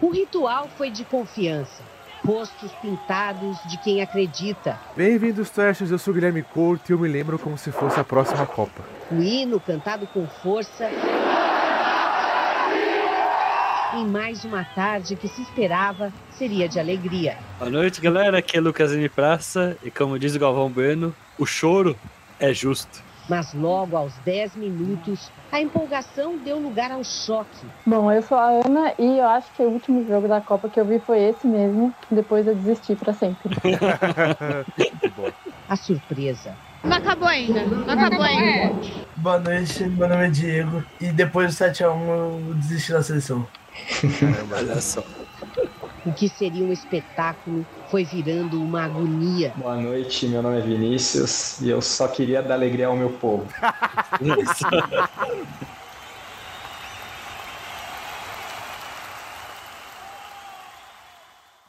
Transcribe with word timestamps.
O 0.00 0.10
ritual 0.10 0.68
foi 0.76 0.90
de 0.90 1.04
confiança. 1.04 1.82
Rostos 2.24 2.70
pintados 2.80 3.58
de 3.68 3.78
quem 3.78 4.00
acredita. 4.00 4.78
Bem-vindos, 4.96 5.50
Trashers. 5.50 5.90
Eu 5.90 5.98
sou 5.98 6.14
Guilherme 6.14 6.42
Couto 6.42 6.90
e 6.90 6.92
eu 6.92 6.98
me 6.98 7.08
lembro 7.08 7.38
como 7.38 7.58
se 7.58 7.72
fosse 7.72 7.98
a 7.98 8.04
próxima 8.04 8.46
Copa. 8.46 8.82
O 9.10 9.20
hino 9.20 9.58
cantado 9.58 10.06
com 10.06 10.26
força. 10.26 10.88
Em 13.96 14.06
mais 14.06 14.44
uma 14.44 14.64
tarde 14.64 15.16
que 15.16 15.26
se 15.26 15.42
esperava 15.42 16.12
seria 16.30 16.68
de 16.68 16.78
alegria. 16.78 17.36
Boa 17.58 17.70
noite, 17.70 18.00
galera. 18.00 18.38
Aqui 18.38 18.56
é 18.56 18.60
Lucas 18.60 18.92
M. 18.92 19.08
Praça 19.08 19.76
e, 19.82 19.90
como 19.90 20.18
diz 20.18 20.36
o 20.36 20.38
Galvão 20.38 20.70
Bueno, 20.70 21.14
o 21.36 21.44
choro 21.44 21.96
é 22.38 22.52
justo. 22.52 23.07
Mas 23.28 23.52
logo 23.52 23.96
aos 23.96 24.14
10 24.24 24.56
minutos, 24.56 25.30
a 25.52 25.60
empolgação 25.60 26.38
deu 26.38 26.58
lugar 26.58 26.90
ao 26.90 27.04
choque. 27.04 27.66
Bom, 27.84 28.10
eu 28.10 28.22
sou 28.22 28.38
a 28.38 28.62
Ana 28.64 28.94
e 28.98 29.18
eu 29.18 29.26
acho 29.26 29.52
que 29.52 29.62
o 29.62 29.68
último 29.68 30.06
jogo 30.06 30.26
da 30.26 30.40
Copa 30.40 30.68
que 30.68 30.80
eu 30.80 30.84
vi 30.84 30.98
foi 30.98 31.20
esse 31.20 31.46
mesmo. 31.46 31.94
Depois 32.10 32.46
eu 32.46 32.54
desisti 32.54 32.96
para 32.96 33.12
sempre. 33.12 33.54
a 35.68 35.76
surpresa. 35.76 36.54
Não 36.82 36.96
acabou 36.96 37.28
ainda. 37.28 37.64
Não 37.64 37.90
acabou 37.90 38.22
ainda. 38.22 38.74
Boa 39.16 39.38
noite, 39.38 39.84
meu 39.84 40.08
nome 40.08 40.26
é 40.26 40.30
Diego. 40.30 40.82
E 41.00 41.08
depois 41.08 41.54
do 41.54 41.64
7x1 41.64 42.08
eu 42.08 42.54
desisti 42.54 42.92
da 42.92 43.02
seleção. 43.02 43.46
Caramba, 44.18 44.56
olha 44.56 44.80
só. 44.80 45.02
O 46.08 46.12
que 46.14 46.26
seria 46.26 46.64
um 46.64 46.72
espetáculo 46.72 47.66
foi 47.90 48.02
virando 48.02 48.58
uma 48.62 48.82
agonia. 48.86 49.52
Boa 49.56 49.76
noite, 49.76 50.26
meu 50.26 50.40
nome 50.40 50.56
é 50.56 50.62
Vinícius 50.62 51.60
e 51.60 51.68
eu 51.68 51.82
só 51.82 52.08
queria 52.08 52.42
dar 52.42 52.54
alegria 52.54 52.86
ao 52.86 52.96
meu 52.96 53.10
povo. 53.10 53.46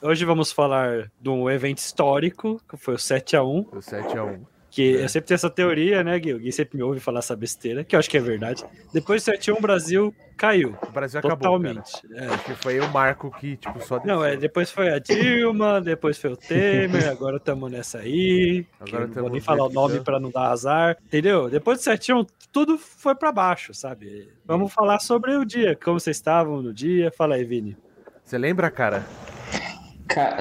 Hoje 0.02 0.24
vamos 0.24 0.54
falar 0.54 1.12
de 1.20 1.28
um 1.28 1.50
evento 1.50 1.80
histórico, 1.80 2.62
que 2.70 2.78
foi 2.78 2.94
o 2.94 2.98
7x1. 2.98 3.68
O 3.74 3.80
7x1. 3.80 4.40
Que 4.80 4.96
é. 4.96 5.04
eu 5.04 5.10
sempre 5.10 5.28
tenho 5.28 5.36
essa 5.36 5.50
teoria, 5.50 6.02
né, 6.06 6.18
Gui? 6.18 6.34
O 6.34 6.40
Gui 6.40 6.54
sempre 6.54 6.78
me 6.78 6.84
ouve 6.84 7.02
falar 7.02 7.20
essa 7.20 7.36
besteira, 7.36 7.84
que 7.84 7.98
eu 7.98 8.00
acho 8.00 8.10
que 8.10 8.16
é 8.16 8.22
verdade. 8.22 8.64
Depois 8.94 9.26
do 9.26 9.30
7x1, 9.34 9.58
o 9.58 9.62
Brasil 9.62 10.16
caiu. 10.38 10.74
O 10.88 10.92
Brasil 10.94 11.20
totalmente. 11.20 11.80
acabou. 11.80 12.08
Totalmente. 12.08 12.34
É. 12.34 12.38
Que 12.46 12.64
foi 12.64 12.80
o 12.80 12.88
marco 12.88 13.30
que, 13.30 13.58
tipo, 13.58 13.78
só. 13.86 14.02
Não, 14.06 14.24
é, 14.24 14.38
depois 14.38 14.72
foi 14.72 14.90
a 14.90 14.98
Dilma, 14.98 15.82
depois 15.82 16.18
foi 16.18 16.32
o 16.32 16.38
Temer, 16.38 17.10
agora 17.12 17.36
estamos 17.36 17.70
nessa 17.70 17.98
aí. 17.98 18.66
Agora 18.80 19.06
não 19.06 19.14
vou 19.16 19.30
nem 19.30 19.42
falar 19.42 19.66
o 19.66 19.70
nome 19.70 20.00
para 20.00 20.18
não 20.18 20.32
dar 20.32 20.50
azar. 20.50 20.96
Entendeu? 21.08 21.50
Depois 21.50 21.80
do 21.80 21.92
7x1, 21.92 22.26
tudo 22.50 22.78
foi 22.78 23.16
para 23.16 23.34
baixo, 23.34 23.74
sabe? 23.74 24.30
Vamos 24.46 24.72
falar 24.72 25.00
sobre 25.00 25.36
o 25.36 25.44
dia, 25.44 25.76
como 25.76 26.00
vocês 26.00 26.16
estavam 26.16 26.62
no 26.62 26.74
dia. 26.74 27.12
Fala 27.12 27.36
aí, 27.36 27.44
Vini. 27.44 27.76
Você 28.24 28.38
lembra, 28.38 28.72
cara? 28.72 29.06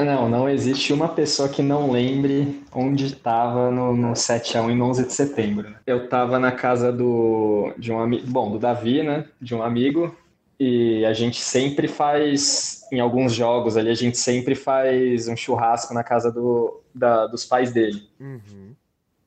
Não, 0.05 0.29
não 0.29 0.49
existe 0.49 0.93
uma 0.93 1.09
pessoa 1.09 1.49
que 1.49 1.63
não 1.63 1.91
lembre 1.91 2.63
onde 2.73 3.07
estava 3.07 3.71
no, 3.71 3.95
no 3.95 4.13
7x1 4.13 4.71
em 4.71 4.81
11 4.81 5.07
de 5.07 5.13
setembro. 5.13 5.75
Eu 5.87 6.05
estava 6.05 6.39
na 6.39 6.53
casa 6.53 6.91
do, 6.91 7.73
de 7.77 7.93
um 7.93 8.01
amigo, 8.01 8.27
bom, 8.27 8.51
do 8.51 8.59
Davi, 8.59 9.03
né? 9.03 9.27
De 9.41 9.55
um 9.55 9.63
amigo, 9.63 10.17
e 10.59 11.05
a 11.05 11.13
gente 11.13 11.41
sempre 11.41 11.87
faz, 11.87 12.87
em 12.91 12.99
alguns 12.99 13.33
jogos 13.33 13.77
ali, 13.77 13.91
a 13.91 13.95
gente 13.95 14.17
sempre 14.17 14.55
faz 14.55 15.29
um 15.29 15.37
churrasco 15.37 15.93
na 15.93 16.03
casa 16.03 16.33
do, 16.33 16.83
da, 16.95 17.27
dos 17.27 17.45
pais 17.45 17.71
dele. 17.71 18.09
Uhum. 18.19 18.75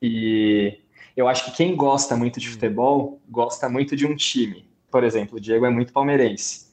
E 0.00 0.78
eu 1.16 1.28
acho 1.28 1.44
que 1.44 1.52
quem 1.52 1.76
gosta 1.76 2.16
muito 2.16 2.40
de 2.40 2.48
futebol 2.48 3.20
gosta 3.30 3.68
muito 3.68 3.94
de 3.94 4.06
um 4.06 4.16
time. 4.16 4.66
Por 4.90 5.04
exemplo, 5.04 5.38
o 5.38 5.40
Diego 5.40 5.64
é 5.64 5.70
muito 5.70 5.92
palmeirense 5.92 6.71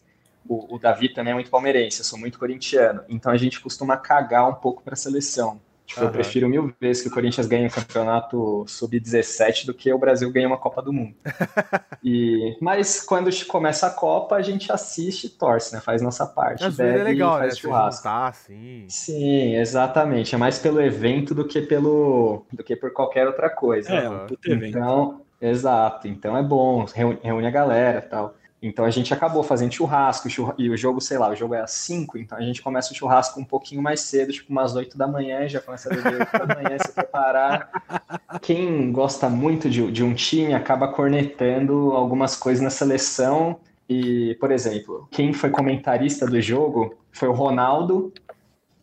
o, 0.50 0.75
o, 0.75 0.80
Davi 0.80 1.09
também 1.09 1.30
é 1.31 1.33
muito 1.36 1.52
palmeirense, 1.52 2.00
eu 2.00 2.05
sou 2.05 2.17
muito 2.17 2.39
corintiano. 2.39 3.03
Então 3.08 3.31
a 3.31 3.38
gente 3.38 3.61
costuma 3.61 3.95
cagar 3.95 4.50
um 4.50 4.56
pouco 4.56 4.81
para 4.81 4.95
a 4.95 4.97
seleção. 4.97 5.61
Tipo, 5.86 6.02
uhum. 6.02 6.08
Eu 6.08 6.11
prefiro 6.11 6.50
mil 6.50 6.73
vezes 6.80 7.02
que 7.02 7.08
o 7.08 7.11
Corinthians 7.11 7.47
ganhe 7.47 7.67
o 7.67 7.72
campeonato 7.72 8.64
sub-17 8.67 9.66
do 9.66 9.74
que 9.74 9.91
o 9.91 9.97
Brasil 9.97 10.31
ganhe 10.31 10.46
uma 10.46 10.57
Copa 10.57 10.81
do 10.81 10.94
Mundo. 10.94 11.16
e, 12.03 12.56
mas 12.62 13.01
quando 13.01 13.29
começa 13.47 13.88
a 13.88 13.90
Copa, 13.90 14.35
a 14.35 14.41
gente 14.41 14.72
assiste 14.72 15.25
e 15.25 15.29
torce, 15.29 15.74
né? 15.74 15.81
Faz 15.81 16.01
nossa 16.01 16.25
parte. 16.28 16.63
Às 16.63 16.78
vezes 16.78 17.00
é 17.00 17.03
legal, 17.03 17.40
faz 17.40 17.56
né? 17.56 17.59
Churrasco. 17.59 18.03
Juntar, 18.03 18.28
assim. 18.28 18.85
Sim, 18.88 19.56
exatamente. 19.56 20.34
É 20.35 20.38
mais 20.38 20.59
pelo 20.59 20.79
evento 20.81 21.34
do 21.34 21.44
que 21.44 21.62
pelo 21.62 22.45
do 22.51 22.63
que 22.63 22.75
por 22.75 22.91
qualquer 22.91 23.25
outra 23.25 23.50
coisa. 23.50 23.91
É, 23.91 24.09
um 24.09 24.28
puto 24.28 24.51
evento. 24.51 24.78
Então, 24.78 25.22
exato. 25.41 26.07
Então 26.07 26.38
é 26.38 26.44
bom, 26.44 26.85
reúne, 26.85 27.19
reúne 27.24 27.47
a 27.47 27.51
galera 27.51 28.01
tal. 28.01 28.35
Então 28.62 28.84
a 28.84 28.90
gente 28.90 29.14
acabou 29.14 29.42
fazendo 29.42 29.74
churrasco, 29.74 30.28
e 30.58 30.70
o 30.70 30.75
jogo, 30.75 31.00
sei 31.00 31.18
lá, 31.18 31.30
o 31.30 31.36
jogo 31.36 31.53
é 31.53 31.62
às 31.62 31.72
5, 31.72 32.18
então 32.18 32.38
a 32.38 32.42
gente 32.42 32.62
começa 32.62 32.92
o 32.92 32.96
churrasco 32.96 33.40
um 33.40 33.46
pouquinho 33.46 33.81
mais 33.81 34.02
cedo, 34.02 34.34
tipo 34.34 34.52
umas 34.52 34.75
8 34.75 34.97
da 34.97 35.08
manhã, 35.08 35.47
já 35.47 35.62
começa 35.62 35.90
a 35.90 35.96
beber 35.96 36.20
8 36.20 36.47
da 36.47 36.56
manhã, 36.56 36.78
se 36.80 36.92
preparar. 36.92 37.69
Quem 38.42 38.92
gosta 38.92 39.30
muito 39.30 39.69
de, 39.69 39.90
de 39.92 40.03
um 40.03 40.14
time 40.14 40.53
acaba 40.53 40.90
cornetando 40.90 41.92
algumas 41.92 42.36
coisas 42.36 42.62
na 42.62 42.69
seleção. 42.69 43.59
E, 43.88 44.36
por 44.40 44.52
exemplo, 44.52 45.08
quem 45.09 45.34
foi 45.34 45.50
comentarista 45.50 46.28
do 46.28 46.40
jogo 46.40 46.96
foi 47.12 47.28
o 47.28 47.34
Ronaldo, 47.34 48.14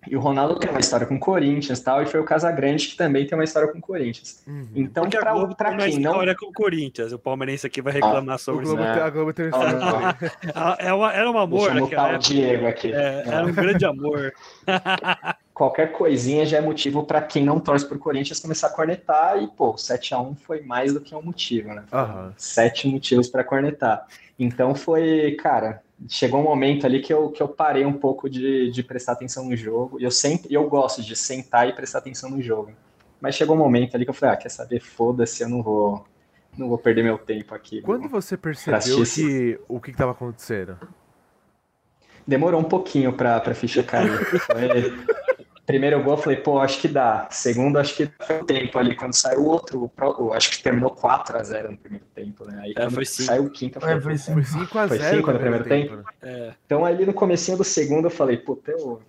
e 0.09 0.17
o 0.17 0.21
Ronaldo 0.21 0.59
tem 0.59 0.71
uma 0.71 0.81
história 0.81 1.07
com 1.07 1.17
o 1.17 1.21
Corinthians 1.21 1.81
tal, 1.81 2.03
e 2.03 2.07
foi 2.07 2.21
o 2.21 2.25
Casagrande 2.25 2.89
que 2.89 2.97
também 2.97 3.27
tem 3.27 3.37
uma 3.37 3.45
história 3.45 3.69
com 3.69 3.79
o 3.79 3.81
Corinthians. 3.81 4.43
Uhum. 4.47 4.69
Então, 4.75 5.09
pra, 5.09 5.33
Globo 5.33 5.55
pra 5.55 5.77
quem 5.77 5.99
não. 5.99 6.13
história 6.13 6.35
com 6.35 6.47
o 6.47 6.53
Corinthians, 6.53 7.13
o 7.13 7.19
palmeirense 7.19 7.67
aqui 7.67 7.83
vai 7.83 7.93
reclamar 7.93 8.37
ah, 8.37 8.39
sobre 8.39 8.65
Globo 8.65 8.83
isso. 8.83 8.93
Tem, 8.93 9.03
a 9.03 9.11
Globo 9.11 9.33
tem 9.33 9.47
uma 9.47 9.57
história. 9.57 10.17
é 10.79 10.93
uma, 10.93 11.13
era 11.13 11.31
um 11.31 11.39
amor. 11.39 11.73
Deixa 11.73 11.95
eu 11.95 12.15
o 12.15 12.19
Diego 12.19 12.67
aqui. 12.67 12.93
É, 12.93 13.25
era 13.27 13.47
um 13.47 13.53
grande 13.53 13.85
amor. 13.85 14.33
Qualquer 15.53 15.93
coisinha 15.93 16.45
já 16.45 16.59
é 16.59 16.61
motivo 16.61 17.05
para 17.05 17.23
quem 17.23 17.43
não 17.43 17.59
torce 17.59 17.89
pro 17.89 17.99
Corinthians 17.99 18.39
começar 18.39 18.67
a 18.67 18.71
cornetar, 18.71 19.43
e 19.43 19.47
pô, 19.49 19.73
7x1 19.73 20.37
foi 20.37 20.61
mais 20.61 20.93
do 20.93 21.01
que 21.01 21.15
um 21.15 21.23
motivo, 21.23 21.69
né? 21.71 21.83
Uhum. 21.93 22.33
Sete 22.37 22.87
motivos 22.87 23.29
para 23.29 23.43
cornetar. 23.43 24.07
Então 24.39 24.75
foi, 24.75 25.35
cara, 25.41 25.83
chegou 26.09 26.41
um 26.41 26.45
momento 26.45 26.87
ali 26.87 27.01
que 27.01 27.13
eu, 27.13 27.31
que 27.31 27.43
eu 27.43 27.49
parei 27.49 27.85
um 27.85 27.93
pouco 27.93 28.29
de, 28.29 28.71
de 28.71 28.83
prestar 28.83 29.13
atenção 29.13 29.47
no 29.47 29.57
jogo. 29.57 30.01
E 30.01 30.05
eu 30.05 30.11
sempre 30.11 30.53
eu 30.53 30.69
gosto 30.69 31.03
de 31.03 31.17
sentar 31.17 31.69
e 31.69 31.73
prestar 31.73 31.99
atenção 31.99 32.31
no 32.31 32.41
jogo. 32.41 32.73
Mas 33.21 33.35
chegou 33.35 33.57
um 33.57 33.59
momento 33.59 33.95
ali 33.95 34.05
que 34.05 34.11
eu 34.11 34.15
falei, 34.15 34.35
ah, 34.35 34.39
quer 34.39 34.51
saber? 34.51 34.81
Foda-se, 34.81 35.43
eu 35.43 35.49
não 35.49 35.63
vou 35.63 36.05
não 36.57 36.69
vou 36.69 36.79
perder 36.79 37.03
meu 37.03 37.19
tempo 37.19 37.55
aqui. 37.55 37.83
Quando 37.83 38.09
você 38.09 38.37
percebeu 38.37 38.81
que 39.05 39.61
o 39.69 39.81
que 39.81 39.91
estava 39.91 40.13
acontecendo? 40.13 40.79
Demorou 42.27 42.61
um 42.61 42.65
pouquinho 42.65 43.13
para 43.13 43.37
a 43.37 43.55
ficha 43.55 43.83
cair. 43.83 44.11
Foi, 44.41 44.57
Primeiro 45.67 46.01
gol, 46.01 46.13
eu 46.15 46.19
falei, 46.19 46.39
pô, 46.39 46.61
acho 46.61 46.81
que 46.81 46.87
dá. 46.87 47.27
Segundo, 47.29 47.77
acho 47.79 47.97
que 47.97 48.09
foi 48.25 48.39
o 48.41 48.45
tempo 48.45 48.79
ali. 48.79 48.95
Quando 48.95 49.15
saiu 49.15 49.41
o 49.41 49.47
outro, 49.47 49.91
acho 50.33 50.51
que 50.53 50.63
terminou 50.63 50.95
4x0 50.95 51.71
no 51.71 51.77
primeiro 51.77 52.07
né? 52.47 52.61
Aí 52.63 52.75
é, 52.77 52.91
foi 52.91 53.05
cinco. 53.05 53.27
saiu 53.27 53.45
o 53.45 53.51
quinto, 53.51 53.79
é, 53.79 54.01
foi 54.01 54.15
5x0 54.15 54.89
foi 54.89 54.99
5 54.99 55.33
no 55.33 55.39
primeiro 55.39 55.65
tempo. 55.65 55.97
tempo. 55.97 56.09
É. 56.23 56.53
Então, 56.65 56.85
ali 56.85 57.05
no 57.05 57.13
comecinho 57.13 57.57
do 57.57 57.65
segundo, 57.65 58.07
eu 58.07 58.11
falei, 58.11 58.37
puta, 58.37 58.71
eu 58.71 59.01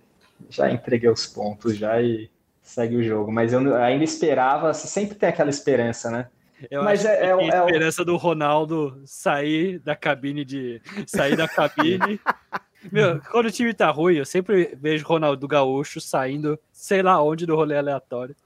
já 0.50 0.70
entreguei 0.70 1.08
os 1.08 1.26
pontos 1.26 1.76
já 1.76 2.00
e 2.00 2.30
segue 2.62 2.96
o 2.96 3.02
jogo. 3.02 3.32
Mas 3.32 3.52
eu 3.52 3.76
ainda 3.76 4.04
esperava, 4.04 4.72
você 4.72 4.86
sempre 4.86 5.14
tem 5.14 5.28
aquela 5.28 5.50
esperança, 5.50 6.10
né? 6.10 6.26
Eu 6.70 6.82
Mas 6.82 7.06
acho 7.06 7.08
é, 7.08 7.26
é, 7.26 7.28
é, 7.28 7.54
a 7.56 7.64
esperança 7.66 8.04
do 8.04 8.16
Ronaldo 8.16 9.00
sair 9.04 9.78
da 9.78 9.94
cabine 9.94 10.44
de. 10.44 10.82
sair 11.06 11.36
da 11.36 11.46
cabine 11.46 12.20
Meu, 12.92 13.20
quando 13.30 13.46
o 13.46 13.50
time 13.50 13.74
tá 13.74 13.90
ruim, 13.90 14.16
eu 14.16 14.24
sempre 14.24 14.76
vejo 14.80 15.04
o 15.04 15.08
Ronaldo 15.08 15.48
Gaúcho 15.48 16.00
saindo, 16.00 16.58
sei 16.72 17.02
lá 17.02 17.20
onde, 17.22 17.44
do 17.44 17.56
rolê 17.56 17.76
aleatório, 17.76 18.36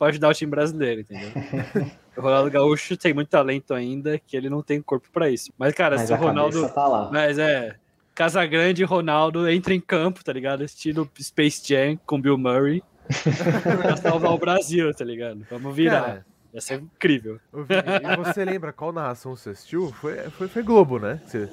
pra 0.00 0.08
ajudar 0.08 0.30
o 0.30 0.34
time 0.34 0.50
brasileiro, 0.50 1.02
entendeu? 1.02 1.28
o 2.16 2.20
Ronaldo 2.22 2.50
Gaúcho 2.50 2.96
tem 2.96 3.12
muito 3.12 3.28
talento 3.28 3.74
ainda, 3.74 4.18
que 4.18 4.34
ele 4.34 4.48
não 4.48 4.62
tem 4.62 4.80
corpo 4.80 5.08
para 5.12 5.28
isso. 5.28 5.52
Mas, 5.58 5.74
cara, 5.74 5.96
Mas 5.96 6.06
se 6.06 6.12
o 6.14 6.16
Ronaldo. 6.16 6.68
Tá 6.70 7.10
Mas 7.12 7.38
é. 7.38 7.76
Casagrande 8.14 8.82
e 8.82 8.84
Ronaldo 8.84 9.46
entra 9.46 9.74
em 9.74 9.80
campo, 9.80 10.24
tá 10.24 10.32
ligado? 10.32 10.64
Estilo 10.64 11.08
Space 11.20 11.62
Jam 11.66 11.98
com 12.06 12.18
Bill 12.18 12.38
Murray. 12.38 12.82
pra 13.82 13.96
salvar 13.96 14.32
o 14.32 14.38
Brasil, 14.38 14.92
tá 14.94 15.04
ligado? 15.04 15.46
Vamos 15.50 15.76
virar. 15.76 16.02
Cara, 16.02 16.26
Ia 16.54 16.60
ser 16.60 16.80
incrível. 16.80 17.38
E 17.52 18.16
você 18.16 18.44
lembra 18.44 18.72
qual 18.72 18.92
narração 18.92 19.36
você 19.36 19.50
assistiu? 19.50 19.92
Foi, 19.92 20.16
foi, 20.30 20.48
foi 20.48 20.62
Globo, 20.62 20.98
né? 20.98 21.20
Você... 21.26 21.48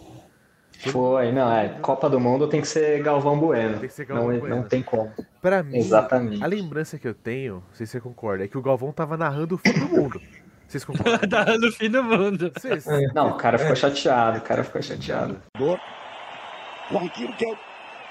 Foi, 0.80 1.32
não, 1.32 1.52
é. 1.52 1.70
Copa 1.82 2.10
do 2.10 2.20
Mundo 2.20 2.48
tem 2.48 2.62
que 2.62 2.68
ser 2.68 3.02
Galvão 3.02 3.40
Bueno. 3.40 3.80
Tem 3.80 3.88
que 3.88 3.94
ser 3.94 4.06
Galvão 4.06 4.32
não, 4.32 4.40
Bueno. 4.40 4.56
não 4.56 4.64
tem 4.64 4.82
como. 4.84 5.12
Pra 5.42 5.64
mim, 5.64 5.78
Exatamente. 5.78 6.44
a 6.44 6.48
lembrança 6.48 7.00
que 7.00 7.08
eu 7.08 7.14
tenho, 7.14 7.56
não 7.56 7.74
sei 7.74 7.86
se 7.86 7.94
você 7.94 8.02
concorda, 8.02 8.44
é 8.44 8.48
que 8.48 8.58
o 8.58 8.62
Galvão 8.62 8.92
tava 8.92 9.18
narrando 9.18 9.56
o 9.56 9.58
fim 9.58 9.74
do 9.74 9.88
mundo. 9.90 10.22
Vocês 10.68 10.84
concordam? 10.84 11.20
narrando 11.30 11.68
o 11.68 11.72
fim 11.72 11.90
do 11.90 12.04
mundo. 12.04 12.52
Vocês... 12.56 12.86
Não, 13.14 13.30
o 13.30 13.38
cara 13.38 13.58
ficou 13.58 13.76
chateado, 13.76 14.40
o 14.40 14.42
cara 14.42 14.64
ficou 14.64 14.82
chateado. 14.82 15.38
Com 15.58 16.98
aquilo 17.00 17.34
que 17.34 17.46
é 17.46 17.54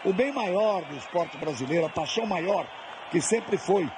o, 0.05 0.11
o 0.11 0.13
bem 0.13 0.33
maior 0.33 0.85
do 0.85 0.97
esporte 0.97 1.37
brasileiro, 1.37 1.87
a 1.87 1.91
paixão 1.91 2.27
maior 2.27 2.67
que 3.11 3.21
sempre 3.21 3.57
foi 3.57 3.89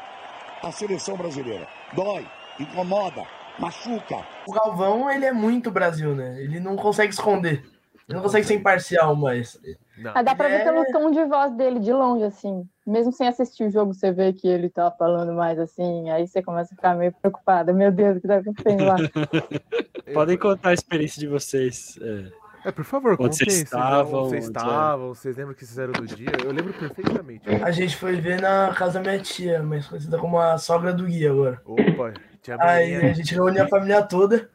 a 0.62 0.72
seleção 0.72 1.16
brasileira. 1.16 1.66
Dói, 1.92 2.26
incomoda, 2.58 3.24
machuca. 3.58 4.26
O 4.46 4.52
Galvão, 4.52 5.10
ele 5.10 5.24
é 5.24 5.32
muito 5.32 5.70
Brasil, 5.70 6.14
né? 6.14 6.40
Ele 6.40 6.60
não 6.60 6.76
consegue 6.76 7.12
esconder. 7.12 7.62
Ele 8.08 8.16
não 8.16 8.22
consegue 8.22 8.46
ser 8.46 8.55
imparcial, 8.55 9.14
mas. 9.14 9.60
Não. 9.99 10.12
Mas 10.14 10.25
dá 10.25 10.34
pra 10.34 10.49
ver 10.49 10.60
É. 10.60 10.64
pelo 10.64 10.84
tom 10.93 11.10
de 11.10 11.25
voz 11.26 11.52
dele 11.55 11.78
de 11.78 11.93
longe, 11.93 12.25
assim. 12.25 12.66
Mesmo 12.87 13.12
sem 13.12 13.28
assistir 13.28 13.64
o 13.64 13.70
jogo, 13.70 13.93
você 13.93 14.10
vê 14.10 14.32
que 14.32 14.49
ele 14.49 14.70
tá 14.70 14.90
falando 14.90 15.32
mais 15.34 15.58
assim. 15.58 16.08
Aí 16.10 16.26
você 16.26 16.43
começa 16.43 16.72
a 16.72 16.76
ficar 16.76 16.94
meio 16.96 17.12
preocupada. 17.12 17.72
Meu 17.72 17.93
Deus, 17.93 18.16
o 18.16 18.20
que 18.20 18.26
tá 18.28 18.37
acontecendo 18.38 18.84
lá? 18.84 18.96
Podem 20.14 20.38
contar 20.38 20.70
a 20.70 20.75
experiência 20.75 21.20
de 21.20 21.26
vocês. 21.26 21.99
É. 22.00 22.49
É, 22.64 22.72
por 22.72 22.84
favor, 22.84 23.12
Onde 23.12 23.19
contem. 23.22 23.38
vocês 23.38 23.62
estavam, 23.62 24.25
Vocês 24.25 24.46
onde 24.49 24.58
é? 24.58 24.61
estavam, 24.62 25.08
vocês 25.14 25.37
lembram 25.37 25.52
o 25.52 25.54
que 25.54 25.61
vocês 25.64 25.70
fizeram 25.70 25.93
do 25.93 26.06
dia? 26.06 26.28
Eu 26.44 26.50
lembro 26.52 26.72
perfeitamente. 26.75 27.49
A 27.62 27.70
gente 27.70 27.96
foi 27.96 28.20
ver 28.20 28.40
na 28.40 28.75
casa 28.76 28.94
da 28.94 29.00
minha 29.00 29.22
tia, 29.22 29.62
mais 29.62 29.87
conhecida 29.87 30.19
como 30.19 30.38
a 30.40 30.58
sogra 30.58 30.93
do 30.93 31.04
Gui 31.04 31.26
agora. 31.26 31.61
Opa, 31.64 32.12
tinha 32.43 32.56
Aí 32.61 32.96
a 32.96 33.12
gente 33.12 33.32
reunia 33.32 33.62
a 33.64 33.69
família 33.69 34.02
toda. 34.02 34.50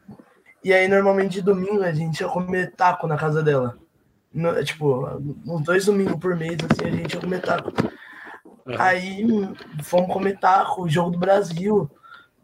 E 0.64 0.72
aí, 0.72 0.88
normalmente, 0.88 1.34
de 1.34 1.42
domingo, 1.42 1.82
a 1.82 1.92
gente 1.92 2.20
ia 2.20 2.28
comer 2.28 2.72
taco 2.74 3.06
na 3.06 3.16
casa 3.16 3.42
dela. 3.42 3.76
No- 4.32 4.64
tipo, 4.64 5.06
uns 5.46 5.62
dois 5.62 5.84
domingos 5.84 6.18
por 6.18 6.34
mês, 6.34 6.56
assim, 6.64 6.88
a 6.88 6.90
gente 6.90 7.14
ia 7.14 7.20
comer 7.20 7.42
taco. 7.42 7.70
Aí 8.78 9.26
fomos 9.82 10.12
comer 10.12 10.38
taco, 10.38 10.88
jogo 10.88 11.10
do 11.10 11.18
Brasil. 11.18 11.88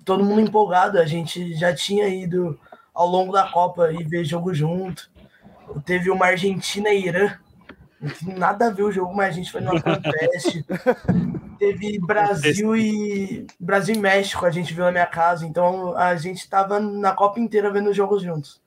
Todo 0.04 0.24
mundo 0.24 0.42
empolgado. 0.42 0.98
A 0.98 1.06
gente 1.06 1.54
já 1.54 1.74
tinha 1.74 2.06
ido 2.08 2.58
ao 2.92 3.06
longo 3.06 3.32
da 3.32 3.48
Copa 3.48 3.90
e 3.92 4.04
ver 4.04 4.24
jogo 4.24 4.52
junto. 4.52 5.10
Teve 5.84 6.10
uma 6.10 6.26
Argentina 6.26 6.90
e 6.90 7.06
Irã. 7.06 7.32
Nada 8.22 8.68
a 8.68 8.70
ver 8.70 8.82
o 8.82 8.92
jogo, 8.92 9.14
mas 9.14 9.28
a 9.28 9.32
gente 9.32 9.52
foi 9.52 9.60
no 9.60 9.72
teste. 9.80 10.64
Teve 11.58 11.98
Brasil 11.98 12.74
e 12.74 13.46
Brasil 13.58 13.94
e 13.94 13.98
México, 13.98 14.46
a 14.46 14.50
gente 14.50 14.72
viu 14.72 14.84
na 14.84 14.92
minha 14.92 15.06
casa. 15.06 15.46
Então 15.46 15.96
a 15.96 16.16
gente 16.16 16.48
tava 16.48 16.80
na 16.80 17.12
Copa 17.12 17.38
inteira 17.38 17.70
vendo 17.70 17.90
os 17.90 17.96
jogos 17.96 18.22
juntos. 18.22 18.60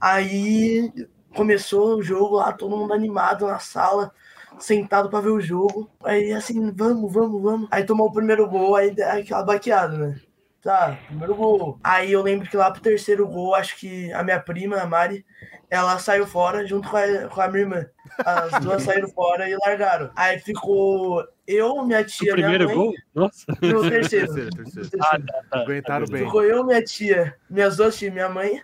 Aí 0.00 0.92
começou 1.34 1.96
o 1.96 2.02
jogo 2.02 2.36
lá, 2.36 2.52
todo 2.52 2.76
mundo 2.76 2.92
animado 2.92 3.46
na 3.46 3.58
sala, 3.58 4.12
sentado 4.60 5.10
pra 5.10 5.20
ver 5.20 5.30
o 5.30 5.40
jogo. 5.40 5.90
Aí 6.04 6.32
assim, 6.32 6.70
vamos, 6.70 7.12
vamos, 7.12 7.42
vamos. 7.42 7.68
Aí 7.72 7.84
tomou 7.84 8.06
o 8.06 8.12
primeiro 8.12 8.48
gol, 8.48 8.76
aí 8.76 8.94
aquela 9.02 9.42
baqueada, 9.42 9.98
né? 9.98 10.20
Tá, 10.62 10.98
primeiro 11.06 11.34
gol. 11.36 11.78
Aí 11.84 12.10
eu 12.12 12.20
lembro 12.22 12.48
que 12.48 12.56
lá 12.56 12.70
pro 12.70 12.82
terceiro 12.82 13.26
gol, 13.28 13.54
acho 13.54 13.76
que 13.76 14.12
a 14.12 14.22
minha 14.24 14.40
prima, 14.40 14.76
a 14.78 14.86
Mari, 14.86 15.24
ela 15.70 15.98
saiu 15.98 16.26
fora 16.26 16.66
junto 16.66 16.88
com 16.90 16.96
a, 16.96 17.28
com 17.28 17.40
a 17.40 17.48
minha 17.48 17.62
irmã. 17.62 17.86
As 18.24 18.60
duas 18.64 18.82
saíram 18.82 19.08
fora 19.08 19.48
e 19.48 19.56
largaram. 19.56 20.10
Aí 20.16 20.38
ficou 20.40 21.24
eu, 21.46 21.84
minha 21.84 22.00
O 22.00 22.04
tia, 22.04 22.34
minha 22.34 22.48
primeiro 22.48 22.64
mãe. 22.66 22.74
gol? 22.74 22.92
Nossa. 23.14 23.44
No 23.62 23.82
terceiro. 23.88 24.26
Terceiro, 24.34 24.50
terceiro. 24.56 24.88
No 24.94 25.04
Ah, 25.04 25.10
terceiro. 25.10 25.26
tá, 25.26 25.42
tá. 25.50 25.58
Aguentaram 25.60 26.06
bem. 26.06 26.24
Ficou 26.24 26.42
eu, 26.44 26.64
minha 26.64 26.82
tia, 26.82 27.36
minhas 27.48 27.76
duas 27.76 27.96
tias, 27.96 28.12
minha 28.12 28.28
mãe, 28.28 28.60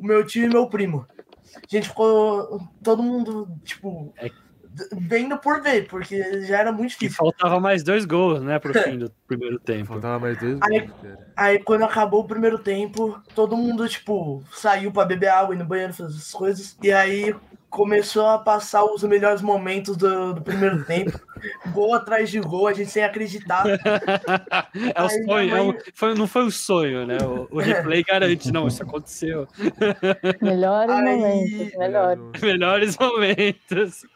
o 0.00 0.04
meu 0.04 0.26
tio 0.26 0.44
e 0.44 0.48
meu 0.48 0.68
primo. 0.68 1.06
A 1.54 1.60
gente 1.68 1.88
ficou 1.88 2.60
todo 2.82 3.02
mundo, 3.02 3.48
tipo, 3.64 4.12
É. 4.18 4.28
vendo 4.92 5.36
por 5.38 5.60
ver, 5.62 5.86
porque 5.88 6.42
já 6.42 6.58
era 6.58 6.72
muito 6.72 6.90
difícil. 6.90 7.16
faltava 7.16 7.58
mais 7.60 7.82
dois 7.82 8.04
gols, 8.04 8.40
né, 8.42 8.58
pro 8.58 8.72
fim 8.82 8.98
do 8.98 9.10
primeiro 9.26 9.58
tempo. 9.58 9.86
Faltava 9.86 10.18
mais 10.18 10.38
dois 10.38 10.58
Aí- 10.62 10.80
gols, 10.80 10.92
cara. 11.02 11.28
Aí 11.36 11.58
quando 11.60 11.84
acabou 11.84 12.20
o 12.20 12.26
primeiro 12.26 12.58
tempo, 12.58 13.20
todo 13.34 13.56
mundo, 13.56 13.88
tipo, 13.88 14.42
saiu 14.52 14.90
pra 14.90 15.04
beber 15.04 15.28
água, 15.28 15.54
ir 15.54 15.58
no 15.58 15.64
banheiro, 15.64 15.92
fazer 15.94 16.14
essas 16.14 16.32
coisas. 16.32 16.76
E 16.82 16.90
aí 16.92 17.34
começou 17.70 18.26
a 18.26 18.38
passar 18.38 18.82
os 18.82 19.02
melhores 19.02 19.42
momentos 19.42 19.94
do, 19.96 20.32
do 20.32 20.40
primeiro 20.42 20.84
tempo. 20.84 21.18
Gol 21.72 21.94
atrás 21.94 22.30
de 22.30 22.40
gol, 22.40 22.66
a 22.66 22.72
gente 22.72 22.90
sem 22.90 23.04
acreditar. 23.04 23.62
É 24.94 25.02
o 25.02 25.08
sonho, 25.08 25.54
é 25.54 25.58
mãe- 25.60 25.70
um- 25.70 25.74
foi- 25.94 26.14
não 26.14 26.26
foi 26.26 26.44
o 26.46 26.50
sonho, 26.50 27.06
né? 27.06 27.18
O, 27.22 27.46
o 27.56 27.60
replay 27.60 28.02
garante, 28.02 28.50
não, 28.50 28.66
isso 28.66 28.82
aconteceu. 28.82 29.46
Melhores 30.42 30.90
Aí- 30.90 31.02
momentos, 31.16 31.78
melhores. 31.78 32.22
Melhores 32.42 32.96
momentos. 32.98 34.06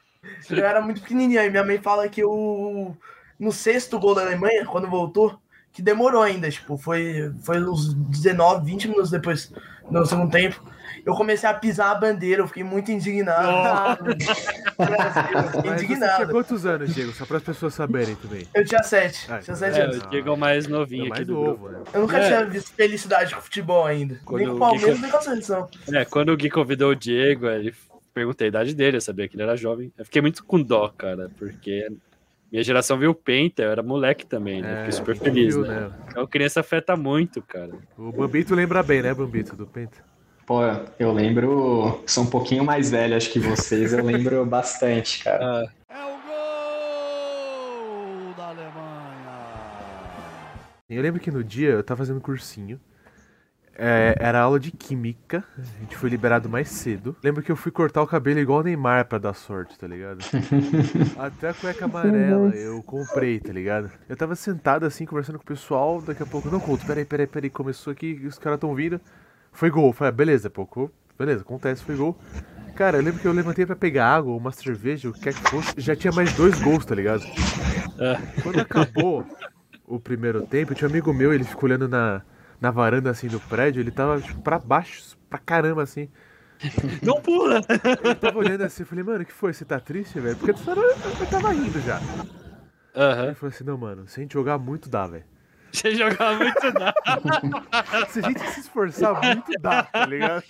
Eu 0.51 0.65
era 0.65 0.81
muito 0.81 1.01
pequenininho, 1.01 1.41
aí 1.41 1.51
minha 1.51 1.65
mãe 1.65 1.79
fala 1.79 2.09
que 2.09 2.23
o 2.25 2.95
no 3.39 3.51
sexto 3.51 3.99
gol 3.99 4.15
da 4.15 4.23
Alemanha, 4.23 4.65
quando 4.67 4.89
voltou, 4.89 5.37
que 5.73 5.83
demorou 5.83 6.23
ainda, 6.23 6.49
tipo, 6.51 6.77
foi, 6.77 7.33
foi 7.43 7.61
uns 7.63 7.93
19, 7.95 8.65
20 8.71 8.89
minutos 8.89 9.11
depois 9.11 9.53
no 9.91 10.07
segundo 10.07 10.31
tempo. 10.31 10.63
Eu 11.05 11.15
comecei 11.15 11.49
a 11.49 11.55
pisar 11.55 11.91
a 11.91 11.95
bandeira, 11.97 12.43
eu 12.43 12.47
fiquei 12.47 12.63
muito 12.63 12.93
indignado. 12.93 14.05
Fiquei 14.15 14.87
Mas 14.87 15.53
você 15.53 15.63
tinha 15.63 15.75
indignado. 15.75 16.31
quantos 16.33 16.65
anos, 16.67 16.95
Diego? 16.95 17.13
Só 17.13 17.25
para 17.27 17.39
as 17.39 17.43
pessoas 17.43 17.75
saberem 17.75 18.15
também. 18.17 18.47
Eu 18.55 18.65
tinha 18.65 18.83
sete, 18.83 19.27
Ah, 19.31 19.39
tinha 19.39 19.57
sete 19.57 19.79
É, 19.81 19.83
anos. 19.83 19.97
o 19.99 20.07
Diego 20.09 20.29
é 20.29 20.33
o 20.33 20.37
mais 20.37 20.67
É 20.67 20.69
novinho 20.69 21.03
aqui 21.05 21.11
mais 21.11 21.27
do 21.27 21.35
novo, 21.35 21.69
grupo. 21.69 21.69
né? 21.71 21.81
Eu 21.95 22.01
nunca 22.03 22.19
É. 22.19 22.27
tinha 22.29 22.45
visto 22.45 22.73
felicidade 22.75 23.35
com 23.35 23.41
futebol 23.41 23.85
ainda. 23.85 24.21
Quando 24.25 24.39
nem 24.39 24.47
com 24.49 24.53
o 24.55 24.57
o 24.57 24.61
Palmeiras, 24.61 24.95
Gui- 24.95 25.03
nem 25.03 25.11
com 25.11 25.17
a 25.17 25.21
seleção. 25.23 25.69
É, 25.93 26.05
quando 26.05 26.29
o 26.31 26.37
Gui 26.37 26.51
convidou 26.51 26.91
o 26.93 26.97
Diego, 26.97 27.47
ele 27.49 27.75
perguntei 28.13 28.47
a 28.47 28.49
idade 28.49 28.75
dele, 28.75 28.97
eu 28.97 29.01
sabia 29.01 29.29
que 29.29 29.35
ele 29.37 29.43
era 29.43 29.57
jovem. 29.57 29.93
Eu 29.97 30.05
fiquei 30.05 30.21
muito 30.23 30.45
com 30.45 30.63
dó, 30.63 30.89
cara, 30.89 31.31
porque 31.39 31.89
minha 32.51 32.63
geração 32.63 32.99
viu 32.99 33.11
o 33.11 33.15
Penta, 33.15 33.63
eu 33.63 33.71
era 33.71 33.83
moleque 33.83 34.27
também, 34.27 34.63
né? 34.63 34.77
Fiquei 34.79 34.93
super 34.93 35.17
feliz, 35.17 35.55
viu, 35.55 35.65
né? 35.67 35.91
Então 36.09 36.27
criança 36.27 36.61
afeta 36.61 36.97
muito, 36.97 37.43
cara. 37.43 37.73
O 37.97 38.13
Bambito 38.13 38.55
lembra 38.55 38.83
bem, 38.83 39.03
né, 39.03 39.15
Bambito, 39.15 39.57
do 39.57 39.67
Penta? 39.67 39.99
Pô, 40.45 40.61
eu 40.99 41.13
lembro, 41.13 42.03
sou 42.07 42.25
um 42.25 42.31
pouquinho 42.31 42.65
mais 42.65 42.91
velho, 42.91 43.17
acho 43.17 43.31
que 43.31 43.39
vocês, 43.39 43.93
eu 43.93 44.05
lembro 44.05 44.45
bastante, 44.51 45.23
cara. 45.25 45.45
Ah, 45.45 45.65
É 45.89 46.05
o 46.05 46.19
gol 48.27 48.35
da 48.37 48.49
Alemanha. 48.49 49.33
Eu 50.91 51.01
lembro 51.01 51.21
que 51.21 51.31
no 51.31 51.43
dia 51.43 51.71
eu 51.71 51.83
tava 51.83 51.99
fazendo 51.99 52.21
cursinho. 52.21 52.79
É, 53.77 54.15
era 54.19 54.41
aula 54.41 54.61
de 54.61 54.71
química. 54.71 55.45
A 55.59 55.81
gente 55.81 55.97
foi 55.97 56.11
liberado 56.11 56.49
mais 56.49 56.69
cedo. 56.69 57.17
Lembro 57.23 57.43
que 57.43 57.51
eu 57.51 57.57
fui 57.57 57.73
cortar 57.73 58.03
o 58.03 58.07
cabelo 58.07 58.39
igual 58.39 58.61
o 58.61 58.63
Neymar 58.63 59.07
pra 59.07 59.19
dar 59.19 59.35
sorte, 59.35 59.79
tá 59.79 59.87
ligado? 59.87 60.19
Até 61.19 61.51
a 61.51 61.55
cueca 61.55 61.87
amarela 61.87 62.55
eu 62.55 62.83
comprei, 62.83 63.41
tá 63.41 63.53
ligado? 63.53 63.91
Eu 64.09 64.17
tava 64.17 64.35
sentado 64.35 64.85
assim, 64.85 65.07
conversando 65.07 65.39
com 65.39 65.45
o 65.45 65.47
pessoal. 65.47 66.03
Daqui 66.03 66.23
a 66.23 66.27
pouco, 66.27 66.51
não 66.51 66.61
conto, 66.61 66.85
peraí, 66.87 67.05
peraí, 67.05 67.27
peraí. 67.27 67.51
Começou 67.51 67.93
aqui, 67.93 68.21
os 68.27 68.39
caras 68.39 68.61
tão 68.61 68.75
vindo. 68.75 69.01
Foi 69.53 69.71
gol. 69.71 69.93
Falei, 69.93 70.11
ah, 70.11 70.13
beleza, 70.13 70.51
pouco. 70.51 70.91
Beleza, 71.19 71.43
acontece, 71.43 71.83
foi 71.83 71.97
gol. 71.97 72.19
Cara, 72.75 72.99
eu 72.99 73.03
lembro 73.03 73.21
que 73.21 73.29
eu 73.29 73.33
levantei 73.33 73.67
pra 73.67 73.77
pegar 73.77 74.15
água, 74.15 74.35
uma 74.35 74.51
cerveja, 74.51 75.09
o 75.09 75.13
que 75.13 75.21
quer 75.21 75.35
que 75.35 75.51
fosse. 75.51 75.75
Já 75.77 75.95
tinha 75.95 76.13
mais 76.13 76.33
dois 76.35 76.59
gols, 76.61 76.85
tá 76.85 76.95
ligado? 76.95 77.23
Quando 78.43 78.61
acabou 78.61 79.27
o 79.87 80.01
primeiro 80.01 80.47
tempo, 80.47 80.75
tinha 80.75 80.89
um 80.89 80.91
amigo 80.91 81.13
meu, 81.13 81.35
ele 81.35 81.45
ficou 81.45 81.69
olhando 81.69 81.87
na, 81.87 82.23
na 82.63 82.71
varanda 82.71 83.11
assim 83.11 83.27
do 83.27 83.41
prédio, 83.41 83.81
ele 83.81 83.91
tava 83.91 84.21
tipo, 84.21 84.41
pra 84.41 84.57
baixo, 84.57 85.19
pra 85.29 85.39
caramba 85.39 85.83
assim. 85.83 86.09
Não 87.03 87.21
pula! 87.21 87.61
Ele 88.05 88.15
tava 88.15 88.39
olhando 88.39 88.63
assim, 88.63 88.85
eu 88.85 88.87
falei, 88.87 89.03
mano, 89.03 89.23
o 89.23 89.27
que 89.27 89.33
foi? 89.33 89.53
Você 89.53 89.65
tá 89.65 89.81
triste, 89.81 90.21
velho? 90.21 90.37
Porque 90.37 90.53
tu 90.53 90.71
eu, 90.71 90.81
eu 90.81 91.27
tava 91.29 91.51
rindo 91.53 91.81
já. 91.81 92.01
Aham. 92.95 93.25
Ele 93.27 93.35
falou 93.35 93.53
assim, 93.53 93.65
não, 93.65 93.77
mano, 93.77 94.07
se 94.07 94.21
a 94.21 94.23
gente 94.23 94.33
jogar 94.35 94.59
muito 94.59 94.89
dá, 94.89 95.09
velho. 95.09 95.25
Você 95.73 95.95
jogava 95.97 96.39
muito 96.39 96.73
nada. 96.79 96.95
Se 98.11 98.19
a 98.21 98.23
gente 98.23 98.41
se 98.51 98.61
esforçar 98.61 99.19
muito 99.25 99.51
dá, 99.59 99.83
tá 99.85 100.05
ligado? 100.07 100.45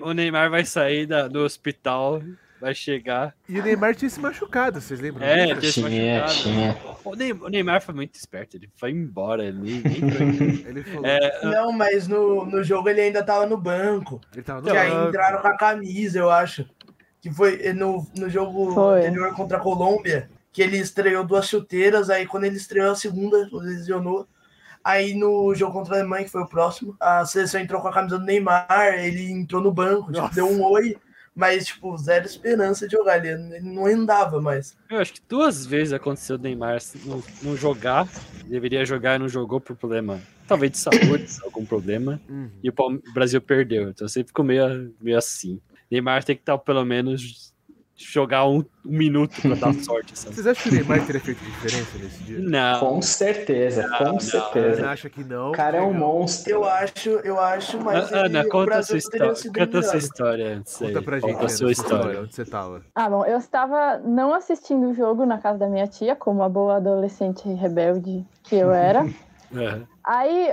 O 0.00 0.12
Neymar 0.14 0.50
vai 0.50 0.64
sair 0.64 1.06
da- 1.06 1.28
do 1.28 1.40
hospital, 1.40 2.22
vai 2.62 2.74
chegar. 2.74 3.34
E 3.48 3.58
o 3.58 3.62
Neymar 3.62 3.94
tinha 3.94 4.08
se 4.08 4.20
machucado, 4.20 4.80
vocês 4.80 5.00
lembram? 5.00 5.26
É, 5.26 5.52
disso? 5.54 5.82
tinha 5.82 5.82
se 5.82 5.90
Tinha, 5.90 6.20
machucado. 6.20 6.42
tinha. 6.42 6.76
O 7.04 7.14
Ney- 7.16 7.32
o 7.32 7.48
Neymar 7.48 7.82
foi 7.82 7.94
muito 7.94 8.14
esperto, 8.14 8.56
ele 8.56 8.70
foi 8.76 8.90
embora, 8.92 9.44
ele. 9.44 9.82
Ele 10.66 10.82
falou, 10.84 11.04
É, 11.06 11.44
Não, 11.44 11.72
mas 11.72 12.06
no, 12.08 12.46
no 12.46 12.62
jogo 12.62 12.88
ele 12.88 13.00
ainda 13.00 13.22
tava 13.22 13.44
no 13.46 13.56
banco. 13.56 14.20
ele 14.32 14.42
tava 14.42 14.60
no 14.60 14.70
Que 14.70 14.76
aí 14.76 14.90
banco. 14.90 15.08
entraram 15.08 15.42
com 15.42 15.48
a 15.48 15.56
camisa, 15.56 16.18
eu 16.18 16.30
acho. 16.30 16.64
Que 17.20 17.30
foi 17.32 17.72
no, 17.72 18.06
no 18.16 18.30
jogo 18.30 18.72
Foi. 18.72 19.00
anterior 19.00 19.34
contra 19.34 19.56
a 19.58 19.60
Colômbia, 19.60 20.28
que 20.52 20.62
ele 20.62 20.76
estreou 20.78 21.24
duas 21.24 21.48
chuteiras, 21.48 22.10
aí 22.10 22.26
quando 22.26 22.44
ele 22.44 22.56
estreou 22.56 22.92
a 22.92 22.96
segunda, 22.96 23.48
lesionou. 23.52 24.26
Aí 24.84 25.14
no 25.14 25.54
jogo 25.54 25.72
contra 25.72 25.94
a 25.94 25.98
Alemanha, 26.00 26.24
que 26.24 26.30
foi 26.30 26.42
o 26.42 26.48
próximo, 26.48 26.96
a 27.00 27.24
seleção 27.24 27.60
entrou 27.60 27.80
com 27.80 27.86
a 27.88 27.92
camisa 27.92 28.18
do 28.18 28.24
Neymar, 28.24 28.66
ele 28.98 29.30
entrou 29.30 29.62
no 29.62 29.72
banco, 29.72 30.12
tipo, 30.12 30.28
deu 30.34 30.48
um 30.50 30.60
oi, 30.64 30.96
mas 31.34 31.66
tipo, 31.66 31.96
zero 31.96 32.26
esperança 32.26 32.86
de 32.86 32.92
jogar. 32.96 33.24
Ele, 33.24 33.56
ele 33.56 33.70
não 33.70 33.86
andava 33.86 34.40
mais. 34.40 34.76
Eu 34.90 34.98
acho 34.98 35.14
que 35.14 35.20
duas 35.28 35.64
vezes 35.66 35.92
aconteceu 35.92 36.36
o 36.36 36.38
Neymar 36.38 36.78
não, 37.04 37.22
não 37.42 37.56
jogar, 37.56 38.08
deveria 38.46 38.84
jogar 38.84 39.16
e 39.16 39.18
não 39.18 39.28
jogou 39.28 39.60
por 39.60 39.76
problema, 39.76 40.20
talvez 40.46 40.72
de 40.72 40.78
saúde, 40.78 41.26
algum 41.44 41.64
problema, 41.64 42.20
Uhum. 42.28 42.50
e 42.62 42.68
o 42.70 42.74
Brasil 43.14 43.40
perdeu, 43.40 43.88
então 43.90 44.06
sempre 44.08 44.28
ficou 44.28 44.44
meio, 44.44 44.94
meio 45.00 45.16
assim. 45.18 45.60
Neymar 45.90 46.24
tem 46.24 46.34
que 46.36 46.42
estar 46.42 46.56
pelo 46.58 46.84
menos 46.84 47.51
jogar 48.10 48.46
um, 48.46 48.58
um 48.58 48.64
minuto 48.84 49.40
pra 49.40 49.54
dar 49.54 49.74
sorte, 49.82 50.18
sabe? 50.18 50.34
Vocês 50.34 50.46
acham 50.46 50.62
que 50.62 50.68
o 50.68 50.72
Neymar 50.74 51.06
teria 51.06 51.20
feito 51.20 51.44
diferença 51.44 51.98
nesse 51.98 52.22
dia? 52.24 52.38
Não, 52.40 52.80
Com 52.80 53.02
certeza, 53.02 53.86
Não, 53.86 53.98
com 53.98 54.04
não, 54.04 54.14
Você 54.20 54.30
certeza. 54.30 54.88
acha 54.90 55.10
que 55.10 55.24
não? 55.24 55.50
O 55.50 55.52
cara 55.52 55.78
é 55.78 55.82
um 55.82 55.94
monstro. 55.94 56.52
Eu 56.52 56.64
acho, 56.64 57.10
eu 57.10 57.40
acho, 57.40 57.80
mas 57.80 58.12
Ana, 58.12 58.40
ele, 58.40 58.48
conta 58.48 58.76
a 58.78 58.82
sua 58.82 58.98
história. 58.98 59.28
Conta 59.28 59.78
a 59.78 59.82
sua 59.82 59.98
história 59.98 60.56
antes 60.56 60.82
aí. 60.82 60.88
Conta 60.88 61.02
pra 61.02 61.18
gente, 61.20 61.32
Conta 61.32 61.46
a 61.46 61.48
sua 61.48 61.72
história. 61.72 62.20
Onde 62.20 62.34
você 62.34 62.44
tava? 62.44 62.82
Ah, 62.94 63.08
bom, 63.08 63.24
eu 63.24 63.38
estava 63.38 63.98
não 63.98 64.34
assistindo 64.34 64.90
o 64.90 64.94
jogo 64.94 65.24
na 65.24 65.38
casa 65.38 65.58
da 65.58 65.68
minha 65.68 65.86
tia, 65.86 66.16
como 66.16 66.42
a 66.42 66.48
boa 66.48 66.76
adolescente 66.76 67.48
rebelde 67.48 68.24
que 68.42 68.56
eu 68.56 68.72
era. 68.72 69.06
É. 69.54 69.82
Aí 70.02 70.48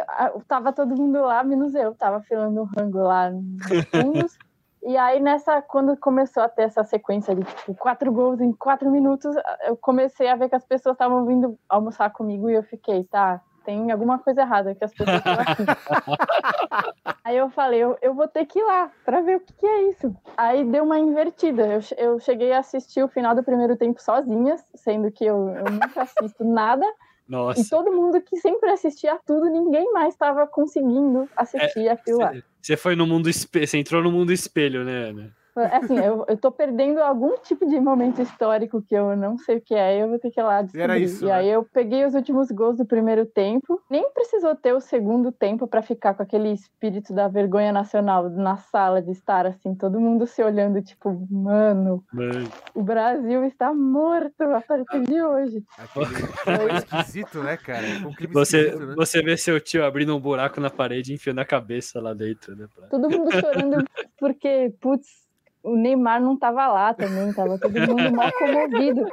tava 0.45 0.73
todo 0.73 0.93
mundo 0.93 1.21
lá, 1.21 1.41
menos 1.41 1.73
eu. 1.73 1.95
Tava 1.95 2.21
filando 2.21 2.61
um 2.61 2.65
rango 2.65 2.99
lá 2.99 3.29
nos 3.31 3.85
fundos. 3.85 4.37
E 4.81 4.95
aí, 4.95 5.19
nessa, 5.19 5.61
quando 5.61 5.97
começou 5.97 6.41
a 6.41 6.49
ter 6.49 6.63
essa 6.63 6.83
sequência 6.83 7.35
de 7.35 7.43
tipo, 7.43 7.75
quatro 7.75 8.11
gols 8.11 8.39
em 8.39 8.53
quatro 8.53 8.89
minutos, 8.89 9.35
eu 9.63 9.75
comecei 9.75 10.27
a 10.27 10.35
ver 10.35 10.49
que 10.49 10.55
as 10.55 10.65
pessoas 10.65 10.93
estavam 10.93 11.25
vindo 11.25 11.57
almoçar 11.67 12.09
comigo 12.11 12.49
e 12.49 12.53
eu 12.53 12.63
fiquei, 12.63 13.03
tá, 13.03 13.41
tem 13.65 13.91
alguma 13.91 14.17
coisa 14.17 14.41
errada 14.41 14.73
que 14.73 14.83
as 14.83 14.93
pessoas 14.93 15.17
estão 15.17 15.33
aqui. 15.33 15.63
aí 17.23 17.37
eu 17.37 17.49
falei, 17.49 17.79
eu, 17.83 17.97
eu 18.01 18.13
vou 18.13 18.27
ter 18.27 18.45
que 18.45 18.59
ir 18.59 18.63
lá 18.63 18.89
para 19.05 19.21
ver 19.21 19.37
o 19.37 19.39
que, 19.41 19.53
que, 19.53 19.65
é 19.65 19.89
isso. 19.89 20.15
Aí 20.37 20.63
deu 20.63 20.83
uma 20.83 20.97
invertida. 20.97 21.67
Eu, 21.67 21.81
eu 21.97 22.19
cheguei 22.19 22.53
a 22.53 22.59
assistir 22.59 23.03
o 23.03 23.07
final 23.07 23.35
do 23.35 23.43
primeiro 23.43 23.75
tempo 23.75 24.01
sozinha, 24.01 24.55
sendo 24.73 25.11
que 25.11 25.25
eu, 25.25 25.49
eu 25.49 25.71
nunca 25.71 26.01
assisto 26.01 26.43
nada. 26.43 26.85
Nossa. 27.29 27.61
E 27.61 27.69
todo 27.69 27.93
mundo 27.93 28.19
que 28.21 28.35
sempre 28.37 28.71
assistia 28.71 29.19
tudo, 29.23 29.45
ninguém 29.51 29.93
mais 29.93 30.15
estava 30.15 30.47
conseguindo 30.47 31.29
assistir 31.37 31.85
é, 31.85 31.91
aquilo 31.91 32.17
lá. 32.17 32.33
Você 32.59 32.75
foi 32.75 32.95
no 32.95 33.05
mundo 33.05 33.29
espelho, 33.29 33.67
você 33.67 33.77
entrou 33.77 34.01
no 34.01 34.11
mundo 34.11 34.33
espelho, 34.33 34.83
né, 34.83 35.09
Ana? 35.09 35.38
É 35.55 35.77
assim, 35.77 35.97
eu, 35.97 36.25
eu 36.27 36.37
tô 36.37 36.51
perdendo 36.51 36.99
algum 36.99 37.35
tipo 37.37 37.65
de 37.65 37.79
momento 37.79 38.21
histórico 38.21 38.81
que 38.81 38.95
eu 38.95 39.15
não 39.15 39.37
sei 39.37 39.57
o 39.57 39.61
que 39.61 39.73
é, 39.73 40.01
eu 40.01 40.09
vou 40.09 40.19
ter 40.19 40.31
que 40.31 40.39
ir 40.39 40.43
lá 40.43 40.61
descobrir. 40.61 40.83
Era 40.83 40.97
isso, 40.97 41.25
e 41.25 41.27
né? 41.27 41.33
aí 41.33 41.49
eu 41.49 41.63
peguei 41.63 42.05
os 42.05 42.13
últimos 42.13 42.51
gols 42.51 42.77
do 42.77 42.85
primeiro 42.85 43.25
tempo, 43.25 43.81
nem 43.89 44.09
precisou 44.11 44.55
ter 44.55 44.73
o 44.73 44.79
segundo 44.79 45.31
tempo 45.31 45.67
para 45.67 45.81
ficar 45.81 46.13
com 46.13 46.23
aquele 46.23 46.51
espírito 46.51 47.13
da 47.13 47.27
vergonha 47.27 47.71
nacional 47.71 48.29
na 48.29 48.57
sala 48.57 49.01
de 49.01 49.11
estar 49.11 49.45
assim, 49.45 49.75
todo 49.75 49.99
mundo 49.99 50.27
se 50.27 50.43
olhando, 50.43 50.81
tipo, 50.81 51.27
mano, 51.29 52.03
mano. 52.13 52.49
o 52.73 52.83
Brasil 52.83 53.43
está 53.43 53.73
morto 53.73 54.43
a 54.43 54.61
partir 54.61 55.01
de 55.01 55.21
hoje. 55.21 55.63
Aquele... 55.77 56.77
esquisito, 56.77 57.43
né, 57.43 57.57
cara? 57.57 57.85
Um 58.05 58.33
você, 58.33 58.75
né? 58.75 58.93
você 58.95 59.21
vê 59.21 59.35
seu 59.35 59.59
tio 59.59 59.83
abrindo 59.83 60.15
um 60.15 60.19
buraco 60.19 60.61
na 60.61 60.69
parede 60.69 61.11
e 61.11 61.15
enfiando 61.15 61.39
a 61.39 61.45
cabeça 61.45 61.99
lá 61.99 62.13
dentro, 62.13 62.55
né? 62.55 62.67
Pra... 62.73 62.87
Todo 62.87 63.09
mundo 63.09 63.31
chorando 63.31 63.83
porque, 64.19 64.73
putz, 64.79 65.28
o 65.63 65.75
Neymar 65.75 66.21
não 66.21 66.33
estava 66.33 66.67
lá 66.67 66.93
também, 66.93 67.29
estava 67.29 67.57
todo 67.57 67.73
mundo 67.73 68.11
mal 68.15 68.31
comovido. 68.31 69.05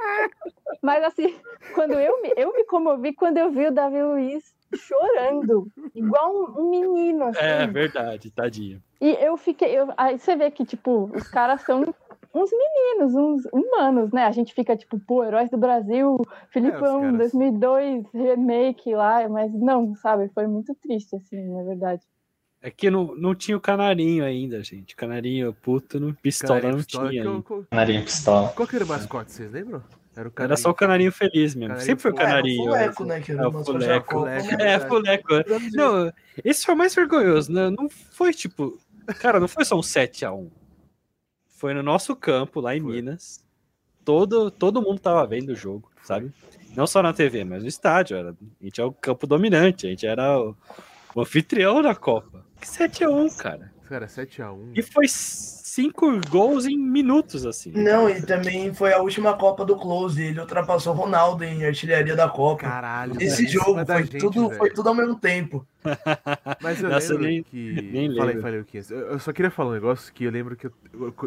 Mas 0.82 1.04
assim, 1.04 1.34
quando 1.74 1.94
eu 1.94 2.22
me, 2.22 2.32
eu 2.36 2.52
me 2.52 2.64
comovi 2.64 3.12
quando 3.12 3.38
eu 3.38 3.50
vi 3.50 3.66
o 3.66 3.72
Davi 3.72 4.02
Luiz 4.02 4.54
chorando, 4.74 5.68
igual 5.94 6.32
um, 6.58 6.70
menino. 6.70 7.24
Assim. 7.24 7.40
É 7.40 7.66
verdade, 7.66 8.30
tadinho. 8.30 8.82
E 9.00 9.10
eu 9.20 9.36
fiquei. 9.36 9.70
Eu, 9.70 9.92
aí 9.96 10.18
você 10.18 10.36
vê 10.36 10.50
que, 10.50 10.64
tipo, 10.64 11.10
os 11.14 11.28
caras 11.28 11.62
são 11.62 11.82
uns 12.34 12.50
meninos, 12.50 13.14
uns 13.14 13.44
humanos, 13.52 14.12
né? 14.12 14.24
A 14.24 14.30
gente 14.30 14.52
fica 14.52 14.76
tipo, 14.76 14.98
pô, 14.98 15.24
Heróis 15.24 15.50
do 15.50 15.56
Brasil, 15.56 16.18
Filipão, 16.50 16.98
é, 16.98 17.12
caras... 17.12 17.32
2002, 17.32 18.04
remake 18.12 18.94
lá, 18.94 19.28
mas 19.28 19.52
não, 19.54 19.94
sabe? 19.96 20.28
Foi 20.34 20.46
muito 20.46 20.74
triste, 20.74 21.16
assim, 21.16 21.48
na 21.48 21.62
verdade. 21.62 22.02
É 22.66 22.70
que 22.72 22.90
não, 22.90 23.14
não 23.14 23.32
tinha 23.32 23.56
o 23.56 23.60
canarinho 23.60 24.24
ainda, 24.24 24.60
gente. 24.60 24.96
Canarinho 24.96 25.54
puto, 25.54 26.00
no 26.00 26.12
pistola 26.12 26.60
canarinho 26.60 26.72
não 26.72 26.84
pistola 26.84 27.10
tinha. 27.10 27.22
Eu, 27.22 27.44
eu... 27.48 27.66
Canarinho 27.70 28.02
pistola. 28.02 28.48
Qual 28.48 28.66
que 28.66 28.74
era 28.74 28.84
o 28.84 28.88
mascote, 28.88 29.30
vocês 29.30 29.52
lembram? 29.52 29.84
Era, 30.16 30.32
era, 30.36 30.56
só 30.56 30.70
o 30.70 30.74
canarinho 30.74 31.12
feliz 31.12 31.54
mesmo. 31.54 31.68
Canarinho 31.68 31.86
Sempre 31.86 32.02
foi 32.02 32.10
o 32.10 32.14
canarinho. 32.16 32.74
É, 32.74 32.92
fuleco, 32.92 33.04
né? 33.04 33.20
Que 33.20 33.30
é, 33.30 33.46
o 33.46 33.64
fuleco. 33.64 34.26
É, 34.58 34.80
fuleco. 34.80 35.28
Não, 35.74 36.12
esse 36.44 36.66
foi 36.66 36.74
o 36.74 36.76
mais 36.76 36.92
vergonhoso, 36.92 37.52
né? 37.52 37.70
Não 37.70 37.88
foi 37.88 38.32
tipo. 38.32 38.76
Cara, 39.20 39.38
não 39.38 39.46
foi 39.46 39.64
só 39.64 39.76
um 39.76 39.80
7x1. 39.80 40.50
Foi 41.46 41.72
no 41.72 41.84
nosso 41.84 42.16
campo, 42.16 42.60
lá 42.60 42.74
em 42.74 42.82
foi. 42.82 42.96
Minas. 42.96 43.46
Todo, 44.04 44.50
todo 44.50 44.82
mundo 44.82 44.98
tava 44.98 45.24
vendo 45.24 45.50
o 45.50 45.54
jogo, 45.54 45.88
sabe? 46.02 46.32
Não 46.74 46.88
só 46.88 47.00
na 47.00 47.12
TV, 47.12 47.44
mas 47.44 47.62
no 47.62 47.68
estádio. 47.68 48.16
Era, 48.16 48.30
a 48.30 48.64
gente 48.64 48.80
é 48.80 48.84
o 48.84 48.90
campo 48.90 49.24
dominante, 49.24 49.86
a 49.86 49.90
gente 49.90 50.04
era 50.04 50.36
o, 50.36 50.56
o 51.14 51.20
anfitrião 51.20 51.80
da 51.80 51.94
Copa. 51.94 52.45
Que 52.66 52.88
7x1, 52.88 53.36
cara. 53.36 53.72
Cara, 53.88 54.06
7x1. 54.06 54.72
E 54.74 54.82
foi 54.82 55.06
cinco 55.06 56.20
gols 56.28 56.66
em 56.66 56.76
minutos, 56.76 57.46
assim. 57.46 57.70
Não, 57.70 58.10
e 58.10 58.20
também 58.20 58.74
foi 58.74 58.92
a 58.92 58.98
última 58.98 59.36
Copa 59.36 59.64
do 59.64 59.76
Close. 59.76 60.20
Ele 60.20 60.40
ultrapassou 60.40 60.92
o 60.92 60.96
Ronaldo 60.96 61.44
em 61.44 61.64
artilharia 61.64 62.16
da 62.16 62.28
Copa. 62.28 62.62
Caralho. 62.62 63.14
Esse 63.22 63.46
jogo 63.46 63.86
foi, 63.86 64.02
gente, 64.02 64.18
tudo, 64.18 64.50
foi 64.50 64.70
tudo 64.70 64.88
ao 64.88 64.94
mesmo 64.94 65.14
tempo. 65.14 65.64
Mas 66.60 66.82
eu 66.82 66.90
Nossa, 66.90 67.12
lembro 67.12 67.28
nem, 67.28 67.42
que. 67.44 67.72
Nem 67.92 68.08
lembro. 68.08 68.16
Falei, 68.16 68.40
falei 68.40 68.60
o 68.60 68.64
que? 68.64 68.78
Eu 68.90 69.18
só 69.20 69.32
queria 69.32 69.50
falar 69.50 69.70
um 69.70 69.74
negócio 69.74 70.12
que 70.12 70.24
eu 70.24 70.30
lembro 70.32 70.56
que 70.56 70.66
eu. 70.66 70.72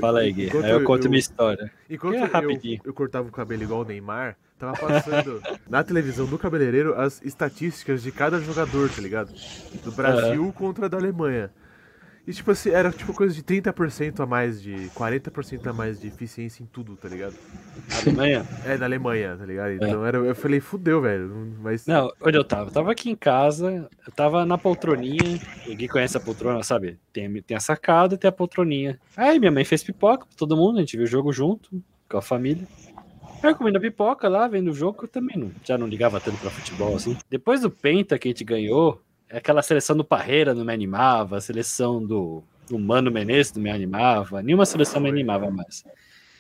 Fala 0.02 0.20
aí, 0.20 0.34
Gui. 0.34 0.50
Aí 0.52 0.70
eu, 0.72 0.80
eu 0.80 0.84
conto 0.84 1.06
eu, 1.06 1.10
minha 1.10 1.20
história. 1.20 1.72
Enquanto 1.90 2.16
é 2.16 2.44
eu, 2.44 2.80
eu 2.84 2.94
cortava 2.94 3.28
o 3.28 3.32
cabelo 3.32 3.64
igual 3.64 3.82
o 3.82 3.86
Neymar. 3.86 4.36
Tava 4.60 4.74
passando 4.78 5.42
na 5.70 5.84
televisão 5.84 6.26
do 6.26 6.38
cabeleireiro 6.38 6.94
as 7.00 7.22
estatísticas 7.24 8.04
de 8.04 8.12
cada 8.12 8.40
jogador, 8.42 8.90
tá 8.90 9.02
ligado? 9.02 9.34
Do 9.84 9.92
Brasil 9.94 10.44
uhum. 10.44 10.52
contra 10.52 10.86
a 10.88 10.90
da 10.90 10.98
Alemanha. 10.98 11.50
E 12.28 12.34
tipo 12.34 12.52
assim, 12.52 12.70
era 12.70 12.92
tipo 12.92 13.12
coisa 13.12 13.34
de 13.34 13.42
30% 13.42 14.20
a 14.20 14.26
mais 14.26 14.62
de. 14.62 14.74
40% 14.94 15.66
a 15.66 15.74
mais 15.74 16.00
de 16.00 16.10
eficiência 16.10 16.62
em 16.62 16.66
tudo, 16.68 16.96
tá 16.96 17.08
ligado? 17.08 17.34
Alemanha? 18.04 18.46
É, 18.66 18.78
na 18.78 18.86
Alemanha, 18.86 19.36
tá 19.36 19.46
ligado? 19.46 19.72
Então 19.72 20.06
é. 20.06 20.08
era, 20.10 20.18
eu 20.18 20.36
falei, 20.36 20.60
fudeu, 20.60 21.02
velho. 21.02 21.56
Mas... 21.60 21.88
Não, 21.88 22.12
onde 22.22 22.38
eu 22.38 22.44
tava? 22.44 22.70
Eu 22.70 22.72
tava 22.72 22.92
aqui 22.92 23.10
em 23.10 23.16
casa, 23.16 23.90
eu 24.06 24.14
tava 24.14 24.46
na 24.46 24.60
poltroninha. 24.60 25.40
Ninguém 25.66 25.88
conhece 25.88 26.18
a 26.18 26.20
poltrona, 26.20 26.62
sabe? 26.62 27.00
Tem, 27.12 27.42
tem 27.42 27.58
a 27.58 27.60
sacada 27.60 28.14
e 28.14 28.18
tem 28.18 28.30
a 28.30 28.32
poltroninha. 28.32 29.00
Aí 29.18 29.40
minha 29.40 29.52
mãe 29.52 29.66
fez 29.66 29.84
pipoca 29.84 30.28
pra 30.28 30.38
todo 30.38 30.56
mundo, 30.56 30.78
a 30.78 30.82
gente 30.82 30.98
viu 30.98 31.06
o 31.06 31.10
jogo 31.10 31.34
junto, 31.34 31.82
com 32.08 32.18
a 32.18 32.22
família. 32.22 32.68
Eu 33.42 33.56
comendo 33.56 33.80
pipoca 33.80 34.28
lá, 34.28 34.48
vendo 34.48 34.72
o 34.72 34.74
jogo, 34.74 35.04
eu 35.04 35.08
também 35.08 35.38
não, 35.38 35.52
já 35.64 35.78
não 35.78 35.88
ligava 35.88 36.20
tanto 36.20 36.38
pra 36.38 36.50
futebol 36.50 36.96
assim. 36.96 37.18
Depois 37.30 37.62
do 37.62 37.72
Penta 37.72 38.20
que 38.20 38.28
a 38.28 38.32
gente 38.32 38.44
ganhou, 38.44 39.02
aquela 39.32 39.62
seleção 39.62 39.96
do 39.96 40.04
Parreira 40.04 40.54
não 40.54 40.66
me 40.66 40.74
animava, 40.74 41.38
a 41.38 41.42
seleção 41.42 42.06
do, 42.06 42.44
do 42.68 42.78
Mano 42.78 43.12
Menezes 43.12 43.54
não 43.54 43.64
me 43.64 43.70
animava, 43.70 44.42
nenhuma 44.42 44.66
seleção 44.66 45.02
me 45.02 45.10
animava 45.10 45.50
mais. 45.50 45.84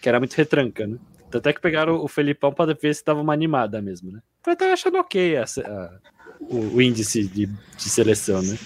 Que 0.01 0.10
era 0.10 0.20
muito 0.20 0.34
retranca, 0.34 0.86
né? 0.86 0.98
Tanto 1.29 1.48
é 1.48 1.53
que 1.53 1.62
pegaram 1.62 2.03
o 2.03 2.08
Felipão 2.08 2.51
para 2.51 2.74
ver 2.74 2.94
se 2.96 3.03
tava 3.03 3.22
uma 3.22 3.34
animada 3.34 3.82
mesmo, 3.82 4.12
né? 4.12 4.20
Eu 4.46 4.53
até 4.53 4.72
achando 4.72 4.98
ok 4.98 5.38
a, 5.38 5.44
a, 5.44 6.00
o, 6.39 6.75
o, 6.75 6.82
índice 6.82 7.27
de, 7.27 7.46
de 7.46 7.89
seleção, 7.89 8.41
né? 8.41 8.58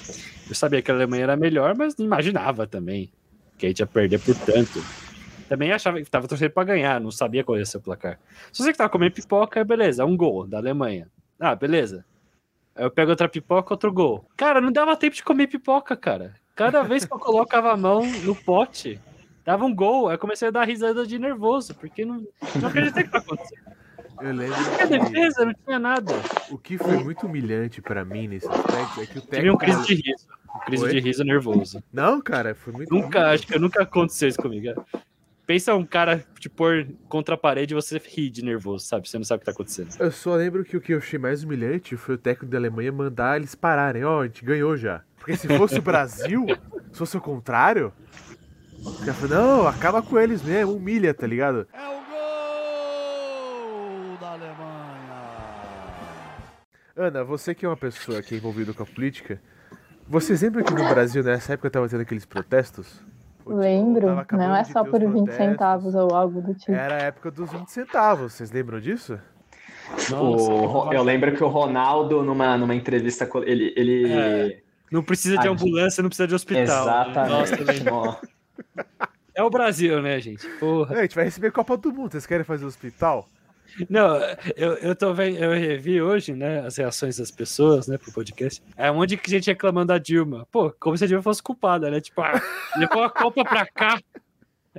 Eu 0.48 0.56
sabia 0.56 0.82
que 0.82 0.90
a 0.90 0.94
Alemanha 0.94 1.24
era 1.24 1.36
melhor, 1.36 1.76
mas 1.76 1.98
não 1.98 2.06
imaginava 2.06 2.66
também 2.66 3.12
que 3.58 3.66
a 3.66 3.70
gente 3.70 3.80
ia 3.80 3.88
perder 3.88 4.20
por 4.20 4.36
tanto. 4.36 4.84
Também 5.54 5.72
achava 5.72 6.02
que 6.02 6.10
tava 6.10 6.28
torcendo 6.28 6.50
para 6.50 6.64
ganhar, 6.64 7.00
não 7.00 7.12
sabia 7.12 7.44
qual 7.44 7.60
ia 7.60 7.64
ser 7.64 7.78
o 7.78 7.82
placar. 7.82 8.20
Só 8.52 8.64
sei 8.64 8.72
que 8.72 8.78
tava 8.80 8.90
comendo 8.90 9.14
pipoca, 9.14 9.64
beleza, 9.64 10.04
um 10.04 10.18
gol 10.18 10.48
da 10.48 10.58
Alemanha. 10.58 11.08
Ah, 11.40 11.54
beleza. 11.54 12.04
Aí 12.76 12.84
eu 12.84 12.90
pego 12.90 13.12
outra 13.12 13.30
pipoca, 13.30 13.72
outro 13.72 13.94
gol. 13.94 14.26
Cara, 14.36 14.60
não 14.60 14.72
dava 14.72 14.98
tempo 14.98 15.16
de 15.16 15.22
comer 15.22 15.46
pipoca, 15.46 15.96
cara. 15.96 16.34
Cada 16.56 16.82
vez 16.82 17.06
que 17.06 17.14
eu 17.14 17.20
colocava 17.20 17.72
a 17.72 17.78
mão 17.78 18.02
no 18.24 18.36
pote, 18.36 19.00
dava 19.46 19.64
um 19.64 19.76
gol. 19.76 20.10
Aí 20.10 20.16
eu 20.16 20.20
comecei 20.20 20.48
a 20.48 20.52
dar 20.52 20.68
risada 20.68 21.06
de 21.06 21.20
nervoso, 21.20 21.76
porque 21.76 22.04
não, 22.04 22.26
não 22.60 22.70
acreditei 22.70 23.04
que 23.04 23.12
tá 23.12 23.20
acontecendo. 23.20 23.62
Eu 24.22 24.34
lembro. 24.34 24.58
Não 24.60 24.76
tinha 24.76 24.88
defesa, 24.88 25.46
não 25.46 25.54
tinha 25.54 25.78
nada. 25.78 26.14
O 26.50 26.58
que 26.58 26.80
foi 26.80 26.98
muito 26.98 27.28
humilhante 27.28 27.80
para 27.80 28.04
mim 28.04 28.28
nesse 28.28 28.48
aspecto 28.48 29.02
é 29.02 29.06
que 29.06 29.20
o 29.20 29.22
técnico. 29.22 29.36
Tive 29.36 29.52
um 29.52 29.58
crise 29.58 29.86
de 29.86 29.94
riso. 29.94 30.28
Um 30.56 30.60
crise 30.66 30.84
Oi? 30.84 30.92
de 30.94 31.00
riso 31.00 31.24
nervoso. 31.24 31.84
Não, 31.94 32.20
cara, 32.20 32.56
foi 32.56 32.74
muito. 32.74 32.92
Nunca, 32.92 33.30
acho 33.30 33.46
que 33.46 33.60
nunca 33.60 33.84
aconteceu 33.84 34.30
isso 34.30 34.42
comigo. 34.42 34.74
Pensa 35.46 35.76
um 35.76 35.86
cara 35.86 36.26
te 36.40 36.48
pôr 36.48 36.88
contra 37.10 37.36
a 37.36 37.38
parede 37.38 37.74
e 37.74 37.76
você 37.76 37.98
ri 37.98 38.30
de 38.30 38.42
nervoso, 38.42 38.86
sabe? 38.86 39.10
Você 39.10 39.18
não 39.18 39.26
sabe 39.26 39.38
o 39.38 39.40
que 39.42 39.46
tá 39.46 39.52
acontecendo. 39.52 39.90
Eu 40.00 40.10
só 40.10 40.36
lembro 40.36 40.64
que 40.64 40.78
o 40.78 40.82
que 40.82 40.94
eu 40.94 41.00
achei 41.00 41.20
mais 41.20 41.44
humilhante 41.44 41.98
foi 41.98 42.16
o 42.16 42.18
técnico 42.18 42.50
da 42.50 42.58
Alemanha 42.58 42.94
mandar 42.94 43.36
eles 43.36 43.54
pararem. 43.54 44.06
Ó, 44.06 44.20
oh, 44.20 44.22
a 44.22 44.26
gente 44.26 44.46
ganhou 44.46 44.78
já. 44.78 45.04
Porque 45.18 45.36
se 45.36 45.48
fosse 45.50 45.78
o 45.80 45.82
Brasil, 45.84 46.46
se 46.94 46.98
fosse 46.98 47.18
o 47.18 47.22
contrário, 47.22 47.92
o 48.86 49.00
cara 49.00 49.14
falou, 49.14 49.36
não, 49.36 49.68
acaba 49.68 50.02
com 50.02 50.18
eles 50.18 50.42
mesmo, 50.42 50.76
humilha, 50.76 51.14
tá 51.14 51.28
ligado? 51.28 51.68
É 51.74 51.90
o 51.90 52.04
gol 54.10 54.18
da 54.18 54.32
Alemanha. 54.32 55.14
Ana, 56.96 57.24
você 57.26 57.54
que 57.54 57.66
é 57.66 57.70
uma 57.70 57.76
pessoa 57.76 58.24
que 58.24 58.34
é 58.34 58.38
envolvida 58.38 58.74
com 58.74 58.84
a 58.84 58.86
política, 58.86 59.42
vocês 60.08 60.42
lembram 60.42 60.64
que 60.64 60.74
no 60.74 60.88
Brasil, 60.88 61.22
nessa 61.22 61.52
época, 61.54 61.70
tava 61.70 61.90
tendo 61.90 62.02
aqueles 62.02 62.26
protestos? 62.26 63.04
Lembro, 63.46 64.26
não 64.32 64.56
é 64.56 64.64
só 64.64 64.84
por 64.84 65.00
20 65.00 65.32
centavos 65.32 65.96
ou 65.96 66.14
algo 66.14 66.42
do 66.42 66.54
tipo. 66.54 66.72
Era 66.72 66.96
a 66.96 67.00
época 67.00 67.32
dos 67.32 67.52
20 67.52 67.68
centavos, 67.68 68.34
vocês 68.34 68.52
lembram 68.52 68.80
disso? 68.80 69.20
O, 70.12 70.92
eu 70.94 71.04
lembro 71.04 71.36
que 71.36 71.44
o 71.44 71.48
Ronaldo, 71.48 72.24
numa, 72.24 72.58
numa 72.58 72.74
entrevista, 72.74 73.30
ele. 73.46 73.74
ele... 73.76 74.12
É, 74.12 74.60
não 74.92 75.04
precisa 75.04 75.38
de 75.38 75.48
ambulância, 75.48 76.02
não 76.02 76.10
precisa 76.10 76.28
de 76.28 76.36
hospital. 76.36 76.84
Exatamente. 76.84 77.84
Nossa, 77.84 78.22
é 79.36 79.44
o 79.44 79.50
Brasil, 79.50 80.02
né, 80.02 80.20
gente? 80.20 80.48
Porra. 80.60 80.96
É, 80.96 81.00
a 81.00 81.02
gente 81.02 81.16
vai 81.16 81.26
receber 81.26 81.52
Copa 81.52 81.76
do 81.76 81.92
Mundo, 81.92 82.12
vocês 82.12 82.26
querem 82.26 82.44
fazer 82.44 82.66
hospital? 82.66 83.28
Não, 83.90 84.18
eu, 84.56 84.74
eu 84.76 84.96
tô 84.96 85.14
vendo, 85.14 85.38
eu 85.38 85.52
revi 85.52 86.02
hoje, 86.02 86.34
né, 86.34 86.66
as 86.66 86.78
reações 86.78 87.18
das 87.18 87.32
pessoas, 87.32 87.88
né, 87.88 87.98
pro 87.98 88.12
podcast. 88.12 88.62
É 88.78 88.92
um 88.92 88.96
monte 88.96 89.16
de 89.16 89.30
gente 89.30 89.48
reclamando 89.48 89.88
da 89.88 89.98
Dilma. 89.98 90.48
Pô, 90.52 90.72
como 90.80 90.98
se 90.98 91.04
a 91.04 91.08
Dilma 91.08 91.24
fosse 91.24 91.42
culpada, 91.42 91.90
né? 91.90 92.00
Tipo, 92.00 92.22
ah, 92.22 92.42
levou 92.78 93.04
a 93.04 93.10
Copa 93.10 93.44
pra 93.44 93.66
cá. 93.66 94.00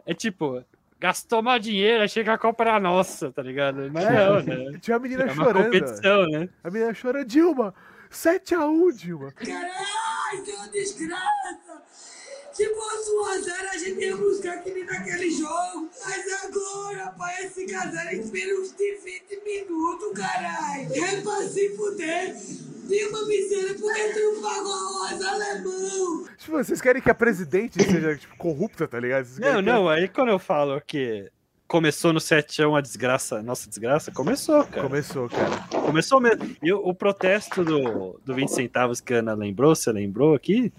É 0.06 0.14
tipo, 0.14 0.64
gastou 0.98 1.42
mais 1.42 1.62
dinheiro, 1.62 2.02
achei 2.02 2.24
que 2.24 2.30
a 2.30 2.38
Copa 2.38 2.64
era 2.64 2.80
nossa, 2.80 3.30
tá 3.30 3.42
ligado? 3.42 3.90
Mas 3.92 4.04
não, 4.04 4.42
né? 4.42 4.78
Tinha 4.80 4.96
a 4.96 5.00
menina 5.00 5.24
é 5.24 5.34
chorando. 5.34 5.64
competição, 5.64 6.26
né? 6.28 6.48
A 6.62 6.70
menina 6.70 6.92
chora, 7.00 7.24
Dilma, 7.24 7.74
7x1, 8.10 8.96
Dilma. 8.96 9.32
Caralho, 9.32 10.44
que 10.44 10.70
desgraça! 10.72 11.43
Se 12.54 12.68
fosse 12.72 13.10
1x0, 13.50 13.68
a 13.72 13.76
gente 13.78 14.00
ia 14.04 14.16
buscar 14.16 14.62
que 14.62 14.70
nem 14.72 14.84
naquele 14.84 15.30
jogo. 15.30 15.90
Mas 16.04 16.44
agora, 16.44 17.10
pai, 17.18 17.44
esse 17.46 17.66
casal 17.66 18.06
espera 18.12 18.60
uns 18.60 18.72
de 18.72 18.94
20 18.96 19.44
minutos, 19.44 20.12
caralho. 20.18 20.94
É 20.94 21.20
pra 21.20 21.42
se 21.48 21.76
fuder. 21.76 22.34
Dilma 22.86 23.24
Miséria, 23.26 23.74
por 23.74 23.94
que 23.94 24.08
tu 24.12 24.18
não 24.34 24.42
pagou 24.42 24.72
arroz 24.74 25.22
alemão? 25.22 26.26
Tipo, 26.36 26.52
vocês 26.58 26.80
querem 26.82 27.00
que 27.02 27.10
a 27.10 27.14
presidente 27.14 27.82
seja 27.82 28.14
tipo, 28.16 28.36
corrupta, 28.36 28.86
tá 28.86 29.00
ligado? 29.00 29.24
Vocês 29.24 29.38
Não, 29.38 29.48
querem 29.48 29.64
que- 29.64 29.70
não, 29.70 29.88
aí 29.88 30.06
quando 30.06 30.28
eu 30.28 30.38
falo 30.38 30.80
que 30.86 31.30
começou 31.66 32.12
no 32.12 32.20
7x1 32.20 32.76
a 32.76 32.80
desgraça, 32.82 33.42
nossa 33.42 33.68
desgraça, 33.70 34.12
começou, 34.12 34.62
cara. 34.64 34.82
Começou, 34.82 35.28
cara. 35.30 35.64
Começou 35.80 36.20
mesmo. 36.20 36.54
E 36.62 36.72
o, 36.74 36.76
o 36.86 36.94
protesto 36.94 37.64
do, 37.64 38.20
do 38.22 38.34
20 38.34 38.48
centavos 38.48 39.00
que 39.00 39.14
a 39.14 39.18
Ana 39.20 39.32
lembrou, 39.34 39.74
você 39.74 39.90
lembrou 39.90 40.34
aqui, 40.34 40.70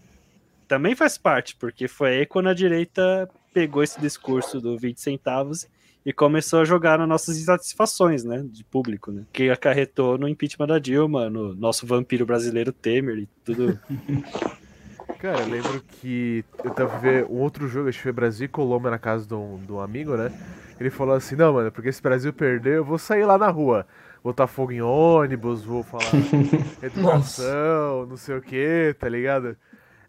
também 0.68 0.96
faz 0.96 1.18
parte, 1.18 1.56
porque 1.56 1.88
foi 1.88 2.18
aí 2.18 2.26
quando 2.26 2.50
a 2.50 2.54
direita 2.54 3.30
pegou 3.54 3.84
esse 3.84 4.00
discurso 4.00 4.60
do 4.60 4.78
20 4.78 5.00
centavos 5.00 5.68
e 6.06 6.14
começou 6.14 6.60
a 6.60 6.66
jogar 6.66 7.00
nas 7.00 7.08
nossas 7.08 7.38
insatisfações, 7.38 8.24
né, 8.24 8.44
de 8.48 8.64
público, 8.64 9.12
né, 9.12 9.24
que 9.34 9.50
acarretou 9.50 10.18
no 10.18 10.28
impeachment 10.28 10.68
da 10.68 10.78
Dilma, 10.78 11.30
no 11.30 11.56
nosso 11.56 11.88
vampiro 11.88 12.26
brasileiro 12.26 12.72
Temer 12.72 13.18
e 13.18 13.30
tudo. 13.44 13.80
Cara, 15.20 15.42
eu 15.42 15.48
lembro 15.48 15.82
que 15.82 16.44
eu 16.64 16.72
tava 16.72 17.00
ver 17.00 17.26
um 17.26 17.40
outro 17.40 17.68
jogo, 17.68 17.90
acho 17.90 17.98
que 17.98 18.04
foi 18.04 18.12
Brasil 18.12 18.46
e 18.46 18.50
Colômbia 18.50 18.92
na 18.92 19.00
casa 19.00 19.26
de 19.26 19.34
um, 19.34 19.60
de 19.66 19.72
um 19.72 19.80
amigo, 19.80 20.16
né? 20.16 20.32
Ele 20.80 20.90
falou 20.90 21.16
assim, 21.16 21.36
não, 21.36 21.54
mano, 21.54 21.72
porque 21.72 21.92
se 21.92 22.00
o 22.00 22.04
Brasil 22.04 22.34
perder, 22.34 22.78
eu 22.78 22.86
vou 22.86 22.98
sair 22.98 23.26
lá 23.26 23.38
na 23.38 23.50
rua. 23.50 23.88
Botar 24.24 24.46
fogo 24.46 24.72
em 24.72 24.82
ônibus, 24.82 25.64
vou 25.64 25.84
falar 25.84 26.04
educação, 26.84 28.06
não 28.08 28.18
sei 28.18 28.36
o 28.36 28.42
que, 28.42 28.96
tá 29.00 29.08
ligado? 29.08 29.56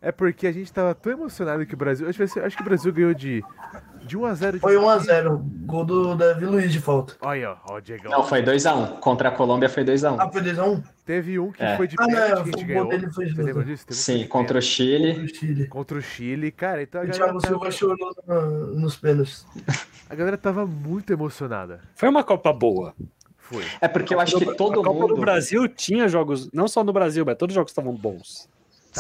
É 0.01 0.13
porque 0.13 0.47
a 0.47 0.53
gente 0.53 0.73
tava 0.73 0.95
tão 0.95 1.13
emocionado 1.13 1.65
que 1.67 1.75
o 1.75 1.77
Brasil. 1.77 2.09
Acho, 2.09 2.23
acho 2.23 2.57
que 2.57 2.63
o 2.63 2.65
Brasil 2.65 2.93
ganhou 2.93 3.15
de, 3.15 3.43
de 4.05 4.17
1x0 4.17 4.53
de 4.53 4.59
Foi 4.61 4.77
1x0. 4.77 5.41
Gol 5.67 5.85
do 5.85 6.15
Davi 6.15 6.45
Luiz 6.45 6.71
de 6.71 6.81
falta. 6.81 7.15
Olha, 7.23 7.53
ó, 7.53 7.57
ó, 7.73 7.77
o 7.77 7.81
Diegão. 7.81 8.11
Não, 8.11 8.23
foi 8.23 8.43
2x1. 8.43 8.99
Contra 9.01 9.31
a 9.31 9.33
Colômbia 9.33 9.69
foi 9.69 9.85
2x1. 9.85 10.17
Ah, 10.19 10.31
foi 10.31 10.43
2x1? 10.43 10.83
Teve 11.05 11.39
um 11.39 11.51
que 11.51 11.63
É. 11.63 11.77
foi 11.77 11.89
de 11.89 11.97
Ah, 11.99 12.05
pênalti 12.07 12.21
não, 12.31 12.35
que 12.37 12.41
a 12.41 12.45
gente 12.45 12.55
o 12.55 12.59
gol 12.59 12.67
ganhou. 12.67 12.89
dele 12.89 13.11
foi 13.13 13.25
de 13.27 13.35
Você 13.35 13.43
lembra 13.43 13.65
disso? 13.65 13.87
Teve 13.87 13.99
um 13.99 14.03
Sim, 14.03 14.19
foi 14.19 14.27
contra 14.29 14.59
o. 14.59 14.63
Chile. 14.63 15.67
Contra 15.69 15.99
o 15.99 16.03
Chile, 16.03 16.51
cara, 16.53 16.83
então 16.83 17.01
a 17.01 17.05
O 17.05 17.07
galera, 17.07 17.25
Thiago 17.25 17.41
Silva 17.41 17.59
tava, 17.61 17.71
chorou 17.73 17.97
no- 18.29 18.67
nos 18.81 18.97
pênaltis. 18.97 19.47
a 20.09 20.15
galera 20.15 20.37
tava 20.37 20.67
muito 20.67 21.13
emocionada. 21.13 21.81
Foi 21.95 22.09
uma 22.09 22.23
Copa 22.23 22.53
boa. 22.53 22.95
Foi. 23.39 23.65
É 23.81 23.89
porque 23.89 24.13
eu 24.15 24.21
acho 24.21 24.39
que 24.39 24.55
todo 24.57 24.81
a 24.81 24.85
Copa 24.85 25.01
mundo. 25.01 25.15
do 25.15 25.21
Brasil 25.21 25.67
tinha 25.69 26.07
jogos, 26.09 26.51
não 26.53 26.69
só 26.69 26.83
no 26.85 26.93
Brasil, 26.93 27.25
mas 27.25 27.37
todos 27.37 27.53
os 27.53 27.55
jogos 27.55 27.71
estavam 27.71 27.95
bons. 27.95 28.49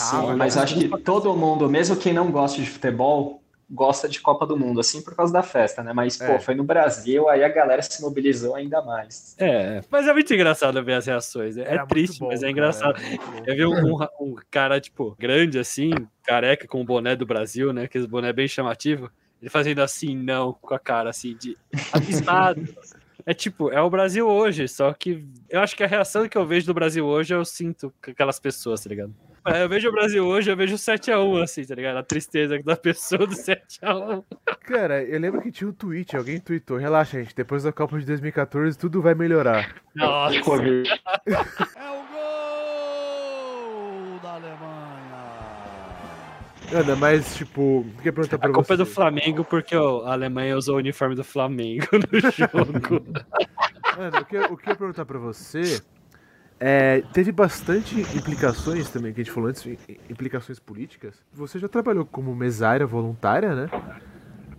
Sim, 0.00 0.34
mas 0.36 0.56
acho 0.56 0.74
que 0.78 0.88
todo 0.98 1.34
mundo, 1.36 1.68
mesmo 1.68 1.96
quem 1.96 2.12
não 2.12 2.30
gosta 2.30 2.60
de 2.60 2.68
futebol, 2.68 3.42
gosta 3.68 4.08
de 4.08 4.20
Copa 4.20 4.46
do 4.46 4.56
Mundo, 4.56 4.78
assim 4.78 5.02
por 5.02 5.16
causa 5.16 5.32
da 5.32 5.42
festa, 5.42 5.82
né? 5.82 5.92
Mas, 5.92 6.16
pô, 6.16 6.24
É. 6.24 6.38
foi 6.38 6.54
no 6.54 6.62
Brasil, 6.62 7.28
aí 7.28 7.42
a 7.42 7.48
galera 7.48 7.82
se 7.82 8.00
mobilizou 8.00 8.54
ainda 8.54 8.80
mais. 8.80 9.34
É, 9.38 9.80
mas 9.90 10.06
é 10.06 10.12
muito 10.12 10.32
engraçado 10.32 10.82
ver 10.84 10.92
as 10.94 11.06
reações. 11.06 11.56
É 11.56 11.62
Era 11.62 11.78
muito 11.78 11.88
triste, 11.88 12.20
bom, 12.20 12.28
mas 12.28 12.42
é 12.42 12.46
cara, 12.46 12.50
engraçado. 12.52 13.02
muito 13.02 13.26
bom. 13.30 13.42
Eu 13.44 13.54
vi 13.56 13.66
um, 13.66 13.94
um- 13.96 14.06
um 14.20 14.34
cara, 14.50 14.80
tipo, 14.80 15.16
grande 15.18 15.58
assim, 15.58 15.90
careca 16.22 16.68
com 16.68 16.80
o 16.80 16.84
boné 16.84 17.16
do 17.16 17.26
Brasil, 17.26 17.72
né? 17.72 17.84
Aquele 17.84 18.06
boné 18.06 18.32
bem 18.32 18.46
chamativo. 18.46 19.10
Ele 19.42 19.50
fazendo 19.50 19.80
assim, 19.80 20.16
não, 20.16 20.52
com 20.52 20.72
a 20.74 20.78
cara 20.78 21.10
assim, 21.10 21.36
de 21.36 21.58
abismado. 21.92 22.62
É 23.26 23.34
tipo, 23.34 23.70
é 23.72 23.80
o 23.82 23.90
Brasil 23.90 24.28
hoje, 24.28 24.68
só 24.68 24.92
que 24.92 25.26
eu 25.50 25.60
acho 25.60 25.74
que 25.74 25.82
a 25.82 25.86
reação 25.88 26.28
que 26.28 26.38
eu 26.38 26.46
vejo 26.46 26.66
do 26.66 26.72
Brasil 26.74 27.04
hoje 27.04 27.34
eu 27.34 27.44
sinto 27.44 27.92
com 28.02 28.12
aquelas 28.12 28.38
pessoas, 28.38 28.80
tá 28.82 28.88
ligado? 28.88 29.12
Eu 29.46 29.68
vejo 29.68 29.88
o 29.88 29.92
Brasil 29.92 30.26
hoje, 30.26 30.50
eu 30.50 30.56
vejo 30.56 30.74
o 30.74 30.78
7x1, 30.78 31.42
assim, 31.42 31.64
tá 31.64 31.74
ligado? 31.74 31.96
A 31.98 32.02
tristeza 32.02 32.58
da 32.64 32.76
pessoa 32.76 33.26
do 33.26 33.34
7x1. 33.34 34.24
Cara, 34.62 35.02
eu 35.04 35.20
lembro 35.20 35.40
que 35.40 35.52
tinha 35.52 35.68
um 35.68 35.72
tweet, 35.72 36.16
alguém 36.16 36.40
tweetou, 36.40 36.76
relaxa, 36.76 37.18
gente, 37.22 37.34
depois 37.34 37.62
da 37.62 37.72
Copa 37.72 37.98
de 37.98 38.06
2014 38.06 38.76
tudo 38.76 39.00
vai 39.00 39.14
melhorar. 39.14 39.76
Nossa? 39.94 40.36
É 40.36 40.40
o 40.40 40.44
gol 44.04 44.18
da 44.23 44.30
Alemanha. 44.34 45.26
Ana, 46.73 46.97
mas, 46.97 47.36
tipo, 47.36 47.86
queria 47.99 48.12
perguntar 48.12 48.38
pra 48.38 48.50
a 48.50 48.52
culpa 48.52 48.66
você. 48.66 48.73
é 48.75 48.76
do 48.78 48.86
Flamengo 48.86 49.44
porque 49.44 49.76
ó, 49.76 50.04
a 50.06 50.12
Alemanha 50.12 50.56
usou 50.56 50.75
o 50.75 50.78
uniforme 50.78 51.14
do 51.14 51.23
Flamengo 51.23 51.86
no 52.10 52.21
jogo. 52.21 53.06
Ana, 53.97 54.21
o 54.21 54.25
que, 54.25 54.36
eu- 54.36 54.52
o 54.52 54.56
que 54.56 54.68
eu 54.68 54.73
ia 54.73 54.76
perguntar 54.76 55.04
pra 55.04 55.18
você 55.21 55.80
é, 56.58 57.02
teve 57.12 57.30
bastante 57.32 58.00
implicações 58.16 58.90
também, 58.90 59.12
que 59.12 59.21
a 59.21 59.25
gente 59.25 59.32
falou 59.32 59.49
antes, 59.49 59.64
i- 59.66 59.78
implicações 60.10 60.58
políticas. 60.58 61.23
Você 61.32 61.58
já 61.58 61.69
trabalhou 61.69 62.04
como 62.06 62.34
mesária 62.34 62.86
voluntária, 62.86 63.54
né? 63.54 63.69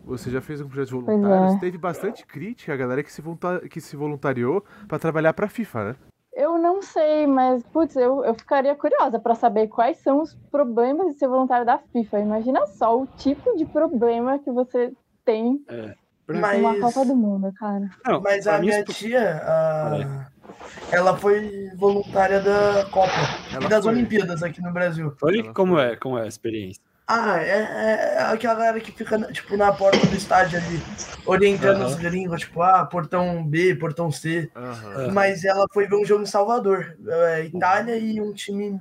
Você 0.06 0.30
já 0.30 0.40
fez 0.40 0.62
um 0.62 0.68
projeto 0.70 1.02
voluntários. 1.02 1.56
é. 1.56 1.60
Teve 1.60 1.78
bastante 1.78 2.26
crítica, 2.26 2.74
a 2.74 2.78
galera 2.78 3.04
que 3.04 3.12
se, 3.12 3.22
que 3.70 3.82
se 3.82 3.96
voluntariou 3.96 4.64
pra 4.88 4.98
trabalhar 5.00 5.34
pra 5.34 5.50
FIFA, 5.50 5.84
né? 5.84 5.96
Eu 6.34 6.58
não 6.60 6.84
sei, 6.84 7.26
mas, 7.26 7.64
putz, 7.74 7.96
eu, 7.96 8.24
eu 8.24 8.34
ficaria 8.36 8.76
curiosa 8.76 9.20
para 9.20 9.34
saber 9.34 9.68
quais 9.68 9.98
são 9.98 10.22
os 10.22 10.36
problemas 10.52 11.08
de 11.08 11.14
ser 11.18 11.28
voluntário 11.28 11.66
da 11.66 11.80
FIFA. 11.80 12.20
Imagina 12.20 12.66
só 12.68 13.02
o 13.02 13.08
tipo 13.18 13.58
de 13.58 13.66
problema 13.66 14.38
que 14.38 14.52
você 14.52 14.94
tem 15.26 15.60
Mas, 16.28 16.58
numa 16.62 16.80
Copa 16.80 17.04
do 17.04 17.16
Mundo, 17.16 17.52
cara. 17.58 17.90
Não, 18.06 18.22
mas 18.22 18.46
a 18.48 18.60
minha 18.60 18.84
tia, 18.84 19.42
a- 19.44 20.28
ela 20.92 21.18
foi 21.18 21.70
voluntária 21.76 22.40
da 22.40 22.86
Copa 22.92 23.12
Ela 23.54 23.66
e 23.66 23.70
das 23.70 23.84
foi. 23.84 23.94
Olimpíadas 23.94 24.44
aqui 24.44 24.62
no 24.62 24.72
Brasil. 24.72 25.16
Ela 25.22 25.54
Como 25.54 25.76
foi. 25.76 25.86
é? 25.86 25.96
Como 25.96 26.18
é 26.18 26.24
a 26.24 26.28
experiência? 26.28 26.82
Ah, 27.10 27.38
é, 27.42 28.16
é 28.18 28.22
aquela 28.24 28.56
galera 28.56 28.80
que 28.82 28.92
fica, 28.92 29.18
tipo, 29.32 29.56
na 29.56 29.72
porta 29.72 30.06
do 30.06 30.14
estádio 30.14 30.60
ali, 30.60 30.82
orientando 31.26 31.78
Aham. 31.78 31.86
os 31.86 31.96
gringos, 31.96 32.42
tipo, 32.42 32.62
ah, 32.62 32.86
portão 32.86 33.46
B, 33.48 33.76
portão 33.76 34.12
C. 34.12 34.52
Aham. 34.54 35.12
Mas 35.14 35.46
ela 35.46 35.66
foi 35.74 35.88
ver 35.88 35.96
um 35.96 36.04
jogo 36.04 36.24
em 36.24 36.26
Salvador, 36.26 36.98
é, 37.08 37.46
Itália 37.46 37.98
e 37.98 38.20
um 38.20 38.34
time, 38.34 38.78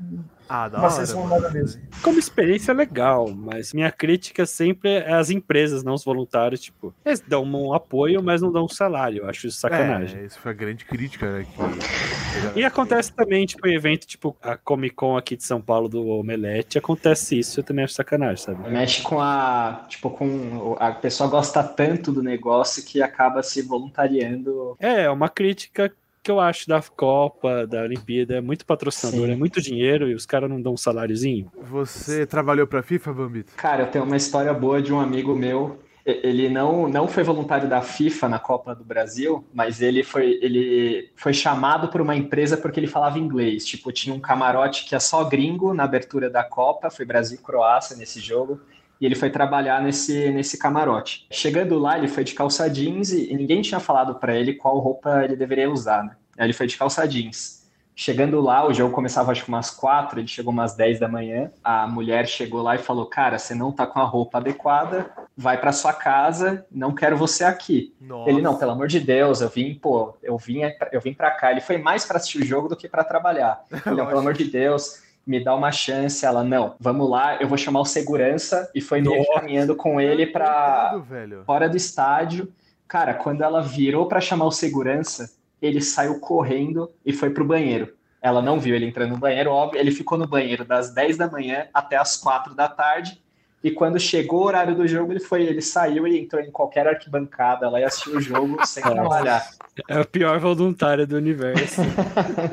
Ah, 0.49 0.69
da 0.69 0.79
uma 0.79 0.87
hora. 0.87 0.95
sessão 0.95 1.27
nada 1.27 1.51
mesmo. 1.51 1.83
Como 2.03 2.19
experiência 2.19 2.73
é 2.73 2.75
legal, 2.75 3.29
mas 3.31 3.73
minha 3.73 3.91
crítica 3.91 4.47
sempre 4.47 4.91
é 4.91 5.15
as 5.15 5.31
empresas, 5.31 5.83
não 5.83 5.95
os 5.95 6.05
voluntários. 6.05 6.61
Tipo, 6.61 6.95
eles 7.05 7.21
dão 7.21 7.45
um 7.45 7.73
apoio, 7.73 8.23
mas 8.23 8.43
não 8.43 8.53
dão 8.53 8.65
um 8.65 8.69
salário. 8.69 9.23
Eu 9.23 9.29
acho 9.29 9.47
isso 9.47 9.59
sacanagem. 9.59 10.21
É, 10.21 10.25
isso 10.25 10.39
foi 10.39 10.53
a 10.53 10.55
grande 10.55 10.85
crítica, 10.85 11.31
né? 11.31 11.45
Que... 11.45 12.59
E 12.61 12.65
acontece 12.65 13.13
também, 13.13 13.47
tipo, 13.47 13.67
em 13.67 13.75
evento, 13.75 14.07
tipo, 14.07 14.37
a 14.43 14.57
Comic 14.57 14.95
Con 14.95 15.17
aqui 15.17 15.37
de 15.37 15.45
São 15.45 15.61
Paulo 15.61 15.89
do 15.89 16.07
Omelete, 16.07 16.79
acontece 16.79 17.39
isso, 17.39 17.61
eu 17.61 17.65
também 17.65 17.85
acho 17.85 17.95
sacanagem, 17.95 18.37
sabe? 18.37 18.71
Mexe 18.71 19.03
com 19.03 19.21
a. 19.21 19.87
Tipo, 19.89 20.11
com. 20.11 20.77
A 20.79 20.93
pessoa 20.93 21.29
gosta 21.29 21.63
tanto 21.63 22.13
do 22.13 22.23
negócio 22.23 22.85
que 22.85 23.03
acaba 23.03 23.43
se 23.43 23.63
voluntariando. 23.63 24.77
É, 24.79 25.03
é 25.03 25.11
uma 25.11 25.29
crítica 25.29 25.93
que 26.27 26.31
eu 26.33 26.41
acho 26.41 26.67
da 26.69 26.83
Copa, 26.83 27.65
da 27.69 27.83
Olimpíada, 27.83 28.35
é 28.35 28.41
muito 28.41 28.67
patrocinador, 28.67 29.27
Sim. 29.27 29.33
é 29.33 29.37
muito 29.37 29.61
dinheiro 29.63 30.09
e 30.11 30.15
os 30.15 30.27
caras 30.27 30.51
não 30.51 30.61
dão 30.61 30.73
um 30.73 30.77
saláriozinho. 30.77 31.51
Você 31.71 32.27
trabalhou 32.27 32.67
pra 32.67 32.83
FIFA, 32.83 33.13
Bambito? 33.13 33.53
Cara, 33.57 33.85
eu 33.85 33.87
tenho 33.87 34.05
uma 34.05 34.17
história 34.17 34.53
boa 34.53 34.83
de 34.83 34.93
um 34.93 34.99
amigo 34.99 35.37
meu. 35.37 35.79
E- 36.05 36.21
Ele 36.25 36.49
não, 36.49 36.89
não 36.89 37.07
foi 37.07 37.23
voluntário 37.23 37.69
da 37.69 37.81
FIFA 37.81 38.29
na 38.29 38.39
Copa 38.41 38.75
do 38.75 38.83
Brasil, 38.83 39.45
mas 39.55 39.81
ele 39.81 40.03
foi, 40.03 40.39
ele 40.43 41.11
foi 41.15 41.33
chamado 41.33 41.89
por 41.89 42.01
uma 42.01 42.17
empresa 42.17 42.57
porque 42.57 42.81
ele 42.81 42.87
falava 42.89 43.21
inglês. 43.21 43.65
Tipo, 43.65 43.93
tinha 43.93 44.13
um 44.15 44.19
camarote 44.21 44.85
que 44.85 44.97
é 44.97 44.99
só 45.01 45.23
gringo 45.25 45.73
na 45.73 45.85
abertura 45.85 46.29
da 46.29 46.43
Copa, 46.43 46.91
foi 46.91 47.05
Brasil 47.05 47.39
e 47.41 47.43
Croácia 47.43 47.97
nesse 47.97 48.19
jogo, 48.19 48.61
e 49.01 49.07
ele 49.07 49.15
foi 49.15 49.31
trabalhar 49.31 49.83
nesse, 49.83 50.31
nesse 50.31 50.59
camarote. 50.59 51.27
Chegando 51.31 51.79
lá, 51.79 51.99
ele 51.99 52.09
foi 52.09 52.25
de 52.25 52.35
calça 52.35 52.69
jeans 52.69 53.13
e, 53.13 53.35
ninguém 53.35 53.63
tinha 53.63 53.81
falado 53.81 54.17
para 54.17 54.35
ele 54.35 54.55
qual 54.55 54.79
roupa 54.79 55.25
ele 55.25 55.37
deveria 55.37 55.71
usar, 55.71 56.05
né? 56.05 56.17
Aí 56.39 56.47
ele 56.47 56.53
foi 56.53 56.67
de 56.67 56.77
calça 56.77 57.07
jeans. 57.07 57.57
Chegando 57.99 58.43
lá, 58.43 58.67
o 58.67 58.75
jogo 58.75 58.95
começava 58.95 59.33
acho 59.33 59.43
que 59.43 59.49
umas 59.49 59.71
quatro, 59.71 60.21
ele 60.21 60.29
chegou 60.29 60.53
umas 60.53 60.77
10 60.77 61.01
da 61.01 61.09
manhã. 61.09 61.51
A 61.65 61.87
mulher 61.87 62.29
chegou 62.29 62.61
lá 62.61 62.75
e 62.75 62.79
falou: 62.79 63.07
Cara, 63.07 63.39
você 63.39 63.55
não 63.55 63.73
tá 63.73 63.87
com 63.87 63.99
a 63.99 64.05
roupa 64.05 64.37
adequada, 64.37 65.11
vai 65.35 65.59
para 65.59 65.73
sua 65.73 65.95
casa, 65.95 66.67
não 66.71 66.95
quero 66.95 67.17
você 67.17 67.43
aqui. 67.43 67.95
Nossa. 67.99 68.29
Ele, 68.29 68.43
não, 68.43 68.59
pelo 68.59 68.73
amor 68.73 68.87
de 68.87 69.01
Deus, 69.01 69.41
eu 69.41 69.49
vim, 69.49 69.75
pô, 69.75 70.15
eu 70.23 70.37
vim, 70.37 70.61
eu 70.93 71.01
vim 71.01 71.15
pra 71.15 71.31
cá. 71.31 71.51
Ele 71.51 71.63
foi 71.63 71.79
mais 71.79 72.05
para 72.05 72.19
assistir 72.19 72.43
o 72.43 72.45
jogo 72.45 72.69
do 72.69 72.77
que 72.77 72.87
para 72.87 73.03
trabalhar. 73.03 73.65
Ele, 73.87 73.97
não, 73.97 74.07
pelo 74.07 74.21
amor 74.21 74.35
de 74.35 74.45
Deus, 74.45 75.03
me 75.27 75.43
dá 75.43 75.55
uma 75.55 75.73
chance. 75.73 76.25
Ela, 76.25 76.45
não, 76.45 76.77
vamos 76.79 77.11
lá, 77.11 77.37
eu 77.41 77.49
vou 77.49 77.59
chamar 77.59 77.81
o 77.81 77.85
segurança. 77.85 78.71
E 78.75 78.81
foi 78.81 79.01
meio 79.01 79.25
caminhando 79.35 79.75
com 79.75 80.01
ele 80.01 80.27
pra 80.27 81.03
fora 81.45 81.69
do 81.69 81.77
estádio. 81.77 82.53
Cara, 82.87 83.15
quando 83.15 83.43
ela 83.43 83.61
virou 83.61 84.07
para 84.07 84.21
chamar 84.21 84.45
o 84.47 84.53
segurança, 84.53 85.35
ele 85.61 85.81
saiu 85.81 86.21
correndo 86.21 86.91
e 87.05 87.13
foi 87.13 87.31
pro 87.31 87.45
banheiro. 87.45 87.95
Ela 88.23 88.41
não 88.41 88.59
viu 88.59 88.75
ele 88.75 88.87
entrando 88.87 89.11
no 89.11 89.19
banheiro, 89.19 89.51
óbvio. 89.51 89.81
Ele 89.81 89.91
ficou 89.91 90.17
no 90.17 90.27
banheiro 90.27 90.65
das 90.65 90.93
10 90.95 91.17
da 91.17 91.31
manhã 91.31 91.67
até 91.75 91.97
as 91.97 92.17
4 92.17 92.55
da 92.55 92.69
tarde. 92.69 93.21
E 93.67 93.73
quando 93.73 93.99
chegou 93.99 94.43
o 94.43 94.45
horário 94.45 94.77
do 94.77 94.87
jogo, 94.87 95.13
ele 95.13 95.19
foi, 95.19 95.43
ele 95.43 95.61
saiu 95.61 96.07
e 96.07 96.21
entrou 96.21 96.41
em 96.41 96.53
qualquer 96.53 96.87
arquibancada 96.87 97.69
lá 97.69 97.81
e 97.81 97.85
assistiu 97.85 98.19
o 98.19 98.21
jogo 98.21 98.59
sem 98.65 98.81
trabalhar. 98.81 99.45
É 99.89 99.99
o 99.99 100.07
pior 100.07 100.39
voluntário 100.39 101.05
do 101.05 101.17
universo. 101.17 101.81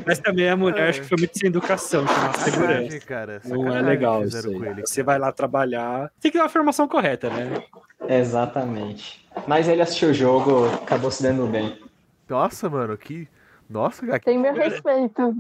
Mas 0.08 0.17
também 0.17 0.49
a 0.49 0.58
mulher 0.58 0.89
acho 0.89 1.02
que 1.02 1.08
foi 1.08 1.19
muito 1.19 1.38
sem 1.38 1.49
educação, 1.49 2.04
com 2.04 2.12
a 2.12 2.34
segurança. 2.34 2.99
cara. 3.02 3.39
Não 3.45 3.71
é 3.71 3.80
legal 3.84 4.26
isso 4.26 4.49
aí. 4.49 4.82
Você 4.82 5.04
vai 5.04 5.19
lá 5.19 5.32
trabalhar. 5.32 6.12
Tem 6.19 6.32
que 6.32 6.38
dar 6.39 6.45
a 6.45 6.49
formação 6.49 6.88
correta, 6.88 7.30
né? 7.30 7.63
Exatamente. 8.10 9.23
Mas 9.45 9.67
ele 9.67 9.84
assistiu 9.84 10.10
o 10.10 10.13
jogo, 10.15 10.65
acabou 10.82 11.12
se 11.12 11.21
dando 11.21 11.45
bem. 11.45 11.78
Nossa, 12.28 12.67
mano, 12.67 12.97
que. 12.97 13.28
Nossa, 13.69 14.04
cara. 14.04 14.19
Tem 14.19 14.39
meu 14.39 14.56
respeito. 14.56 15.36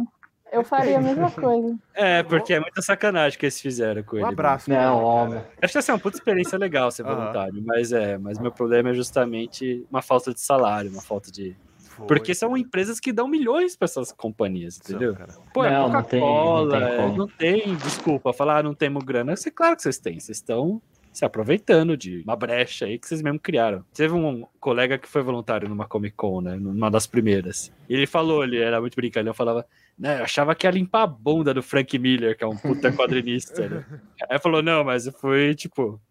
Eu 0.53 0.63
faria 0.63 0.97
a 0.97 1.01
mesma 1.01 1.29
coisa. 1.31 1.75
É, 1.93 2.21
porque 2.23 2.53
é 2.53 2.59
muita 2.59 2.81
sacanagem 2.81 3.37
que 3.37 3.45
eles 3.45 3.59
fizeram 3.59 4.03
com 4.03 4.15
ele. 4.17 4.25
Um 4.25 4.29
abraço. 4.29 4.69
Não, 4.69 5.03
óbvio. 5.03 5.43
Acho 5.61 5.73
que 5.73 5.77
assim, 5.79 5.91
é 5.91 5.95
uma 5.95 5.99
puta 5.99 6.17
experiência 6.17 6.57
legal 6.57 6.91
ser 6.91 7.03
voluntário, 7.03 7.61
mas 7.65 7.91
é, 7.91 8.17
mas 8.17 8.37
meu 8.39 8.51
problema 8.51 8.89
é 8.89 8.93
justamente 8.93 9.85
uma 9.91 10.01
falta 10.01 10.33
de 10.33 10.39
salário, 10.41 10.91
uma 10.91 11.01
falta 11.01 11.31
de. 11.31 11.55
Foi. 11.77 12.07
Porque 12.07 12.33
são 12.33 12.57
empresas 12.57 12.99
que 12.99 13.11
dão 13.13 13.27
milhões 13.27 13.75
para 13.75 13.85
essas 13.85 14.11
companhias, 14.11 14.79
entendeu? 14.79 15.13
cara. 15.15 15.33
Pô, 15.53 15.63
é 15.63 15.69
Não, 15.71 15.89
não 15.89 16.01
tem- 16.03 16.19
Coca-Cola, 16.19 16.79
não 16.79 16.87
tem 16.87 16.97
é, 16.97 17.17
não 17.17 17.27
tem 17.27 17.75
desculpa 17.75 18.33
falar, 18.33 18.57
ah, 18.59 18.63
não 18.63 18.73
temos 18.73 19.03
grana. 19.03 19.33
É 19.33 19.51
claro 19.51 19.75
que 19.75 19.83
vocês 19.83 19.99
têm, 19.99 20.19
vocês 20.19 20.37
estão 20.37 20.81
se 21.11 21.23
aproveitando 21.23 21.95
de 21.95 22.23
uma 22.23 22.35
brecha 22.35 22.85
aí 22.85 22.97
que 22.97 23.07
vocês 23.07 23.21
mesmo 23.21 23.39
criaram. 23.39 23.85
Teve 23.93 24.15
um 24.15 24.43
colega 24.59 24.97
que 24.97 25.07
foi 25.07 25.21
voluntário 25.21 25.69
numa 25.69 25.85
Comic 25.87 26.15
Con, 26.15 26.41
né, 26.41 26.55
numa 26.55 26.89
das 26.89 27.05
primeiras. 27.05 27.71
E 27.87 27.93
ele 27.93 28.07
falou, 28.07 28.43
ele 28.43 28.57
era 28.59 28.81
muito 28.81 28.95
brincalhão, 28.95 29.31
falava, 29.31 29.63
né, 29.97 30.19
eu 30.19 30.23
achava 30.23 30.55
que 30.55 30.65
ia 30.67 30.71
limpar 30.71 31.03
a 31.03 31.07
bunda 31.07 31.53
do 31.53 31.61
Frank 31.63 31.97
Miller, 31.97 32.37
que 32.37 32.43
é 32.43 32.47
um 32.47 32.57
puta 32.57 32.91
quadrinista, 32.93 33.67
né? 33.67 33.85
Aí 34.29 34.39
falou, 34.39 34.61
não, 34.63 34.83
mas 34.83 35.05
eu 35.05 35.13
fui, 35.13 35.53
tipo, 35.55 36.01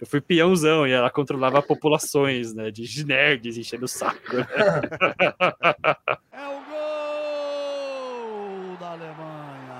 eu 0.00 0.06
fui 0.06 0.20
peãozão 0.20 0.86
e 0.86 0.92
ela 0.92 1.10
controlava 1.10 1.62
populações, 1.62 2.52
né, 2.54 2.70
de 2.70 3.04
nerds 3.04 3.56
enchendo 3.56 3.84
o 3.84 3.88
saco. 3.88 4.20
né? 4.36 4.46
É 6.32 6.46
o 6.46 6.60
gol 8.70 8.76
da 8.78 8.90
Alemanha. 8.92 9.78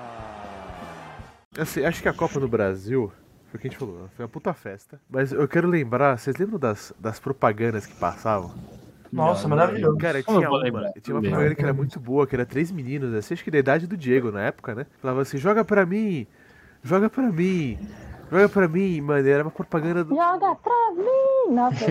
Assim, 1.57 1.83
acho 1.83 2.01
que 2.01 2.07
a 2.07 2.13
Copa 2.13 2.39
no 2.39 2.47
Brasil, 2.47 3.11
foi 3.47 3.57
o 3.57 3.61
que 3.61 3.67
a 3.67 3.71
gente 3.71 3.79
falou, 3.79 4.09
foi 4.15 4.23
uma 4.23 4.29
puta 4.29 4.53
festa. 4.53 5.01
Mas 5.09 5.31
eu 5.33 5.47
quero 5.47 5.67
lembrar, 5.67 6.17
vocês 6.17 6.37
lembram 6.37 6.59
das, 6.59 6.93
das 6.99 7.19
propagandas 7.19 7.85
que 7.85 7.95
passavam? 7.95 8.53
Nossa, 9.11 9.47
Não, 9.47 9.55
maravilhoso. 9.57 9.97
Cara, 9.97 10.21
tinha 10.23 10.37
uma, 10.49 10.57
lembrar? 10.59 10.91
tinha 11.01 11.17
uma 11.17 11.55
que 11.55 11.61
era 11.63 11.73
muito 11.73 11.99
boa, 11.99 12.27
que 12.27 12.35
era 12.35 12.45
três 12.45 12.71
meninos, 12.71 13.13
assim, 13.13 13.33
acho 13.33 13.43
que 13.43 13.51
da 13.51 13.57
idade 13.57 13.87
do 13.87 13.97
Diego 13.97 14.31
na 14.31 14.41
época, 14.43 14.75
né? 14.75 14.85
Falava 15.01 15.21
assim, 15.21 15.37
joga 15.37 15.63
pra 15.65 15.85
mim, 15.85 16.27
joga 16.83 17.09
pra 17.09 17.23
mim, 17.31 17.77
joga 18.31 18.47
pra 18.49 18.67
mim, 18.67 19.01
mano, 19.01 19.27
era 19.27 19.43
uma 19.43 19.51
propaganda 19.51 20.03
do... 20.03 20.15
Joga 20.15 20.55
pra 20.55 20.91
mim! 20.95 21.53
Nossa, 21.55 21.85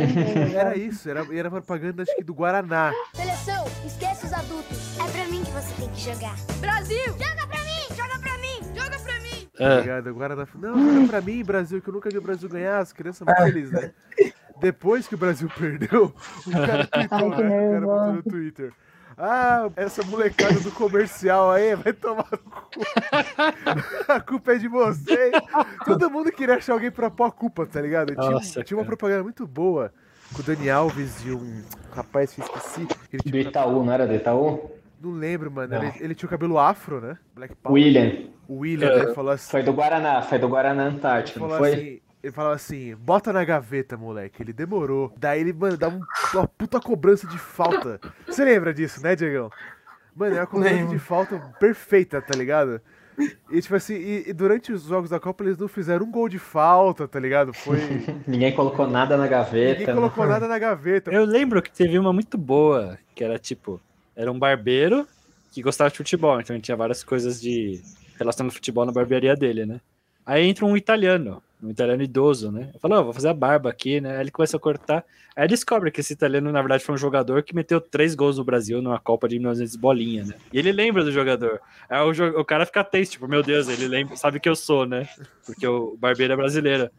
Era 0.54 0.76
isso, 0.76 1.10
era, 1.10 1.26
era 1.36 1.50
propaganda 1.50 2.02
acho 2.04 2.14
que 2.14 2.22
do 2.22 2.32
Guaraná. 2.34 2.92
Seleção, 3.14 3.64
esquece 3.84 4.26
os 4.26 4.32
adultos. 4.32 4.96
É 5.00 5.10
pra 5.10 5.26
mim 5.26 5.42
que 5.42 5.50
você 5.50 5.74
tem 5.74 5.88
que 5.90 6.00
jogar. 6.00 6.36
Brasil! 6.60 7.04
Joga 7.06 7.46
pra 7.48 7.58
mim! 7.64 7.96
Joga 7.96 8.18
pra 8.20 8.38
mim! 8.38 8.60
Joga 8.80 8.98
pra 9.00 9.20
mim! 9.20 9.48
Tá 9.58 9.64
É. 9.64 9.80
ligado? 9.80 10.08
Agora 10.10 10.36
na... 10.36 10.46
Não, 10.54 10.94
joga 10.94 11.08
pra 11.08 11.20
mim, 11.20 11.42
Brasil, 11.44 11.82
que 11.82 11.88
eu 11.88 11.94
nunca 11.94 12.08
vi 12.08 12.18
o 12.18 12.22
Brasil 12.22 12.48
ganhar, 12.48 12.78
as 12.78 12.92
crianças 12.92 13.26
muito 13.26 13.42
felizes, 13.42 13.72
né? 13.72 13.90
Depois 14.60 15.06
que 15.06 15.14
o 15.14 15.18
Brasil 15.18 15.48
perdeu, 15.58 16.12
o 16.46 16.50
cara 16.50 16.86
tweetou, 16.88 17.32
Ai, 17.34 17.42
né? 17.42 17.68
O 17.68 17.72
cara 17.72 17.86
botou 17.86 18.12
no 18.14 18.22
Twitter. 18.22 18.72
Ah, 19.20 19.68
essa 19.74 20.04
molecada 20.04 20.60
do 20.60 20.70
comercial 20.70 21.50
aí 21.50 21.74
vai 21.74 21.92
tomar 21.92 22.28
no 22.30 22.38
cu. 22.38 22.70
A 24.08 24.20
culpa 24.20 24.52
é 24.52 24.58
de 24.58 24.68
vocês. 24.68 25.32
Todo 25.84 26.08
mundo 26.08 26.30
queria 26.30 26.54
achar 26.56 26.74
alguém 26.74 26.90
pra 26.90 27.10
pôr 27.10 27.24
a 27.24 27.30
culpa, 27.32 27.66
tá 27.66 27.80
ligado? 27.80 28.14
Tinha, 28.14 28.30
Nossa, 28.30 28.62
tinha 28.62 28.78
uma 28.78 28.84
propaganda 28.86 29.24
muito 29.24 29.44
boa 29.44 29.92
com 30.32 30.40
o 30.40 30.44
Dani 30.44 30.70
Alves 30.70 31.24
e 31.24 31.32
um 31.32 31.62
rapaz 31.92 32.32
que 32.32 32.40
esqueci. 32.40 32.86
Ele 33.12 33.22
Do 33.30 33.38
Itaú, 33.38 33.84
não 33.84 33.92
era 33.92 34.06
do 34.06 34.14
Itaú? 34.14 34.70
não 35.00 35.10
lembro, 35.12 35.50
mano. 35.50 35.74
Não. 35.74 35.82
Ele, 35.82 35.92
ele 36.00 36.14
tinha 36.14 36.26
o 36.28 36.30
cabelo 36.30 36.56
afro, 36.58 37.00
né? 37.00 37.18
Black 37.34 37.54
Power. 37.56 37.74
William. 37.74 38.28
O 38.46 38.58
William, 38.58 38.88
É. 38.88 39.02
ele 39.02 39.14
falou 39.14 39.32
assim. 39.32 39.50
Foi 39.50 39.62
do 39.64 39.72
Guaraná, 39.72 40.22
foi 40.22 40.38
do 40.38 40.48
Guaraná 40.48 40.84
Antártico, 40.84 41.40
não 41.40 41.56
foi? 41.58 41.72
assim, 41.72 42.00
ele 42.22 42.32
falava 42.32 42.54
assim, 42.54 42.94
bota 42.96 43.32
na 43.32 43.44
gaveta, 43.44 43.96
moleque. 43.96 44.42
Ele 44.42 44.52
demorou. 44.52 45.12
Daí 45.16 45.40
ele, 45.40 45.52
mano, 45.52 45.76
dá 45.76 45.88
um- 45.88 46.00
uma 46.34 46.46
puta 46.46 46.80
cobrança 46.80 47.26
de 47.26 47.38
falta. 47.38 48.00
Você 48.26 48.44
lembra 48.44 48.72
disso, 48.74 49.02
né, 49.02 49.14
Diegão? 49.14 49.50
Mano, 50.14 50.34
é 50.36 50.40
uma 50.40 50.46
cobrança 50.46 50.74
Lembro. 50.74 50.90
de 50.92 50.98
falta 50.98 51.38
perfeita, 51.60 52.20
tá 52.20 52.36
ligado? 52.36 52.80
E 53.50 53.60
tipo 53.60 53.74
assim, 53.74 53.94
e, 53.94 54.28
e 54.28 54.32
durante 54.32 54.72
os 54.72 54.84
jogos 54.84 55.10
da 55.10 55.18
Copa 55.18 55.42
eles 55.42 55.58
não 55.58 55.66
fizeram 55.68 56.06
um 56.06 56.10
gol 56.10 56.28
de 56.28 56.38
falta, 56.38 57.06
tá 57.08 57.18
ligado? 57.18 57.52
Foi. 57.52 57.78
Ninguém 58.26 58.52
colocou 58.54 58.86
nada 58.88 59.16
na 59.16 59.26
gaveta. 59.26 59.80
Ninguém 59.80 59.94
colocou 59.94 60.24
né? 60.24 60.30
nada 60.32 60.46
na 60.48 60.58
gaveta. 60.58 61.10
Eu 61.12 61.24
lembro 61.24 61.60
que 61.62 61.70
teve 61.70 61.98
uma 61.98 62.12
muito 62.12 62.38
boa, 62.38 62.96
que 63.14 63.24
era 63.24 63.38
tipo, 63.38 63.80
era 64.14 64.30
um 64.30 64.38
barbeiro 64.38 65.06
que 65.52 65.62
gostava 65.62 65.90
de 65.90 65.96
futebol, 65.96 66.40
então 66.40 66.54
ele 66.54 66.62
tinha 66.62 66.76
várias 66.76 67.02
coisas 67.02 67.40
de 67.40 67.80
relacionado 68.18 68.50
ao 68.50 68.54
futebol 68.54 68.84
na 68.86 68.92
barbearia 68.92 69.34
dele, 69.34 69.64
né? 69.66 69.80
Aí 70.26 70.46
entra 70.46 70.64
um 70.66 70.76
italiano, 70.76 71.42
um 71.62 71.70
italiano 71.70 72.02
idoso, 72.02 72.52
né? 72.52 72.70
Falou, 72.80 72.98
"Ó, 73.00 73.02
vou 73.04 73.12
fazer 73.12 73.28
a 73.28 73.34
barba 73.34 73.68
aqui, 73.70 74.00
né? 74.00 74.14
Aí 74.16 74.20
ele 74.22 74.30
começa 74.30 74.56
a 74.56 74.60
cortar. 74.60 75.04
Aí 75.34 75.46
descobre 75.48 75.90
que 75.90 76.00
esse 76.00 76.12
italiano, 76.12 76.50
na 76.52 76.60
verdade, 76.60 76.84
foi 76.84 76.94
um 76.94 76.98
jogador 76.98 77.42
que 77.42 77.54
meteu 77.54 77.80
três 77.80 78.14
gols 78.14 78.38
no 78.38 78.44
Brasil 78.44 78.80
numa 78.82 78.98
Copa 78.98 79.28
de 79.28 79.38
1900 79.38 79.76
bolinha, 79.76 80.24
né? 80.24 80.34
E 80.52 80.58
ele 80.58 80.70
lembra 80.72 81.02
do 81.04 81.10
jogador. 81.12 81.60
Aí 81.88 82.00
o, 82.00 82.12
jo- 82.12 82.38
o 82.38 82.44
cara 82.44 82.64
fica 82.66 82.82
tenso, 82.84 83.12
tipo, 83.12 83.26
meu 83.28 83.42
Deus, 83.42 83.68
ele 83.68 83.86
lembra, 83.88 84.16
sabe 84.16 84.38
que 84.40 84.48
eu 84.48 84.56
sou, 84.56 84.86
né? 84.86 85.08
Porque 85.46 85.66
o 85.66 85.96
barbeiro 85.96 86.32
é 86.32 86.36
brasileiro. 86.36 86.90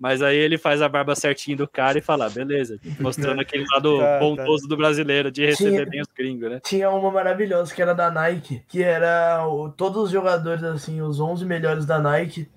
Mas 0.00 0.22
aí 0.22 0.36
ele 0.36 0.56
faz 0.56 0.80
a 0.80 0.88
barba 0.88 1.16
certinho 1.16 1.56
do 1.56 1.66
cara 1.66 1.98
e 1.98 2.00
fala, 2.00 2.26
"Ah, 2.26 2.30
beleza, 2.30 2.78
mostrando 3.00 3.40
aquele 3.40 3.64
lado 3.72 3.98
Tá, 3.98 4.04
tá. 4.04 4.18
bondoso 4.20 4.68
do 4.68 4.76
brasileiro, 4.76 5.28
de 5.30 5.44
receber 5.44 5.70
Tinha- 5.70 5.86
bem 5.86 6.00
os 6.00 6.06
gringos, 6.16 6.48
né? 6.50 6.60
Tinha 6.62 6.88
uma 6.90 7.10
maravilhosa 7.10 7.74
que 7.74 7.82
era 7.82 7.94
da 7.94 8.08
Nike, 8.08 8.62
que 8.68 8.80
era 8.80 9.44
o- 9.48 9.70
todos 9.70 10.04
os 10.04 10.10
jogadores, 10.10 10.62
assim, 10.62 11.00
os 11.02 11.18
11 11.18 11.44
melhores 11.44 11.84
da 11.84 11.98
Nike. 11.98 12.48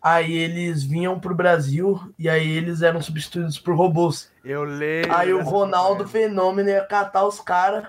Aí 0.00 0.32
eles 0.32 0.84
vinham 0.84 1.18
pro 1.18 1.34
Brasil 1.34 2.00
e 2.18 2.28
aí 2.28 2.48
eles 2.48 2.82
eram 2.82 3.02
substituídos 3.02 3.58
por 3.58 3.74
robôs. 3.74 4.30
Eu 4.44 4.62
lembro. 4.62 5.14
Aí 5.14 5.32
o 5.32 5.42
Ronaldo 5.42 6.04
propaganda. 6.04 6.28
Fenômeno 6.28 6.68
ia 6.68 6.84
catar 6.84 7.26
os 7.26 7.40
caras. 7.40 7.86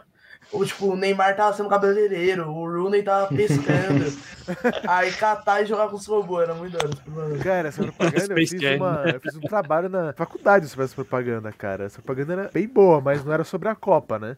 Ou, 0.51 0.65
tipo, 0.65 0.87
o 0.87 0.95
Neymar 0.95 1.35
tava 1.35 1.55
sendo 1.55 1.69
cabeleireiro, 1.69 2.49
o 2.49 2.65
Rooney 2.65 3.03
tava 3.03 3.27
pescando. 3.33 4.11
aí 4.87 5.11
catar 5.11 5.61
e 5.61 5.67
jogar 5.67 5.89
com 5.89 5.95
os 5.95 6.07
robôs, 6.07 6.43
era 6.43 6.55
muito 6.55 6.75
propaganda. 6.77 7.43
Cara, 7.43 7.67
essa 7.67 7.83
propaganda 7.83 8.33
eu 8.33 8.47
fiz, 8.47 8.63
uma, 8.75 9.03
eu 9.13 9.19
fiz 9.19 9.35
um 9.35 9.41
trabalho 9.41 9.89
na 9.89 10.11
faculdade 10.13 10.67
sobre 10.67 10.85
essa 10.85 10.95
propaganda, 10.95 11.51
cara. 11.51 11.85
Essa 11.85 12.01
propaganda 12.01 12.33
era 12.33 12.51
bem 12.51 12.67
boa, 12.67 12.99
mas 12.99 13.23
não 13.23 13.31
era 13.31 13.43
sobre 13.43 13.69
a 13.69 13.75
Copa, 13.75 14.17
né? 14.17 14.37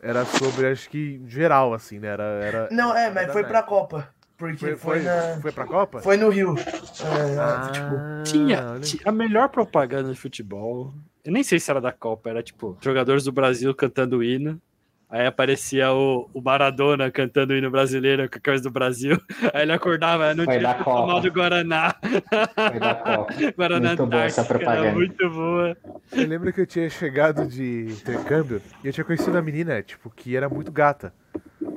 Era 0.00 0.24
sobre, 0.24 0.66
acho 0.66 0.88
que, 0.88 1.22
geral, 1.26 1.74
assim, 1.74 1.98
né? 1.98 2.08
Era, 2.08 2.24
era, 2.24 2.68
Não, 2.70 2.94
é, 2.94 3.04
era 3.04 3.14
mas 3.14 3.32
foi 3.32 3.44
pra 3.44 3.62
Copa. 3.62 4.08
Porque 4.36 4.74
Foi, 4.74 4.76
foi, 4.76 5.02
na. 5.02 5.38
foi 5.40 5.52
pra 5.52 5.64
Copa? 5.64 6.00
Foi 6.00 6.16
no 6.16 6.28
Rio. 6.28 6.54
É, 6.58 7.70
tipo, 7.72 7.94
Ah, 7.96 8.22
Tinha, 8.24 8.70
olha. 8.72 8.80
ti- 8.80 9.00
a 9.04 9.12
melhor 9.12 9.48
propaganda 9.48 10.10
de 10.12 10.18
futebol. 10.18 10.92
Eu 11.24 11.32
nem 11.32 11.42
sei 11.42 11.58
se 11.60 11.70
era 11.70 11.80
da 11.80 11.92
Copa, 11.92 12.28
era 12.30 12.42
tipo, 12.42 12.76
jogadores 12.80 13.24
do 13.24 13.32
Brasil 13.32 13.72
cantando 13.74 14.18
o 14.18 14.24
hino. 14.24 14.60
Aí 15.08 15.26
aparecia 15.26 15.92
o, 15.92 16.28
o 16.34 16.40
Maradona 16.40 17.08
cantando 17.10 17.52
o 17.52 17.56
hino 17.56 17.70
brasileiro 17.70 18.28
com 18.28 18.36
a 18.36 18.40
camisa 18.40 18.64
do 18.64 18.70
Brasil. 18.70 19.16
Aí 19.54 19.62
ele 19.62 19.72
acordava, 19.72 20.34
Foi 20.34 20.58
tinha 20.58 20.74
que 20.74 20.82
tomar 20.84 21.06
Copa. 21.06 21.20
do 21.20 21.30
Guaraná. 21.32 21.94
Foi 22.00 22.80
da 22.80 22.94
Copa. 22.96 23.34
Guaraná 23.56 23.88
Muito 23.90 24.06
boa 24.06 24.24
essa 24.24 24.40
Antártica, 24.42 24.44
propaganda. 24.58 24.86
Era 24.88 24.96
muito 24.96 25.30
boa. 25.30 25.76
Eu 26.10 26.26
lembro 26.26 26.52
que 26.52 26.60
eu 26.62 26.66
tinha 26.66 26.90
chegado 26.90 27.46
de 27.46 27.86
intercâmbio 27.92 28.60
e 28.82 28.88
eu 28.88 28.92
tinha 28.92 29.04
conhecido 29.04 29.30
uma 29.30 29.42
menina, 29.42 29.80
tipo, 29.82 30.10
que 30.10 30.34
era 30.36 30.48
muito 30.48 30.72
gata. 30.72 31.14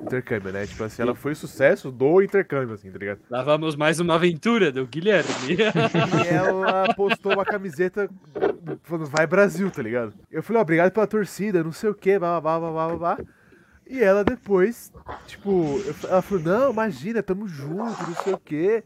Intercâmbio, 0.03 0.51
né? 0.51 0.65
Tipo 0.65 0.83
assim, 0.83 1.01
ela 1.01 1.15
foi 1.15 1.35
sucesso 1.35 1.91
do 1.91 2.21
intercâmbio, 2.21 2.75
assim, 2.75 2.91
tá 2.91 2.97
ligado? 2.97 3.19
Lá 3.29 3.43
vamos 3.43 3.75
mais 3.75 3.99
uma 3.99 4.15
aventura 4.15 4.71
do 4.71 4.85
Guilherme. 4.85 5.29
E 5.55 6.27
ela 6.27 6.93
postou 6.95 7.33
uma 7.33 7.45
camiseta 7.45 8.09
falando, 8.83 9.07
vai 9.07 9.27
Brasil, 9.27 9.69
tá 9.69 9.81
ligado? 9.81 10.13
Eu 10.31 10.43
falei, 10.43 10.59
ó, 10.59 10.61
obrigado 10.61 10.91
pela 10.91 11.07
torcida, 11.07 11.63
não 11.63 11.71
sei 11.71 11.89
o 11.89 11.95
que, 11.95 12.17
blá, 12.17 12.39
blá, 12.39 12.59
blá, 12.59 12.71
blá, 12.71 12.87
blá, 12.87 12.97
blá. 12.97 13.17
E 13.89 14.01
ela 14.01 14.23
depois, 14.23 14.91
tipo, 15.25 15.81
ela 16.03 16.21
falou, 16.21 16.43
não, 16.43 16.71
imagina, 16.71 17.23
tamo 17.23 17.47
junto, 17.47 18.03
não 18.03 18.15
sei 18.23 18.33
o 18.33 18.37
que. 18.37 18.83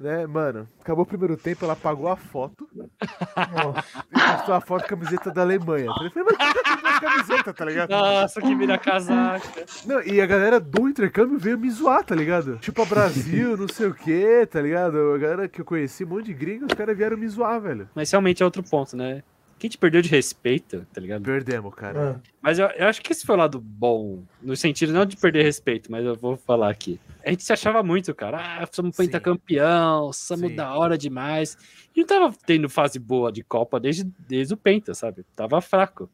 Né, 0.00 0.26
mano, 0.26 0.68
acabou 0.80 1.04
o 1.04 1.06
primeiro 1.06 1.36
tempo, 1.36 1.64
ela 1.64 1.72
apagou 1.72 2.08
a 2.08 2.16
foto 2.16 2.68
e 2.74 4.20
postou 4.20 4.54
a 4.54 4.60
foto 4.60 4.86
com 4.86 4.94
a 4.94 4.96
camiseta 4.98 5.30
da 5.30 5.42
Alemanha. 5.42 5.86
Eu 5.86 6.10
falei, 6.10 6.28
mas 6.38 6.52
que 6.52 6.62
tá 6.62 7.00
camiseta, 7.00 7.54
tá 7.54 7.64
ligado? 7.64 7.90
Nossa, 7.90 8.40
que 8.40 8.54
vira 8.54 8.78
casaca. 8.78 9.64
Não, 9.86 10.02
e 10.02 10.20
a 10.20 10.26
galera 10.26 10.60
do 10.60 10.88
intercâmbio 10.88 11.38
veio 11.38 11.58
me 11.58 11.70
zoar, 11.70 12.04
tá 12.04 12.14
ligado? 12.14 12.58
Tipo, 12.58 12.82
a 12.82 12.84
Brasil, 12.84 13.56
não 13.56 13.68
sei 13.68 13.86
o 13.86 13.94
que, 13.94 14.46
tá 14.46 14.60
ligado? 14.60 15.14
A 15.14 15.18
galera 15.18 15.48
que 15.48 15.60
eu 15.60 15.64
conheci, 15.64 16.04
um 16.04 16.08
monte 16.08 16.26
de 16.26 16.34
gringos, 16.34 16.68
os 16.70 16.74
caras 16.74 16.96
vieram 16.96 17.16
me 17.16 17.26
zoar, 17.28 17.60
velho. 17.60 17.88
Mas 17.94 18.10
realmente 18.10 18.42
é 18.42 18.44
outro 18.44 18.62
ponto, 18.62 18.96
né? 18.96 19.22
Que 19.58 19.66
a 19.66 19.68
gente 19.68 19.78
perdeu 19.78 20.02
de 20.02 20.08
respeito, 20.08 20.86
tá 20.92 21.00
ligado? 21.00 21.22
Perdemos, 21.22 21.74
cara. 21.74 22.16
Ah, 22.16 22.30
Mas 22.42 22.58
eu, 22.58 22.66
eu 22.68 22.86
acho 22.86 23.00
que 23.00 23.10
esse 23.12 23.24
foi 23.24 23.34
o 23.34 23.38
lado 23.38 23.58
bom, 23.58 24.22
no 24.42 24.54
sentido 24.54 24.92
não 24.92 25.06
de 25.06 25.16
perder 25.16 25.42
respeito, 25.42 25.90
mas 25.90 26.04
eu 26.04 26.14
vou 26.14 26.36
falar 26.36 26.70
aqui. 26.70 27.00
A 27.24 27.30
gente 27.30 27.42
se 27.42 27.52
achava 27.52 27.82
muito, 27.82 28.14
cara. 28.14 28.38
Ah, 28.38 28.68
somos 28.70 28.94
Sim. 28.94 29.04
pentacampeão, 29.04 30.12
somos 30.12 30.50
Sim. 30.50 30.56
da 30.56 30.74
hora 30.74 30.98
demais. 30.98 31.56
E 31.94 32.00
não 32.00 32.06
tava 32.06 32.34
tendo 32.44 32.68
fase 32.68 32.98
boa 32.98 33.32
de 33.32 33.42
Copa 33.42 33.80
desde, 33.80 34.04
desde 34.28 34.52
o 34.52 34.56
Penta, 34.56 34.94
sabe? 34.94 35.24
Tava 35.34 35.60
fraco. 35.60 36.08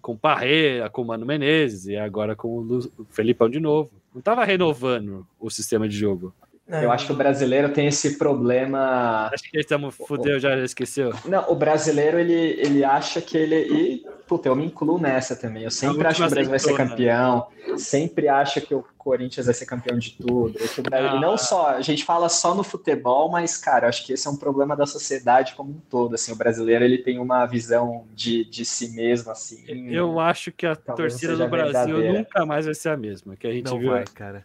Com 0.00 0.16
Parreira, 0.16 0.90
com 0.90 1.02
o 1.02 1.04
Mano 1.04 1.24
Menezes 1.24 1.86
e 1.86 1.96
agora 1.96 2.34
com 2.34 2.48
o, 2.48 2.60
Lu, 2.60 2.92
o 2.98 3.04
Felipão 3.04 3.48
de 3.48 3.60
novo. 3.60 3.92
Não 4.12 4.20
tava 4.20 4.44
renovando 4.44 5.24
o 5.38 5.48
sistema 5.48 5.88
de 5.88 5.96
jogo. 5.96 6.34
É, 6.72 6.84
Eu 6.84 6.90
acho 6.90 7.06
que 7.06 7.12
o 7.12 7.16
brasileiro 7.16 7.68
tem 7.72 7.86
esse 7.86 8.16
problema. 8.18 9.30
Acho 9.32 9.42
que 9.50 9.58
estamos 9.58 9.94
fudeu, 9.94 10.40
já 10.40 10.56
esqueceu. 10.58 11.12
Não, 11.26 11.50
o 11.50 11.54
brasileiro 11.54 12.18
ele, 12.18 12.32
ele 12.32 12.84
acha 12.84 13.20
que 13.20 13.36
ele. 13.36 13.56
E, 13.56 14.06
puta, 14.26 14.48
eu 14.48 14.56
me 14.56 14.64
incluo 14.66 14.98
nessa 14.98 15.36
também. 15.36 15.64
Eu 15.64 15.70
sempre 15.70 16.06
acho 16.06 16.20
que 16.20 16.26
o 16.26 16.30
Brasil 16.30 16.50
vai 16.50 16.58
ser 16.58 16.66
azeitona. 16.72 16.88
campeão. 16.90 17.46
Sempre 17.76 18.28
acha 18.28 18.60
que 18.60 18.74
o 18.74 18.84
Corinthians 18.98 19.46
vai 19.46 19.54
ser 19.54 19.66
campeão 19.66 19.98
de 19.98 20.12
tudo. 20.12 20.52
que 20.58 20.80
o 20.80 20.82
Brasil- 20.82 21.08
Ah. 21.10 21.20
Não 21.20 21.36
só, 21.36 21.68
a 21.70 21.80
gente 21.80 22.04
fala 22.04 22.28
só 22.28 22.54
no 22.54 22.62
futebol, 22.64 23.30
mas, 23.30 23.56
cara, 23.58 23.84
eu 23.84 23.88
acho 23.88 24.06
que 24.06 24.12
esse 24.12 24.26
é 24.26 24.30
um 24.30 24.36
problema 24.36 24.74
da 24.76 24.86
sociedade 24.86 25.54
como 25.54 25.70
um 25.70 25.80
todo. 25.90 26.14
Assim, 26.14 26.32
o 26.32 26.36
brasileiro 26.36 26.84
ele 26.84 26.98
tem 26.98 27.18
uma 27.18 27.44
visão 27.46 28.04
de, 28.14 28.44
de 28.44 28.64
si 28.64 28.90
mesmo, 28.94 29.30
assim. 29.30 29.64
Eu 29.92 30.18
acho 30.20 30.50
que 30.52 30.66
a 30.66 30.74
Talvez 30.76 31.12
torcida 31.12 31.36
do 31.36 31.48
Brasil 31.48 31.72
verdadeira. 31.96 32.18
nunca 32.18 32.46
mais 32.46 32.64
vai 32.64 32.74
ser 32.74 32.88
a 32.90 32.96
mesma. 32.96 33.36
Que 33.36 33.46
a 33.46 33.52
gente 33.52 33.66
Não 33.70 33.78
viu, 33.78 33.90
vai, 33.90 34.04
cara. 34.04 34.44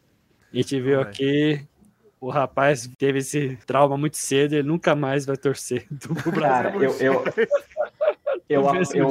a 0.54 0.56
gente 0.58 0.80
viu 0.82 1.00
aqui. 1.02 1.62
O 2.20 2.30
rapaz 2.30 2.90
teve 2.98 3.20
esse 3.20 3.58
trauma 3.66 3.96
muito 3.98 4.18
cedo, 4.18 4.54
ele 4.54 4.68
nunca 4.68 4.96
mais 4.96 5.26
vai 5.26 5.38
torcer 5.38 5.86
do 5.92 6.14
Brasil. 6.32 6.34
Cara, 6.42 6.76
eu, 6.76 6.92
eu, 7.00 7.24
eu, 8.50 8.64
eu, 8.94 9.08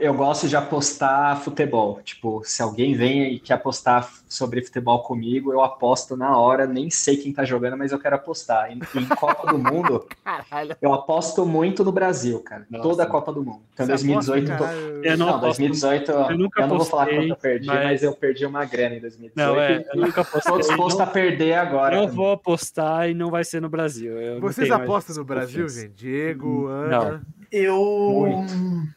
eu 0.00 0.14
gosto 0.14 0.48
de 0.48 0.56
apostar 0.56 1.40
futebol. 1.40 2.00
Tipo, 2.02 2.42
se 2.44 2.60
alguém 2.62 2.94
vem 2.94 3.34
e 3.34 3.38
quer 3.38 3.54
apostar 3.54 4.08
sobre 4.28 4.62
futebol 4.62 5.02
comigo, 5.02 5.52
eu 5.52 5.62
aposto 5.62 6.16
na 6.16 6.36
hora. 6.36 6.66
Nem 6.66 6.90
sei 6.90 7.16
quem 7.16 7.32
tá 7.32 7.44
jogando, 7.44 7.76
mas 7.76 7.92
eu 7.92 7.98
quero 7.98 8.16
apostar. 8.16 8.70
Em, 8.72 8.80
em 8.94 9.04
Copa 9.06 9.46
do 9.52 9.58
Mundo, 9.58 10.06
Caralho. 10.24 10.76
eu 10.82 10.92
aposto 10.92 11.46
muito 11.46 11.84
no 11.84 11.92
Brasil, 11.92 12.40
cara. 12.40 12.66
Nossa. 12.68 12.82
Toda 12.82 13.02
a 13.04 13.06
Copa 13.06 13.32
do 13.32 13.44
Mundo. 13.44 13.60
Então, 13.74 13.86
Você 13.86 13.92
2018. 13.92 14.52
aposta, 14.52 14.74
tô-. 14.74 14.80
Eu 15.04 15.18
não 15.18 15.26
Não, 15.26 15.34
aposto- 15.36 15.44
2018 15.60 16.10
eu, 16.10 16.18
eu 16.20 16.38
nunca 16.38 16.66
não 16.66 16.76
vou 16.76 16.84
falar 16.86 17.06
quanto 17.06 17.28
eu 17.28 17.36
perdi, 17.36 17.66
mas- 17.66 17.84
mas... 17.84 18.02
eu 18.02 18.12
perdi 18.14 18.44
uma 18.46 18.64
grana 18.64 18.96
em 18.96 19.00
2018. 19.00 19.36
Não, 19.36 19.60
é, 19.60 19.84
eu 19.94 20.00
nunca 20.00 20.24
Tô 20.24 20.38
apostei. 20.38 20.58
disposto 20.58 20.98
não, 20.98 21.04
a 21.04 21.08
perder 21.08 21.54
agora. 21.54 21.94
não 21.96 22.02
também. 22.02 22.16
vou 22.16 22.32
apostar 22.32 23.08
e 23.08 23.14
não 23.14 23.30
vai 23.30 23.44
ser 23.44 23.60
no 23.62 23.68
Brasil. 23.68 24.20
Eu 24.20 24.34
não 24.34 24.40
Vocês 24.40 24.68
mais 24.68 24.82
apostam 24.82 25.16
no 25.16 25.24
Brasil, 25.24 25.68
gente? 25.68 25.90
Diego, 25.94 26.66
Ana. 26.66 27.22
Eu. 27.50 28.44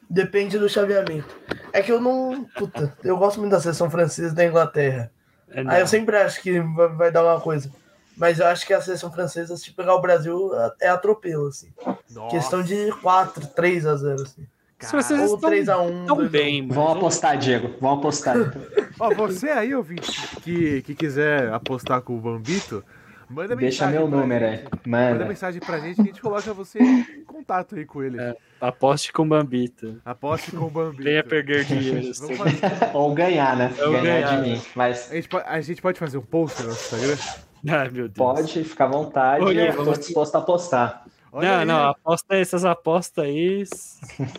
Depende 0.09 0.59
do 0.59 0.69
chaveamento. 0.69 1.35
É 1.71 1.81
que 1.81 1.91
eu 1.91 1.99
não. 1.99 2.45
Puta, 2.55 2.95
eu 3.03 3.17
gosto 3.17 3.39
muito 3.39 3.51
da 3.51 3.59
seleção 3.59 3.89
francesa 3.89 4.33
da 4.33 4.45
Inglaterra. 4.45 5.11
É, 5.49 5.63
não. 5.63 5.71
Aí 5.71 5.81
eu 5.81 5.87
sempre 5.87 6.17
acho 6.17 6.41
que 6.41 6.59
vai, 6.59 7.11
dar 7.11 7.23
uma 7.23 7.39
coisa. 7.39 7.71
Mas 8.15 8.39
eu 8.39 8.45
acho 8.45 8.65
que 8.65 8.73
a 8.73 8.81
seleção 8.81 9.11
francesa, 9.11 9.57
se 9.57 9.71
pegar 9.71 9.95
o 9.95 10.01
Brasil, 10.01 10.51
é 10.79 10.87
atropelo, 10.87 11.47
assim. 11.47 11.73
Nossa, 12.11 12.29
Questão 12.29 12.61
de 12.61 12.91
4, 13.01 13.47
3 13.47 13.85
a 13.87 13.95
0 13.95 14.21
assim. 14.21 14.45
Se 14.79 14.91
vocês 14.91 15.19
Ou 15.19 15.35
estão 15.35 15.49
3 15.49 15.69
a 15.69 15.79
1 15.79 16.05
tão 16.05 16.17
2 16.17 16.27
a 16.27 16.27
1. 16.27 16.29
bem. 16.29 16.67
Vamos 16.67 16.97
apostar, 16.97 17.37
Diego. 17.37 17.73
Vamos 17.79 17.99
apostar. 17.99 18.37
então. 18.37 18.61
Ó, 18.99 19.13
você 19.13 19.49
aí, 19.49 19.73
ouvinte, 19.73 20.11
que, 20.41 20.81
que 20.83 20.93
quiser 20.93 21.51
apostar 21.53 22.01
com 22.01 22.15
o 22.15 22.19
Bambito, 22.19 22.83
manda 23.29 23.55
Deixa 23.55 23.85
mensagem 23.87 23.99
meu 23.99 24.07
número 24.07 24.45
gente. 24.45 24.59
aí. 24.61 24.67
Manda 24.85 25.11
Manda. 25.13 25.25
mensagem 25.25 25.61
pra 25.61 25.79
gente 25.79 25.95
que 25.95 26.01
a 26.01 26.05
gente 26.05 26.21
coloca 26.21 26.53
você 26.53 26.79
em 26.79 27.23
contato 27.25 27.75
aí 27.75 27.85
com 27.85 28.01
ele. 28.03 28.19
É. 28.21 28.35
Aposte 28.61 29.11
com 29.11 29.27
Bambita. 29.27 29.97
Aposte 30.05 30.51
com 30.51 30.65
o 30.65 30.69
Bambito. 30.69 31.03
Venha 31.03 31.23
perder 31.23 31.65
dinheiro. 31.65 32.11
Ou 32.93 33.13
ganhar, 33.13 33.55
né? 33.57 33.73
Ou 33.79 33.91
ganhar, 33.91 34.03
ganhar. 34.03 34.41
de 34.41 34.49
mim. 34.49 34.61
Mas 34.75 35.11
a, 35.11 35.15
gente 35.15 35.27
pode, 35.27 35.45
a 35.47 35.61
gente 35.61 35.81
pode 35.81 35.99
fazer 35.99 36.17
um 36.17 36.21
post 36.21 36.61
no 36.61 36.69
nosso 36.69 36.95
Instagram? 36.95 37.17
Ai, 37.69 37.89
meu 37.89 38.07
Deus. 38.09 38.17
pode, 38.17 38.63
fica 38.63 38.83
à 38.83 38.87
vontade. 38.87 39.43
Olha, 39.43 39.67
eu 39.67 39.75
tô 39.75 39.83
vamos- 39.83 39.99
disposto 39.99 40.35
a 40.35 40.39
apostar. 40.39 41.05
Olha 41.35 41.47
não, 41.51 41.59
aí. 41.61 41.65
não, 41.65 41.89
aposta, 41.89 42.35
essas 42.35 42.63
apostas 42.63 43.23
aí 43.25 43.63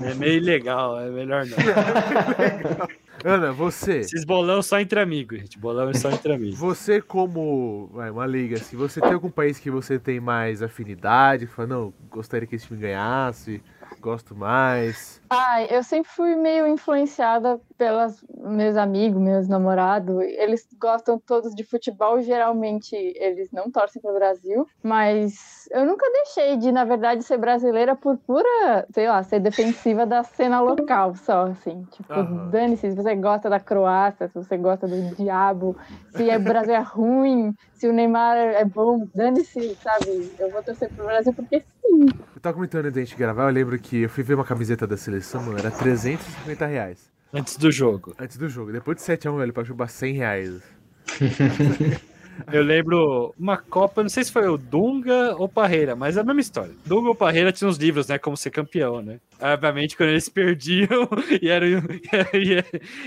é 0.00 0.14
meio 0.14 0.34
ilegal, 0.34 1.00
é 1.00 1.10
melhor 1.10 1.44
não. 1.44 1.56
Ana, 3.24 3.52
você. 3.52 4.00
Esses 4.00 4.22
bolão 4.22 4.62
só 4.62 4.78
entre 4.78 5.00
amigos, 5.00 5.38
gente. 5.38 5.58
Bolão 5.58 5.88
é 5.88 5.94
só 5.94 6.10
entre 6.10 6.30
amigos. 6.34 6.58
Você 6.58 7.00
como 7.00 7.88
vai, 7.92 8.10
uma 8.10 8.26
liga, 8.26 8.56
assim, 8.56 8.76
você 8.76 9.00
tem 9.00 9.14
algum 9.14 9.30
país 9.30 9.58
que 9.58 9.70
você 9.70 9.98
tem 9.98 10.20
mais 10.20 10.62
afinidade? 10.62 11.46
Fala, 11.46 11.68
não, 11.68 11.94
gostaria 12.10 12.46
que 12.46 12.54
esse 12.54 12.66
time 12.66 12.80
ganhasse, 12.80 13.62
gosto 14.04 14.36
mais. 14.36 15.18
Ai, 15.30 15.66
eu 15.70 15.82
sempre 15.82 16.10
fui 16.10 16.36
meio 16.36 16.66
influenciada 16.66 17.58
pelos 17.78 18.22
meus 18.36 18.76
amigos, 18.76 19.20
meus 19.20 19.48
namorados. 19.48 20.20
Eles 20.20 20.66
gostam 20.78 21.18
todos 21.18 21.54
de 21.54 21.64
futebol, 21.64 22.20
geralmente 22.20 22.94
eles 22.94 23.50
não 23.50 23.70
torcem 23.70 24.02
para 24.02 24.10
o 24.10 24.14
Brasil, 24.14 24.66
mas 24.82 25.64
eu 25.70 25.86
nunca 25.86 26.04
deixei 26.12 26.58
de, 26.58 26.70
na 26.70 26.84
verdade, 26.84 27.22
ser 27.22 27.38
brasileira 27.38 27.96
por 27.96 28.18
pura, 28.18 28.86
sei 28.92 29.08
lá, 29.08 29.22
ser 29.22 29.40
defensiva 29.40 30.04
da 30.04 30.22
cena 30.22 30.60
local 30.60 31.14
só, 31.16 31.46
assim. 31.46 31.84
Tipo, 31.86 32.12
Aham. 32.12 32.50
dane-se 32.50 32.90
se 32.90 32.96
você 32.96 33.14
gosta 33.16 33.48
da 33.48 33.58
Croácia, 33.58 34.28
se 34.28 34.34
você 34.34 34.58
gosta 34.58 34.86
do 34.86 35.14
diabo, 35.16 35.74
se 36.14 36.36
o 36.36 36.40
Brasil 36.40 36.74
é 36.74 36.80
ruim, 36.80 37.54
se 37.84 37.88
o 37.88 37.92
Neymar 37.92 38.38
é 38.38 38.64
bom, 38.64 39.06
dane-se, 39.14 39.76
sabe? 39.82 40.30
Eu 40.38 40.50
vou 40.50 40.62
torcer 40.62 40.88
pro 40.88 41.04
Brasil 41.04 41.34
porque 41.34 41.60
sim. 41.60 42.06
Eu 42.34 42.40
tava 42.40 42.54
comentando 42.54 42.86
antes 42.86 42.94
da 42.94 43.00
gente 43.04 43.14
gravar, 43.14 43.42
eu 43.42 43.52
lembro 43.52 43.78
que 43.78 44.04
eu 44.04 44.08
fui 44.08 44.24
ver 44.24 44.32
uma 44.32 44.44
camiseta 44.44 44.86
da 44.86 44.96
seleção, 44.96 45.42
mano, 45.42 45.58
era 45.58 45.70
350 45.70 46.64
reais. 46.64 47.12
Antes 47.30 47.58
do 47.58 47.70
jogo. 47.70 48.14
Antes 48.18 48.38
do 48.38 48.48
jogo. 48.48 48.72
Depois 48.72 48.96
de 48.96 49.02
7x1, 49.02 49.36
velho, 49.36 49.52
pra 49.52 49.64
chubar 49.64 49.90
100 49.90 50.14
reais. 50.14 50.62
Eu 52.52 52.62
lembro 52.62 53.34
uma 53.38 53.56
Copa, 53.56 54.02
não 54.02 54.08
sei 54.08 54.24
se 54.24 54.32
foi 54.32 54.48
o 54.48 54.56
Dunga 54.56 55.36
ou 55.36 55.48
Parreira, 55.48 55.94
mas 55.94 56.16
é 56.16 56.20
a 56.20 56.24
mesma 56.24 56.40
história. 56.40 56.72
Dunga 56.84 57.08
ou 57.08 57.14
Parreira 57.14 57.52
tinha 57.52 57.68
uns 57.68 57.76
livros, 57.76 58.08
né? 58.08 58.18
Como 58.18 58.36
ser 58.36 58.50
campeão, 58.50 59.00
né? 59.00 59.20
Obviamente, 59.40 59.96
quando 59.96 60.10
eles 60.10 60.28
perdiam 60.30 61.08
e 61.40 61.48
eram. 61.48 61.66
e 62.34 62.64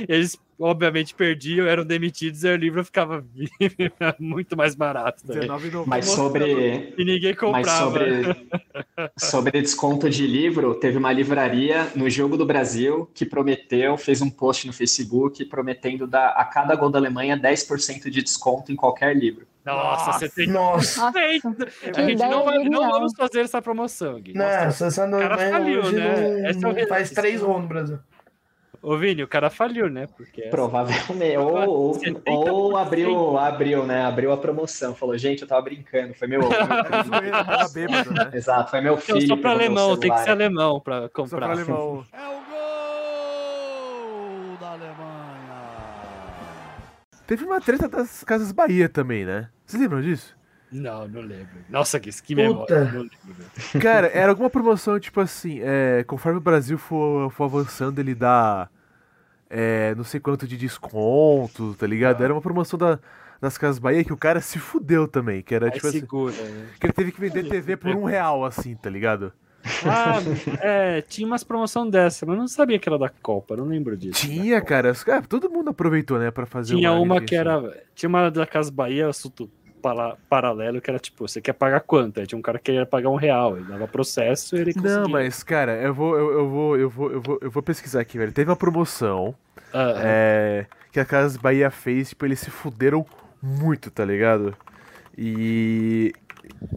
eles, 0.08 0.40
obviamente, 0.60 1.14
perdiam, 1.14 1.68
eram 1.68 1.86
demitidos, 1.86 2.44
e 2.44 2.50
o 2.50 2.56
livro 2.56 2.84
ficava 2.84 3.24
muito 4.20 4.58
mais 4.58 4.76
barato. 4.76 5.26
Também. 5.26 5.48
R$19,90. 5.50 5.84
Mas 5.86 6.06
sobre, 6.06 6.94
E 6.98 7.06
ninguém 7.06 7.36
comprava. 7.36 7.62
mas 7.62 7.78
sobre, 7.78 8.48
sobre 9.18 9.62
desconto 9.62 10.10
de 10.10 10.26
livro, 10.26 10.76
teve 10.76 10.98
uma 10.98 11.12
livraria 11.12 11.88
no 11.96 12.10
Jogo 12.10 12.38
do 12.38 12.46
Brasil 12.46 13.10
que 13.14 13.26
prometeu, 13.26 13.98
fez 13.98 14.22
um 14.22 14.30
post 14.30 14.66
no 14.68 14.74
Facebook 14.74 15.46
prometendo 15.46 16.08
dar 16.08 16.30
a 16.30 16.46
cada 16.46 16.76
gol 16.76 16.90
da 16.90 17.00
Alemanha 17.00 17.38
10% 17.38 18.10
de 18.10 18.22
desconto 18.24 18.72
em 18.72 18.76
qualquer 18.76 19.16
livro. 19.16 19.46
Nossa, 19.66 20.14
você 20.14 20.30
tem 20.30 20.48
Nossa. 20.48 21.02
Nossa, 21.12 21.20
A 21.20 22.02
gente 22.08 22.20
não, 22.20 22.46
vai, 22.46 22.58
não 22.60 22.90
vamos 22.90 23.14
fazer 23.16 23.42
essa 23.42 23.62
promoção, 23.62 24.20
Gui. 24.20 24.34
Não, 24.34 24.46
a 24.46 24.72
seleção 24.72 25.10
da 25.12 25.20
cara 25.20 25.38
faliu, 25.52 25.92
né? 25.92 26.54
não, 26.54 26.72
é 26.72 26.78
não 26.78 26.88
faz 26.88 27.12
três 27.12 27.42
gols 27.42 27.64
no 27.64 27.68
Brasil. 27.68 28.00
Ô, 28.82 28.96
Vini, 28.98 29.24
o 29.24 29.28
cara 29.28 29.50
faliu, 29.50 29.90
né? 29.90 30.08
Porque 30.16 30.42
essa- 30.42 30.52
Provavelmente. 30.52 31.38
Ou, 31.38 31.70
ou, 31.70 31.94
70%. 32.00 32.24
ou 32.52 32.78
abriu, 32.78 33.38
abriu, 33.38 33.86
né? 33.86 34.06
Abriu 34.06 34.32
a 34.32 34.38
promoção. 34.38 34.94
Falou, 34.96 35.18
gente, 35.18 35.42
eu 35.42 35.48
tava 35.48 35.62
brincando. 35.64 36.14
Foi 36.14 36.28
meu. 36.28 36.42
Bêbado, 37.74 38.14
né? 38.14 38.30
Exato, 38.34 38.70
foi 38.72 38.82
meu 38.82 38.98
filho. 38.98 39.22
só 39.28 39.36
que 39.36 39.42
pra 39.42 39.52
alemão, 39.52 39.98
tem 39.98 40.12
que 40.12 40.20
ser 40.20 40.30
alemão 40.30 40.80
pra 40.80 41.02
Só 41.04 41.10
comprar. 41.10 41.40
pra 41.48 41.52
alemão. 41.52 42.06
É 42.14 42.28
o 42.28 42.38
gol 44.52 44.58
da 44.60 44.70
Alemanha. 44.72 45.58
Teve 47.26 47.44
uma 47.46 47.60
treta 47.60 47.88
das 47.90 48.24
Casas 48.24 48.52
Bahia 48.52 48.88
também, 48.88 49.26
né? 49.26 49.50
Vocês 49.66 49.82
lembram 49.82 50.02
disso? 50.02 50.37
Não, 50.72 51.08
não 51.08 51.22
lembro. 51.22 51.60
Nossa, 51.70 52.00
que, 52.00 52.10
que 52.22 52.36
Puta. 52.36 52.48
memória. 52.48 52.92
Não 52.92 53.02
lembro. 53.02 53.18
velho. 53.26 53.50
Cara, 53.82 54.08
era 54.08 54.30
alguma 54.30 54.50
promoção, 54.50 55.00
tipo 55.00 55.20
assim, 55.22 55.60
é, 55.62 56.04
conforme 56.06 56.38
o 56.38 56.42
Brasil 56.42 56.78
for, 56.78 57.32
for 57.32 57.46
avançando, 57.46 58.00
ele 58.00 58.14
dá 58.14 58.70
é, 59.50 59.96
não 59.96 60.04
sei 60.04 60.20
quanto 60.20 60.48
de 60.48 60.58
desconto, 60.58 61.76
tá 61.76 61.88
ligado? 61.88 62.24
Era 62.24 62.34
uma 62.34 62.42
promoção 62.42 62.78
da, 62.78 63.00
das 63.40 63.58
Casas 63.58 63.80
Bahia 63.80 64.04
que 64.04 64.14
o 64.14 64.18
cara 64.18 64.42
se 64.42 64.60
fudeu 64.60 65.08
também, 65.08 65.42
que 65.42 65.56
era 65.56 65.68
Aí 65.68 65.72
tipo 65.72 65.88
assim, 65.88 66.00
segura, 66.00 66.34
né? 66.34 66.68
que 66.80 66.86
ele 66.86 66.94
teve 66.94 67.12
que 67.12 67.20
vender 67.20 67.48
TV 67.48 67.78
por 67.78 67.96
um 67.96 68.04
real, 68.04 68.46
assim, 68.46 68.76
tá 68.76 68.90
ligado? 68.90 69.32
Ah, 69.86 70.20
é, 70.62 71.02
tinha 71.02 71.28
umas 71.28 71.44
promoção 71.44 71.90
dessa, 71.90 72.26
mas 72.26 72.36
eu 72.36 72.42
não 72.42 72.48
sabia 72.48 72.80
que 72.80 72.88
era 72.88 72.98
da 72.98 73.10
Copa, 73.10 73.56
não 73.58 73.66
lembro 73.66 73.98
disso. 73.98 74.22
Tinha, 74.26 74.62
cara, 74.62 74.94
cara, 74.94 75.24
todo 75.24 75.50
mundo 75.50 75.70
aproveitou, 75.70 76.20
né, 76.20 76.32
pra 76.32 76.46
fazer 76.46 76.76
Tinha 76.76 76.92
uma 76.94 77.16
marketing, 77.16 77.28
que 77.28 77.36
era. 77.36 77.84
Tinha 77.94 78.08
uma 78.08 78.30
da 78.30 78.46
Casa 78.46 78.72
Bahia, 78.72 79.12
para- 79.82 80.18
paralelo, 80.30 80.82
que 80.82 80.90
era 80.90 81.00
tipo, 81.00 81.28
você 81.28 81.40
quer 81.42 81.54
pagar 81.54 81.80
quanto? 81.82 82.20
Aí 82.20 82.28
tinha 82.28 82.38
um 82.38 82.42
cara 82.42 82.58
que 82.58 82.66
queria 82.66 82.86
pagar 82.86 83.10
um 83.10 83.16
real, 83.16 83.58
ele 83.58 83.66
dava 83.66 83.88
processo 83.88 84.56
e 84.56 84.60
ele 84.60 84.74
conseguia. 84.74 85.00
Não, 85.02 85.10
mas, 85.10 85.44
cara, 85.44 85.74
eu 85.82 85.94
vou, 85.94 86.18
eu, 86.18 86.32
eu 86.32 86.50
vou, 86.50 86.78
eu 86.78 86.90
vou, 86.90 87.12
eu 87.12 87.22
vou, 87.22 87.40
eu 87.42 87.52
vou 87.52 87.64
pesquisar 87.64 88.02
aqui, 88.02 88.18
velho. 88.18 88.32
Teve 88.32 88.50
uma 88.50 88.56
promoção 88.56 89.36
Ah, 89.74 89.94
é, 89.98 90.66
que 90.92 91.00
a 91.00 91.06
Casas 91.06 91.38
Bahia 91.38 91.70
fez, 91.72 92.10
tipo, 92.10 92.26
eles 92.26 92.40
se 92.40 92.50
fuderam 92.50 93.06
muito, 93.42 93.90
tá 93.92 94.04
ligado? 94.04 94.56
E 95.18 96.14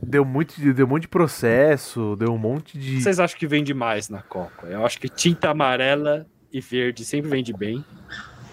deu 0.02 0.24
muito, 0.24 0.54
de- 0.60 0.72
deu 0.72 0.86
um 0.86 0.88
monte 0.88 1.02
de 1.02 1.08
processo, 1.08 2.16
deu 2.16 2.32
um 2.32 2.38
monte 2.38 2.78
de. 2.78 3.00
Vocês 3.00 3.20
acham 3.20 3.38
que 3.38 3.46
vende 3.46 3.74
mais 3.74 4.08
na 4.08 4.22
Copa? 4.22 4.66
Eu 4.66 4.84
acho 4.84 4.98
que 4.98 5.08
tinta 5.08 5.50
amarela 5.50 6.26
e 6.52 6.60
verde 6.60 7.04
sempre 7.04 7.30
vende 7.30 7.52
bem. 7.52 7.84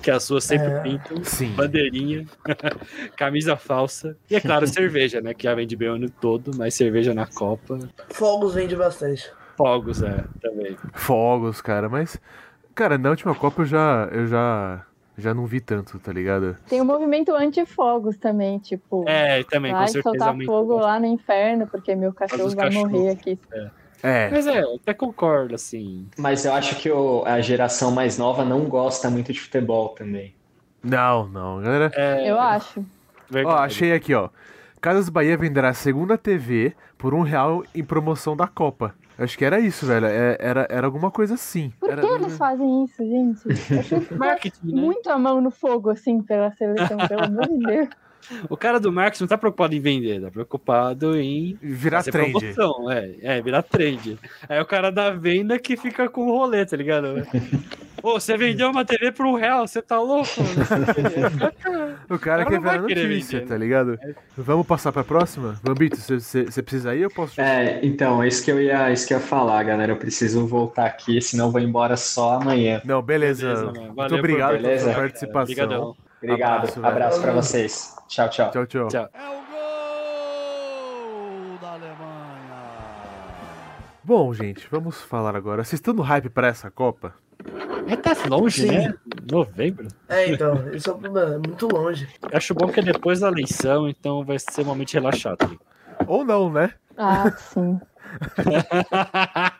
Que 0.08 0.12
as 0.12 0.24
suas 0.24 0.46
sempre 0.46 0.68
É. 0.72 0.80
pintam. 0.80 1.22
Sim. 1.22 1.50
Bandeirinha, 1.52 2.26
camisa 3.18 3.58
falsa. 3.58 4.16
E 4.32 4.38
é 4.38 4.40
claro, 4.40 4.66
cerveja, 4.66 5.20
né? 5.20 5.34
Que 5.34 5.44
já 5.44 5.54
vende 5.54 5.76
bem 5.76 5.90
o 5.90 5.96
ano 5.96 6.10
todo, 6.10 6.52
mas 6.56 6.76
cerveja 6.76 7.14
na 7.14 7.26
Copa. 7.28 7.78
Fogos 8.12 8.54
vende 8.54 8.74
bastante. 8.74 9.30
Fogos, 9.58 10.02
é, 10.02 10.24
também. 10.42 10.78
Fogos, 10.94 11.60
cara, 11.60 11.90
mas. 11.90 12.18
Cara, 12.74 12.98
na 12.98 13.10
última 13.10 13.36
Copa 13.36 13.64
eu 13.64 13.66
já. 13.66 14.08
Eu 14.14 14.28
já. 14.28 14.86
Já 15.18 15.34
não 15.34 15.46
vi 15.46 15.60
tanto, 15.60 16.00
tá 16.00 16.14
ligado? 16.14 16.56
Tem 16.70 16.80
o 16.80 16.86
movimento 16.86 17.36
anti-fogos 17.36 18.16
também, 18.16 18.60
tipo. 18.60 19.04
É, 19.10 19.44
também, 19.44 19.74
com 19.74 19.80
vai 19.80 19.88
certeza 19.90 20.04
soltar 20.26 20.38
fogo 20.46 20.78
lá 20.78 21.02
no 21.02 21.06
inferno, 21.08 21.68
porque 21.68 21.94
meu 21.96 22.14
cachorro 22.14 22.48
vai 22.56 22.68
cachorros. 22.70 22.92
morrer 22.94 23.10
aqui. 23.10 23.38
É. 23.52 23.70
Mas 24.04 24.46
é, 24.48 24.62
eu 24.62 24.76
até 24.76 24.94
concordo, 24.94 25.56
assim. 25.56 26.08
Mas 26.18 26.46
eu 26.46 26.54
acho 26.54 26.76
que 26.76 26.90
o- 26.92 27.24
a 27.26 27.42
geração 27.42 27.92
mais 27.92 28.18
nova 28.18 28.46
não 28.46 28.66
gosta 28.66 29.10
muito 29.10 29.34
de 29.34 29.40
futebol 29.42 29.90
também. 29.90 30.34
Não, 30.84 31.28
não, 31.28 31.62
galera. 31.62 31.92
É, 31.96 32.30
Eu 32.30 32.40
acho. 32.40 32.86
verdade. 33.30 33.56
Ó, 33.56 33.60
achei 33.64 33.92
aqui, 33.94 34.14
ó. 34.14 34.30
Casas 34.80 35.10
Bahia 35.10 35.36
venderá 35.36 35.70
a 35.70 35.74
segunda 35.74 36.18
TV 36.18 36.74
por 36.98 37.14
um 37.14 37.22
real 37.22 37.64
em 37.74 37.84
promoção 37.84 38.38
da 38.38 38.48
Copa. 38.48 38.94
Acho 39.18 39.36
que 39.36 39.44
era 39.44 39.60
isso, 39.60 39.88
velho. 39.88 40.06
É- 40.06 40.38
Era, 40.40 40.68
era 40.70 40.86
alguma 40.86 41.10
coisa 41.10 41.34
assim. 41.34 41.74
Por 41.80 41.90
Era- 41.90 42.02
que 42.02 42.08
eles 42.08 42.38
fazem 42.38 42.84
isso, 42.86 42.98
gente? 43.04 43.42
Eu 43.92 44.06
Marketing, 44.18 44.68
né? 44.76 44.80
muito 44.82 45.10
a 45.10 45.18
mão 45.18 45.42
no 45.42 45.50
fogo, 45.50 45.90
assim, 45.90 46.22
pela 46.22 46.52
seleção, 46.52 46.98
pelo 47.08 47.24
amor 47.24 47.48
de 47.48 47.58
Deus. 47.58 47.90
O 48.50 48.58
cara 48.58 48.80
do 48.80 48.92
marketing 48.92 49.24
não 49.24 49.28
tá 49.28 49.38
preocupado 49.38 49.74
em 49.76 49.80
vender, 49.80 50.22
tá 50.22 50.32
preocupado 50.32 51.18
em 51.18 51.58
Virar 51.62 52.00
fazer 52.00 52.12
trend. 52.12 52.32
promoção. 52.32 52.92
É, 52.92 53.12
é, 53.22 53.42
virar 53.42 53.62
trend. 53.64 54.18
Aí 54.48 54.60
o 54.60 54.66
cara 54.66 54.92
da 54.92 55.12
venda 55.12 55.58
que 55.60 55.76
fica 55.78 56.08
com 56.10 56.28
o 56.28 56.32
rolê, 56.38 56.66
tá 56.66 56.76
ligado? 56.78 57.26
Pô, 58.02 58.20
você 58.20 58.38
vendeu 58.38 58.70
uma 58.70 58.86
TV 58.86 59.12
por 59.12 59.26
um 59.26 59.34
real, 59.34 59.68
você 59.68 59.82
tá 59.82 60.00
louco? 60.00 60.30
O 62.10 62.18
cara 62.20 62.44
O 62.44 62.46
cara 62.46 62.46
quer 62.46 62.60
ver 62.62 62.70
a 62.70 62.84
querer 62.84 63.08
notícia, 63.08 63.40
vender, 63.40 63.42
né? 63.42 63.56
tá 63.56 63.58
ligado? 63.58 64.00
Vamos 64.38 64.66
passar 64.68 64.92
pra 64.92 65.04
próxima? 65.04 65.60
Bambito, 65.64 65.98
você- 65.98 66.62
precisa 66.62 66.94
ir 66.96 67.00
ou 67.00 67.04
eu 67.06 67.10
posso 67.12 67.40
É, 67.42 67.80
então, 67.84 68.24
isso 68.24 68.44
que 68.44 68.52
eu 68.52 68.62
ia, 68.62 68.92
isso 68.92 69.08
que 69.08 69.14
eu 69.14 69.18
ia 69.20 69.24
falar, 69.24 69.64
galera. 69.64 69.92
Eu 69.92 69.98
preciso 69.98 70.46
voltar 70.48 70.86
aqui, 70.86 71.20
senão 71.22 71.46
eu 71.48 71.52
vou 71.52 71.62
embora 71.62 71.98
só 71.98 72.34
amanhã. 72.36 72.82
Não, 72.86 73.02
beleza. 73.02 73.48
Beleza. 73.72 73.92
Muito 73.96 74.16
obrigado 74.16 74.50
pela 74.52 74.62
beleza? 74.64 74.84
sua 74.86 74.94
participação. 74.94 75.42
Obrigadão. 75.44 75.96
Obrigado. 76.22 76.64
Abraço, 76.64 76.86
Abraço, 76.86 77.22
pra 77.22 77.32
vocês. 77.32 77.96
Tchau, 78.08 78.30
tchau. 78.30 78.52
Tchau, 78.52 78.66
tchau. 78.66 78.88
Tchau. 78.88 79.10
É 79.14 79.30
o 79.30 79.42
gol 81.52 81.58
da 81.62 81.72
Alemanha. 81.74 82.58
Bom, 84.04 84.34
gente, 84.34 84.68
vamos 84.72 85.02
falar 85.02 85.36
agora. 85.36 85.64
Vocês 85.64 85.74
estão 85.80 85.94
no 85.94 86.02
hype 86.02 86.30
pra 86.30 86.48
essa 86.48 86.72
Copa? 86.72 87.14
É, 87.88 87.96
tá 87.96 88.14
longe, 88.30 88.64
Sim. 88.64 88.72
né? 88.72 88.94
Novembro. 89.32 89.88
É, 90.10 90.30
então, 90.30 90.74
isso 90.74 90.90
é 90.92 90.94
é 90.94 91.38
muito 91.38 91.68
longe. 91.68 92.08
Eu 92.22 92.38
acho 92.38 92.54
bom 92.54 92.68
que 92.68 92.80
é 92.80 92.84
depois 92.84 93.20
da 93.22 93.30
eleição, 93.30 93.88
então 93.88 94.26
vai 94.26 94.38
ser 94.40 94.62
um 94.62 94.66
momento 94.66 94.94
relaxado. 94.94 95.60
Ou 96.06 96.26
não, 96.26 96.52
né? 96.52 96.74
Ah, 96.98 97.32
sim. 97.32 97.80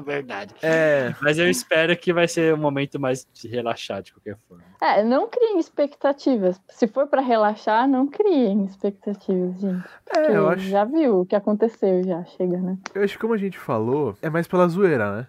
Verdade. 0.00 0.54
É. 0.62 1.14
Mas 1.20 1.38
eu 1.38 1.48
espero 1.48 1.96
que 1.96 2.12
vai 2.12 2.26
ser 2.28 2.54
um 2.54 2.58
momento 2.58 2.98
mais 3.00 3.26
de 3.32 3.48
relaxar, 3.48 4.02
de 4.02 4.12
qualquer 4.12 4.36
forma. 4.48 4.64
É, 4.80 5.02
não 5.02 5.28
criem 5.28 5.58
expectativas. 5.58 6.60
Se 6.68 6.86
for 6.86 7.06
pra 7.06 7.20
relaxar, 7.20 7.88
não 7.88 8.06
criem 8.06 8.64
expectativas, 8.64 9.60
gente. 9.60 9.84
É, 10.16 10.36
eu 10.36 10.48
acho, 10.48 10.62
Já 10.68 10.84
viu 10.84 11.20
o 11.20 11.26
que 11.26 11.34
aconteceu, 11.36 12.02
já 12.04 12.24
chega, 12.24 12.58
né? 12.58 12.76
eu 12.94 13.02
acho 13.02 13.14
que 13.14 13.20
como 13.20 13.34
a 13.34 13.38
gente 13.38 13.58
falou, 13.58 14.16
é 14.22 14.28
mais 14.30 14.46
pela 14.46 14.66
zoeira, 14.68 15.16
né? 15.18 15.26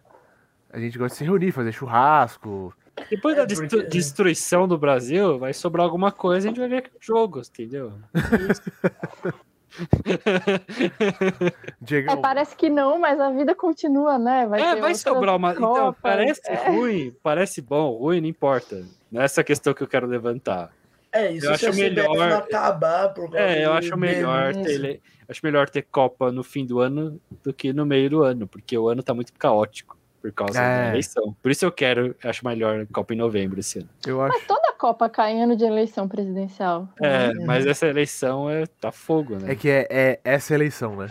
A 0.71 0.79
gente 0.79 0.97
gosta 0.97 1.13
de 1.13 1.17
se 1.19 1.23
reunir, 1.23 1.51
fazer 1.51 1.71
churrasco. 1.71 2.73
Depois 3.09 3.35
É, 3.35 3.39
da 3.39 3.45
destru- 3.45 3.67
porque- 3.69 3.87
destruição 3.89 4.67
do 4.67 4.77
Brasil, 4.77 5.37
vai 5.39 5.53
sobrar 5.53 5.85
alguma 5.85 6.11
coisa 6.11 6.47
e 6.47 6.49
a 6.49 6.51
gente 6.51 6.59
vai 6.59 6.69
ver 6.69 6.91
jogos, 6.99 7.49
entendeu? 7.49 7.93
Diegão, 11.81 12.13
É, 12.13 12.17
parece 12.17 12.55
que 12.55 12.69
não, 12.69 12.99
mas 12.99 13.19
a 13.19 13.31
vida 13.31 13.55
continua, 13.55 14.17
né? 14.17 14.45
Vai 14.47 14.61
é, 14.61 14.75
vai 14.75 14.95
sobrar 14.95 15.35
uma. 15.35 15.51
Então, 15.51 15.73
Copas, 15.73 16.01
parece 16.01 16.41
é. 16.45 16.69
ruim, 16.69 17.15
parece 17.21 17.61
bom, 17.61 17.91
ruim, 17.97 18.21
não 18.21 18.27
importa. 18.27 18.83
Não 19.11 19.21
é 19.21 19.25
essa 19.25 19.43
questão 19.43 19.73
que 19.73 19.83
eu 19.83 19.87
quero 19.87 20.07
levantar. 20.07 20.71
É, 21.11 21.31
isso 21.31 21.45
Eu 21.45 21.51
a 21.51 21.55
acho 21.55 21.73
melhor- 21.73 22.31
acabar 22.33 23.09
por 23.13 23.33
É, 23.35 23.65
eu 23.65 23.73
acho 23.73 23.95
melhor 23.95 24.53
ter, 24.53 25.01
acho 25.29 25.39
melhor 25.43 25.69
ter 25.69 25.83
Copa 25.83 26.29
no 26.31 26.43
fim 26.43 26.65
do 26.65 26.79
ano 26.81 27.19
do 27.41 27.53
que 27.53 27.71
no 27.71 27.85
meio 27.85 28.09
do 28.09 28.23
ano, 28.23 28.47
porque 28.47 28.77
o 28.77 28.89
ano 28.89 29.01
tá 29.01 29.13
muito 29.13 29.31
caótico 29.33 29.94
por 30.31 30.45
causa 30.45 30.59
É. 30.61 30.83
da 30.85 30.89
eleição. 30.91 31.35
Por 31.41 31.51
isso 31.51 31.65
eu 31.65 31.71
quero, 31.71 32.15
acho 32.23 32.45
melhor 32.45 32.85
Copa 32.91 33.13
em 33.13 33.17
novembro 33.17 33.59
esse 33.59 33.79
ano. 33.79 33.89
eu 34.07 34.21
acho. 34.21 34.39
Toda 34.47 34.69
a 34.69 34.73
Copa 34.73 35.09
cai 35.09 35.31
em 35.33 35.43
ano 35.43 35.55
de 35.55 35.63
eleição 35.63 36.07
presidencial. 36.07 36.87
É, 37.01 37.33
mas 37.45 37.65
essa 37.65 37.87
eleição 37.87 38.49
é 38.49 38.65
tá 38.79 38.91
fogo, 38.91 39.35
né? 39.37 39.51
É 39.51 39.55
que 39.55 39.69
é, 39.69 39.87
é 39.89 40.19
essa 40.23 40.53
eleição, 40.53 40.95
né? 40.95 41.09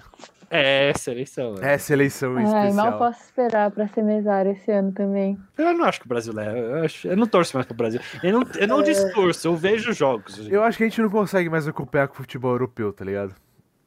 É 0.51 0.91
essa 0.91 1.11
eleição. 1.11 1.55
né? 1.55 1.75
Essa 1.75 1.93
eleição 1.93 2.39
em 2.39 2.45
Ai, 2.45 2.53
mal 2.53 2.69
especial. 2.69 2.99
posso 2.99 3.21
esperar 3.25 3.71
pra 3.73 3.89
ser 3.89 4.03
mesário 4.03 4.53
esse 4.53 4.71
ano 4.71 4.93
também. 4.93 5.37
Eu 5.59 5.73
não 5.77 5.85
acho 5.85 5.99
que 6.01 6.07
o 6.07 6.09
Brasil 6.09 6.33
leva. 6.33 6.57
Eu, 6.57 6.85
acho- 6.85 7.09
eu 7.09 7.17
não 7.17 7.27
torço 7.27 7.57
mais 7.57 7.67
pro 7.67 7.75
Brasil. 7.77 8.01
Eu 8.23 8.33
não, 8.33 8.47
eu 8.57 8.69
não 8.69 8.83
distorço, 8.83 9.49
eu 9.49 9.57
vejo 9.57 9.93
jogos. 9.93 10.47
Eu 10.49 10.63
acho 10.63 10.79
que 10.79 10.85
a 10.85 10.89
gente 10.89 11.01
não 11.01 11.11
consegue 11.11 11.49
mais 11.49 11.67
acompanhar 11.67 12.07
com 12.07 12.15
o 12.15 12.17
futebol 12.19 12.53
europeu, 12.53 12.93
tá 12.93 13.05
ligado? 13.05 13.35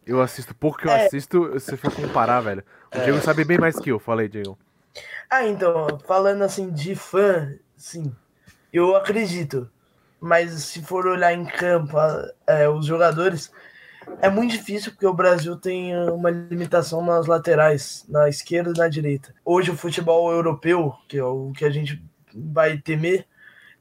Eu 0.06 0.22
assisto 0.22 0.54
pouco 0.56 0.78
que 0.80 0.88
eu 0.88 0.92
É. 0.92 1.06
assisto, 1.06 1.58
se 1.60 1.78
for 1.78 1.94
comparar, 1.94 2.42
velho. 2.42 2.64
O 2.96 3.00
Diego 3.00 3.20
sabe 3.20 3.46
bem 3.46 3.58
mais 3.58 3.80
que 3.80 3.90
eu. 3.92 4.00
Fala 4.00 4.22
aí, 4.22 4.28
Diego. 4.30 4.58
Ah, 5.30 5.46
então, 5.46 6.00
falando 6.06 6.44
assim 6.44 6.72
de 6.72 6.96
fã, 6.96 7.54
sim, 7.76 8.16
eu 8.72 8.96
acredito. 8.96 9.70
Mas 10.20 10.52
se 10.64 10.82
for 10.82 11.06
olhar 11.06 11.34
em 11.34 11.46
campo 11.46 11.98
é, 12.48 12.68
os 12.68 12.86
jogadores, 12.86 13.52
é 14.22 14.30
muito 14.30 14.52
difícil 14.52 14.92
porque 14.92 15.06
o 15.06 15.14
Brasil 15.14 15.56
tem 15.56 15.96
uma 16.10 16.30
limitação 16.30 17.06
nas 17.06 17.28
laterais, 17.28 18.06
na 18.10 18.28
esquerda 18.28 18.72
e 18.76 18.78
na 18.78 18.88
direita. 18.88 19.34
Hoje 19.46 19.72
o 19.72 19.78
futebol 19.78 20.32
europeu, 20.32 20.96
que 21.08 21.18
é 21.18 21.24
o 21.24 21.52
que 21.52 21.66
a 21.66 21.70
gente 21.70 22.04
vai 22.34 22.78
temer, 22.78 23.28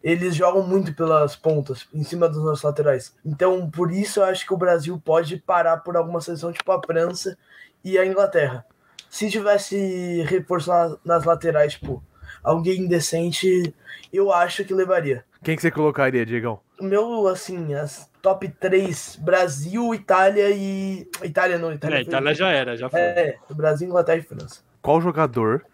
eles 0.02 0.34
jogam 0.36 0.62
muito 0.62 0.94
pelas 0.94 1.34
pontas, 1.34 1.88
em 1.92 2.04
cima 2.04 2.28
dos 2.28 2.42
nossos 2.44 2.62
laterais. 2.62 3.14
Então, 3.24 3.68
por 3.70 3.90
isso 3.90 4.20
eu 4.20 4.24
acho 4.24 4.46
que 4.46 4.54
o 4.54 4.58
Brasil 4.58 5.00
pode 5.04 5.36
parar 5.38 5.78
por 5.78 5.96
alguma 5.96 6.20
seleção 6.20 6.52
tipo 6.52 6.70
a 6.70 6.80
França 6.84 7.36
e 7.82 7.98
a 7.98 8.06
Inglaterra. 8.06 8.64
Se 9.10 9.30
tivesse 9.30 10.22
reforço 10.26 10.68
na- 10.70 10.96
nas 11.04 11.24
laterais, 11.24 11.72
tipo, 11.74 12.02
alguém 12.42 12.86
decente, 12.86 13.74
eu 14.12 14.32
acho 14.32 14.64
que 14.64 14.74
levaria. 14.74 15.24
Quem 15.42 15.56
que 15.56 15.62
você 15.62 15.70
colocaria, 15.70 16.26
Diegão? 16.26 16.60
O 16.80 16.84
meu, 16.84 17.26
assim, 17.28 17.74
as 17.74 18.10
top 18.20 18.48
3, 18.48 19.16
Brasil, 19.22 19.94
Itália 19.94 20.50
e. 20.50 21.08
Itália 21.22 21.58
não, 21.58 21.72
Itália. 21.72 21.96
É, 21.96 22.04
foi- 22.04 22.08
Itália 22.08 22.34
já 22.34 22.48
era, 22.50 22.76
já 22.76 22.90
foi. 22.90 23.00
É, 23.00 23.38
Brasil, 23.50 23.86
Inglaterra 23.88 24.18
e 24.18 24.22
França. 24.22 24.60
Qual 24.82 25.00
jogador, 25.00 25.64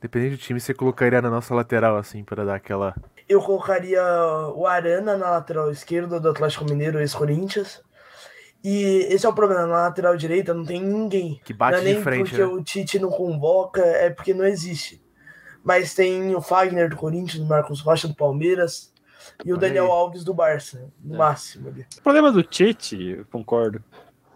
dependendo 0.00 0.36
do 0.36 0.38
time, 0.38 0.60
você 0.60 0.72
colocaria 0.72 1.20
na 1.20 1.30
nossa 1.30 1.54
lateral, 1.54 1.96
assim, 1.96 2.22
pra 2.24 2.44
dar 2.44 2.54
aquela. 2.54 2.94
Eu 3.28 3.42
colocaria 3.42 4.00
o 4.54 4.66
Arana 4.66 5.16
na 5.16 5.30
lateral 5.30 5.70
esquerda 5.70 6.20
do 6.20 6.30
Atlético 6.30 6.64
Mineiro, 6.64 7.00
ex-Corinthians. 7.00 7.82
E 8.68 9.06
esse 9.12 9.24
é 9.24 9.28
o 9.28 9.32
problema, 9.32 9.64
na 9.64 9.82
lateral 9.82 10.16
direita 10.16 10.52
não 10.52 10.64
tem 10.64 10.82
ninguém. 10.82 11.40
Que 11.44 11.54
bate 11.54 11.74
não 11.76 11.82
é 11.82 11.84
nem 11.84 11.94
de 11.98 12.02
frente, 12.02 12.30
porque 12.30 12.42
né? 12.42 12.46
o 12.46 12.60
Tite 12.64 12.98
não 12.98 13.10
convoca, 13.10 13.80
é 13.80 14.10
porque 14.10 14.34
não 14.34 14.44
existe. 14.44 15.00
Mas 15.62 15.94
tem 15.94 16.34
o 16.34 16.40
Fagner 16.40 16.90
do 16.90 16.96
Corinthians, 16.96 17.44
o 17.44 17.46
Marcos 17.46 17.80
Rocha 17.80 18.08
do 18.08 18.14
Palmeiras 18.16 18.92
e 19.44 19.52
o 19.52 19.56
Daniel. 19.56 19.92
Alves 19.92 20.24
do 20.24 20.34
Barça, 20.34 20.92
no 21.00 21.14
É. 21.14 21.16
máximo 21.18 21.68
ali. 21.68 21.86
O 21.96 22.02
problema 22.02 22.32
do 22.32 22.42
Tite, 22.42 23.00
eu 23.18 23.24
concordo 23.26 23.80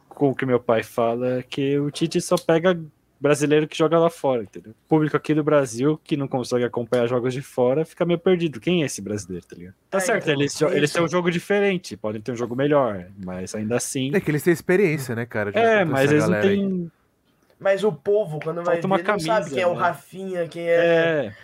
com 0.09 0.31
o 0.31 0.35
que 0.35 0.47
meu 0.47 0.61
pai 0.61 0.85
fala, 0.85 1.39
é 1.39 1.43
que 1.43 1.77
o 1.81 1.91
Tite 1.91 2.21
só 2.21 2.37
pega 2.39 2.81
brasileiro 3.21 3.69
que 3.69 3.77
joga 3.77 3.99
lá 3.99 4.09
fora, 4.09 4.43
entendeu? 4.43 4.73
O 4.73 4.89
público 4.89 5.17
aqui 5.17 5.35
do 5.35 5.45
Brasil, 5.45 6.01
que 6.03 6.17
não 6.17 6.27
consegue 6.27 6.65
acompanhar 6.65 7.07
jogos 7.07 7.35
de 7.35 7.43
fora, 7.43 7.85
fica 7.85 8.05
meio 8.05 8.19
perdido. 8.19 8.59
Quem 8.59 8.83
é 8.83 8.87
esse 8.87 9.03
brasileiro, 9.03 9.47
tá 9.47 9.57
ligado? 9.57 9.75
Tá 9.91 9.99
É, 9.99 10.01
certo, 10.01 10.23
então, 10.31 10.41
eles, 10.41 10.63
é 10.63 10.77
eles 10.77 10.93
têm 10.93 11.03
um 11.03 11.09
jogo 11.09 11.31
diferente, 11.31 11.97
podem 11.97 12.21
ter 12.21 12.33
um 12.33 12.37
jogo 12.37 12.57
melhor, 12.57 13.07
mas 13.25 13.55
ainda 13.55 13.77
assim. 13.77 14.11
É 14.15 14.21
que 14.21 14.31
eles 14.31 14.43
têm 14.43 14.53
experiência, 14.53 15.15
né, 15.15 15.27
cara? 15.27 15.51
É, 15.51 15.85
mas 15.85 16.11
eles 16.11 16.27
não 16.27 16.35
aí. 16.39 16.43
têm. 16.43 16.93
Mas 17.59 17.85
o 17.85 17.93
povo, 17.93 18.41
quando 18.43 18.63
vai 18.65 18.77
Falta 18.77 18.87
uma 18.87 18.97
ver, 18.97 19.05
não 19.05 19.19
sabe 19.19 19.29
camisa, 19.29 19.55
quem 19.55 19.63
é 19.63 19.67
o 19.67 19.75
né? 19.75 19.81
Rafinha, 19.81 20.49
quem 20.49 20.67
é... 20.67 20.77
É, 21.27 21.35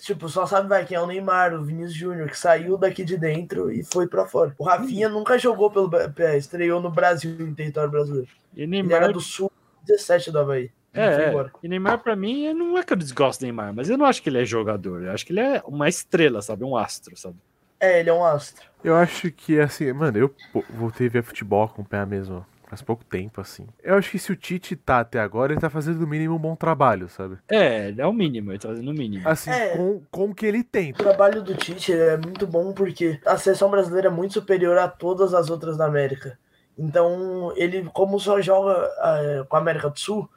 Tipo, 0.00 0.28
só 0.28 0.46
sabe 0.46 0.68
vai 0.68 0.84
quem 0.84 0.96
é 0.96 1.00
o 1.00 1.06
Neymar, 1.06 1.54
o 1.54 1.64
Vinícius 1.64 1.94
Júnior, 1.94 2.28
que 2.28 2.38
saiu 2.38 2.76
daqui 2.78 3.04
de 3.04 3.16
dentro 3.16 3.72
e 3.72 3.82
foi 3.82 4.06
pra 4.06 4.26
fora. 4.26 4.54
O 4.58 4.64
Rafinha 4.64 5.08
nunca 5.08 5.38
jogou 5.38 5.70
pelo... 5.70 5.90
é, 6.18 6.36
estreou 6.36 6.80
no 6.80 6.90
Brasil, 6.90 7.36
em 7.40 7.54
território 7.54 7.90
brasileiro. 7.90 8.28
e 8.54 8.62
Ele 8.62 8.92
era 8.92 9.08
Neymar. 9.08 9.12
do 9.12 9.20
Sul 9.20 9.50
17 9.84 10.30
do 10.30 10.38
Havaí. 10.38 10.70
É, 10.96 11.24
é. 11.24 11.46
e 11.62 11.68
Neymar 11.68 11.98
pra 11.98 12.16
mim 12.16 12.52
não 12.54 12.78
é 12.78 12.82
que 12.82 12.92
eu 12.92 12.96
desgosto 12.96 13.40
do 13.40 13.44
Neymar, 13.44 13.74
mas 13.74 13.88
eu 13.90 13.98
não 13.98 14.06
acho 14.06 14.22
que 14.22 14.28
ele 14.28 14.40
é 14.40 14.44
jogador. 14.44 15.02
Eu 15.02 15.12
acho 15.12 15.24
que 15.24 15.32
ele 15.32 15.40
é 15.40 15.62
uma 15.66 15.88
estrela, 15.88 16.42
sabe? 16.42 16.64
Um 16.64 16.76
astro, 16.76 17.16
sabe? 17.16 17.36
É, 17.78 18.00
ele 18.00 18.10
é 18.10 18.12
um 18.12 18.24
astro. 18.24 18.64
Eu 18.82 18.96
acho 18.96 19.30
que, 19.30 19.60
assim, 19.60 19.92
mano, 19.92 20.16
eu 20.16 20.34
voltei 20.70 21.08
a 21.08 21.10
ver 21.10 21.22
futebol, 21.22 21.64
acompanhar 21.64 22.06
mesmo 22.06 22.44
Faz 22.68 22.82
pouco 22.82 23.04
tempo, 23.04 23.40
assim. 23.40 23.66
Eu 23.82 23.94
acho 23.94 24.10
que 24.10 24.18
se 24.18 24.32
o 24.32 24.36
Tite 24.36 24.74
tá 24.74 24.98
até 24.98 25.20
agora, 25.20 25.52
ele 25.52 25.60
tá 25.60 25.70
fazendo 25.70 26.00
no 26.00 26.06
mínimo 26.06 26.34
um 26.34 26.38
bom 26.38 26.56
trabalho, 26.56 27.08
sabe? 27.08 27.38
É, 27.48 27.94
é 27.96 28.06
o 28.06 28.12
mínimo, 28.12 28.50
ele 28.50 28.58
tá 28.58 28.68
fazendo 28.68 28.90
o 28.90 28.94
mínimo. 28.94 29.26
Assim, 29.28 29.50
É. 29.50 29.76
com, 29.76 30.02
com 30.10 30.24
o 30.30 30.34
que 30.34 30.44
ele 30.44 30.64
tem. 30.64 30.90
O 30.90 30.94
trabalho 30.94 31.42
do 31.42 31.54
Tite 31.54 31.92
é 31.92 32.16
muito 32.16 32.44
bom 32.44 32.72
porque 32.72 33.20
a 33.24 33.38
seleção 33.38 33.70
brasileira 33.70 34.08
é 34.08 34.10
muito 34.10 34.34
superior 34.34 34.76
a 34.78 34.88
todas 34.88 35.32
as 35.32 35.48
outras 35.48 35.76
da 35.76 35.86
América. 35.86 36.36
Então, 36.76 37.52
ele, 37.56 37.88
como 37.92 38.18
só 38.18 38.40
joga 38.40 38.90
eh, 39.00 39.44
com 39.48 39.56
a 39.56 39.60
América 39.60 39.88
do 39.88 39.98
Sul, 39.98 40.28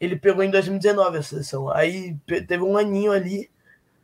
ele 0.00 0.16
pegou 0.16 0.42
em 0.42 0.50
2019 0.50 1.18
a 1.18 1.22
seleção. 1.22 1.68
Aí 1.70 2.16
teve 2.26 2.62
um 2.62 2.76
aninho 2.76 3.12
ali. 3.12 3.50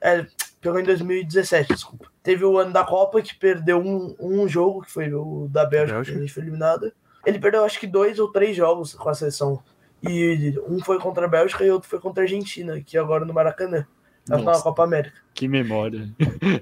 é, 0.00 0.26
pegou 0.60 0.78
em 0.80 0.84
2017, 0.84 1.74
desculpa. 1.74 2.06
Teve 2.22 2.44
o 2.44 2.58
ano 2.58 2.72
da 2.72 2.84
Copa 2.84 3.20
que 3.20 3.34
perdeu 3.34 3.78
um, 3.78 4.14
um 4.20 4.48
jogo, 4.48 4.82
que 4.82 4.90
foi 4.90 5.12
o 5.12 5.48
da 5.50 5.64
Bélgica, 5.66 5.94
Bélgica. 5.94 6.12
que 6.14 6.18
a 6.22 6.26
gente 6.26 6.34
foi 6.34 6.42
eliminada. 6.44 6.92
Ele 7.26 7.38
perdeu 7.38 7.64
acho 7.64 7.78
que 7.78 7.86
dois 7.86 8.18
ou 8.18 8.30
três 8.30 8.56
jogos 8.56 8.94
com 8.94 9.08
a 9.08 9.14
seleção. 9.14 9.62
E 10.02 10.54
um 10.68 10.80
foi 10.80 10.98
contra 10.98 11.26
a 11.26 11.28
Bélgica 11.28 11.64
e 11.64 11.70
outro 11.70 11.88
foi 11.88 12.00
contra 12.00 12.22
a 12.22 12.24
Argentina, 12.24 12.80
que 12.80 12.98
agora 12.98 13.24
no 13.24 13.32
Maracanã. 13.32 13.86
Na 14.28 14.36
final 14.36 14.44
da 14.44 14.52
Nossa. 14.52 14.62
Copa 14.62 14.84
América. 14.84 15.16
Que 15.34 15.48
memória. 15.48 16.08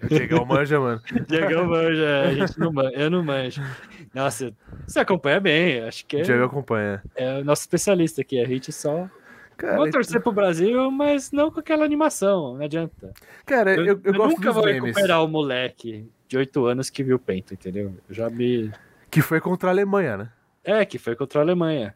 Diegão 0.09 0.47
manja, 0.47 0.81
mano. 0.81 1.03
Diego 1.28 1.64
manja, 1.66 2.22
a 2.22 2.33
gente 2.33 2.59
não 2.59 2.72
manja, 2.72 2.97
eu 2.97 3.11
não 3.11 3.22
manjo. 3.22 3.62
Nossa, 4.14 4.53
você 4.87 5.01
acompanha 5.01 5.41
bem, 5.41 5.81
acho 5.81 6.07
que 6.07 6.18
é, 6.18 6.22
Diego 6.22 6.45
acompanha. 6.45 7.03
é 7.14 7.41
o 7.41 7.45
nosso 7.45 7.62
especialista 7.62 8.22
aqui. 8.22 8.41
A 8.41 8.47
gente 8.47 8.72
só. 8.72 9.09
Cara, 9.61 9.77
Vou 9.77 9.91
torcer 9.91 10.23
pro 10.23 10.33
Brasil, 10.33 10.91
mas 10.91 11.31
não 11.33 11.51
com 11.51 11.61
aquela 11.61 11.85
animação, 11.85 12.57
não 12.57 12.65
adianta. 12.65 13.13
cara 13.45 13.75
eu, 13.75 14.01
eu, 14.03 14.15
gosto 14.15 14.31
nunca 14.31 14.53
vou 14.53 14.65
memes. 14.65 14.83
recuperar 14.83 15.23
o 15.23 15.29
moleque 15.29 16.09
de 16.27 16.39
8 16.39 16.65
anos 16.65 16.89
que 16.89 17.05
viu 17.05 17.17
o 17.17 17.19
Pento, 17.19 17.53
entendeu? 17.53 17.95
Eu 18.09 18.15
já 18.15 18.31
me. 18.31 18.73
Que 19.11 19.21
foi 19.21 19.39
contra 19.39 19.69
a 19.69 19.73
Alemanha, 19.73 20.17
né? 20.17 20.33
É, 20.65 20.87
que 20.87 20.99
foi 20.99 21.15
contra 21.15 21.41
a 21.41 21.43
Alemanha. 21.43 21.95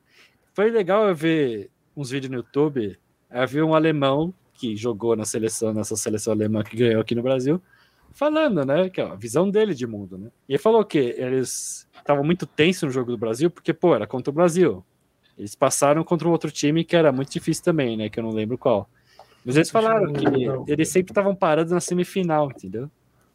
Foi 0.53 0.71
legal 0.71 1.09
eu 1.09 1.15
ver 1.15 1.71
uns 1.97 2.11
vídeos 2.11 2.31
no 2.31 2.37
YouTube. 2.37 2.99
Havia 3.31 3.65
um 3.65 3.75
alemão 3.75 4.35
que 4.53 4.77
jogou 4.77 5.17
na 5.17 5.25
seleção, 5.25 5.73
nessa 5.73 5.97
seleção 5.97 6.35
alemã 6.35 6.63
que 6.63 6.77
ganhou 6.77 7.01
aqui 7.01 7.15
no 7.15 7.23
Brasil, 7.23 7.63
falando, 8.13 8.63
né? 8.67 8.91
Que 8.91 9.01
a 9.01 9.15
visão 9.15 9.49
dele 9.49 9.75
de 9.75 9.87
mundo, 9.87 10.19
né? 10.19 10.29
E 10.47 10.53
ele 10.53 10.59
falou 10.59 10.85
que 10.85 10.99
eles 10.99 11.89
estavam 11.97 12.23
muito 12.23 12.45
tensos 12.45 12.83
no 12.83 12.91
jogo 12.91 13.11
do 13.11 13.17
Brasil, 13.17 13.51
porque, 13.51 13.73
pô, 13.73 13.95
era 13.95 14.07
contra 14.07 14.31
o 14.31 14.35
Brasil. 14.35 14.85
Eles 15.39 15.55
passaram 15.55 16.05
contra 16.05 16.29
um 16.29 16.31
outro 16.31 16.51
time 16.51 16.85
que 16.85 16.95
era 16.97 17.11
muito 17.13 17.31
difícil 17.31 17.65
também, 17.65 17.97
né? 17.97 18.09
Que 18.09 18.19
eu 18.21 18.25
não 18.25 18.31
lembro 18.31 18.57
qual. 18.57 18.89
Mas 19.45 19.57
eles 19.57 19.71
falaram 19.71 20.13
que 20.13 20.25
eles 20.73 20.89
sempre 20.89 21.11
estavam 21.11 21.35
parados 21.35 21.73
na 21.73 21.81
semifinal, 21.81 22.51
entendeu? 22.51 22.91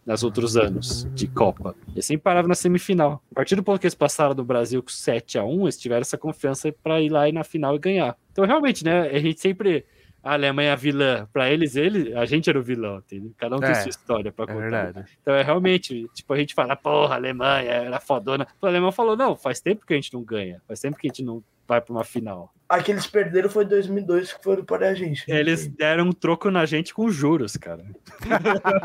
Nos 0.06 0.24
outros 0.24 0.58
anos 0.58 1.08
de 1.14 1.28
Copa. 1.28 1.76
Eles 1.94 2.06
sempre 2.06 2.24
paravam 2.24 2.48
na 2.48 2.56
semifinal. 2.56 3.22
A 3.32 3.36
partir 3.36 3.56
do 3.56 3.62
ponto 3.62 3.80
que 3.80 3.86
eles 3.86 3.94
passaram 3.94 4.34
do 4.34 4.44
Brasil 4.44 4.82
com 4.82 4.90
7 4.90 5.38
a 5.38 5.44
1 5.44 5.62
eles 5.64 5.78
tiveram 5.78 6.02
essa 6.02 6.18
confiança 6.18 6.74
para 6.84 7.00
ir 7.00 7.10
lá 7.10 7.30
e 7.30 7.32
na 7.32 7.44
final 7.44 7.76
e 7.76 7.80
ganhar. 7.80 8.18
Então, 8.32 8.44
realmente, 8.46 8.84
né? 8.84 9.02
A 9.10 9.20
gente 9.20 9.40
sempre. 9.40 9.86
A 10.24 10.34
Alemanha 10.34 10.70
é 10.70 10.74
a 10.74 10.76
vilã. 10.76 11.28
Para 11.32 11.50
eles, 11.52 11.76
ele, 11.76 12.14
a 12.16 12.26
gente 12.26 12.50
era 12.50 12.60
o 12.60 12.64
vilão, 12.64 12.98
entendeu? 12.98 13.32
Cada 13.38 13.56
um 13.56 13.60
tem 13.60 13.70
É, 13.70 13.76
sua 13.76 13.90
história 13.90 14.32
para 14.34 14.52
É 14.52 14.54
contar. 14.56 14.84
verdade. 14.86 15.10
Então 15.22 15.34
é 15.34 15.44
realmente, 15.44 16.10
tipo, 16.14 16.34
a 16.34 16.38
gente 16.38 16.54
fala, 16.56 16.76
porra, 16.76 17.14
a 17.14 17.18
Alemanha 17.18 17.70
era 17.72 18.00
fodona. 18.02 18.48
O 18.62 18.66
alemão 18.66 18.92
falou, 18.92 19.16
não, 19.16 19.36
faz 19.36 19.62
tempo 19.62 19.86
que 19.86 19.94
a 19.94 19.96
gente 19.96 20.12
não 20.14 20.22
ganha, 20.24 20.62
faz 20.68 20.80
tempo 20.82 20.98
que 20.98 21.08
a 21.08 21.10
gente 21.10 21.24
não 21.24 21.42
vai 21.70 21.80
pra 21.80 21.94
uma 21.94 22.04
final. 22.04 22.54
Aqueles 22.68 23.08
perderam 23.08 23.50
foi 23.50 23.64
em 23.64 23.68
2002 23.68 24.34
que 24.34 24.44
foram 24.44 24.64
para 24.66 24.90
a 24.90 24.94
gente. 24.94 25.24
Eles 25.32 25.68
deram 25.68 26.06
um 26.06 26.12
troco 26.12 26.52
na 26.52 26.66
gente 26.66 26.94
com 26.94 27.10
juros, 27.10 27.56
cara. 27.58 27.84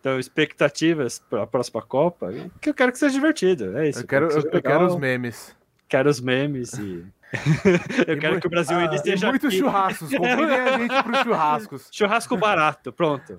então, 0.00 0.18
expectativas 0.18 1.18
para 1.18 1.42
a 1.42 1.46
próxima 1.46 1.82
Copa, 1.82 2.30
que 2.60 2.70
eu 2.70 2.74
quero 2.74 2.92
que 2.92 2.98
seja 2.98 3.14
divertido, 3.14 3.76
é 3.78 3.88
isso. 3.88 4.00
Eu 4.00 4.06
quero, 4.06 4.28
que 4.28 4.56
eu, 4.56 4.62
quero 4.62 4.86
os 4.86 4.96
memes. 4.96 5.56
quero 5.88 6.08
os 6.10 6.20
memes 6.20 6.72
e... 6.74 7.04
eu 8.06 8.14
E 8.14 8.20
quero 8.20 8.34
mu- 8.34 8.40
que 8.40 8.46
o 8.46 8.50
Brasil 8.50 8.76
ainda 8.78 8.94
esteja 8.94 9.28
muitos 9.28 9.48
aqui. 9.48 9.58
churrascos. 9.58 10.10
Convidem 10.14 10.60
a 10.60 10.78
gente 10.78 11.02
pros 11.02 11.18
churrascos. 11.22 11.88
Churrasco 11.90 12.36
barato, 12.36 12.92
pronto. 12.92 13.34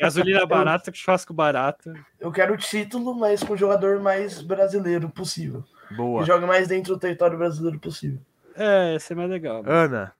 Gasolina 0.00 0.44
barata, 0.44 0.90
churrasco 0.92 1.32
barato. 1.32 1.92
Eu 2.18 2.32
quero 2.32 2.54
o 2.54 2.56
título, 2.56 3.14
mas 3.14 3.40
com 3.42 3.52
o 3.52 3.56
jogador 3.56 4.00
mais 4.00 4.42
brasileiro 4.42 5.08
possível. 5.08 5.62
Boa. 5.90 6.24
Joga 6.24 6.46
mais 6.46 6.68
dentro 6.68 6.94
do 6.94 7.00
território 7.00 7.38
brasileiro 7.38 7.78
possível. 7.78 8.18
É, 8.56 8.96
isso 8.96 9.12
é 9.12 9.16
mais 9.16 9.30
legal. 9.30 9.62
Ana, 9.66 10.12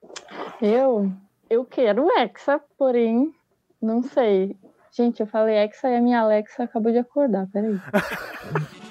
Eu, 0.61 1.12
eu 1.49 1.65
quero 1.65 2.09
Hexa, 2.19 2.61
porém, 2.77 3.35
não 3.81 4.03
sei. 4.03 4.57
Gente, 4.91 5.21
eu 5.21 5.27
falei 5.27 5.57
Hexa 5.57 5.89
e 5.89 5.97
a 5.97 6.01
minha 6.01 6.21
Alexa 6.21 6.65
acabou 6.65 6.93
de 6.93 6.99
acordar, 6.99 7.49
peraí. 7.53 7.79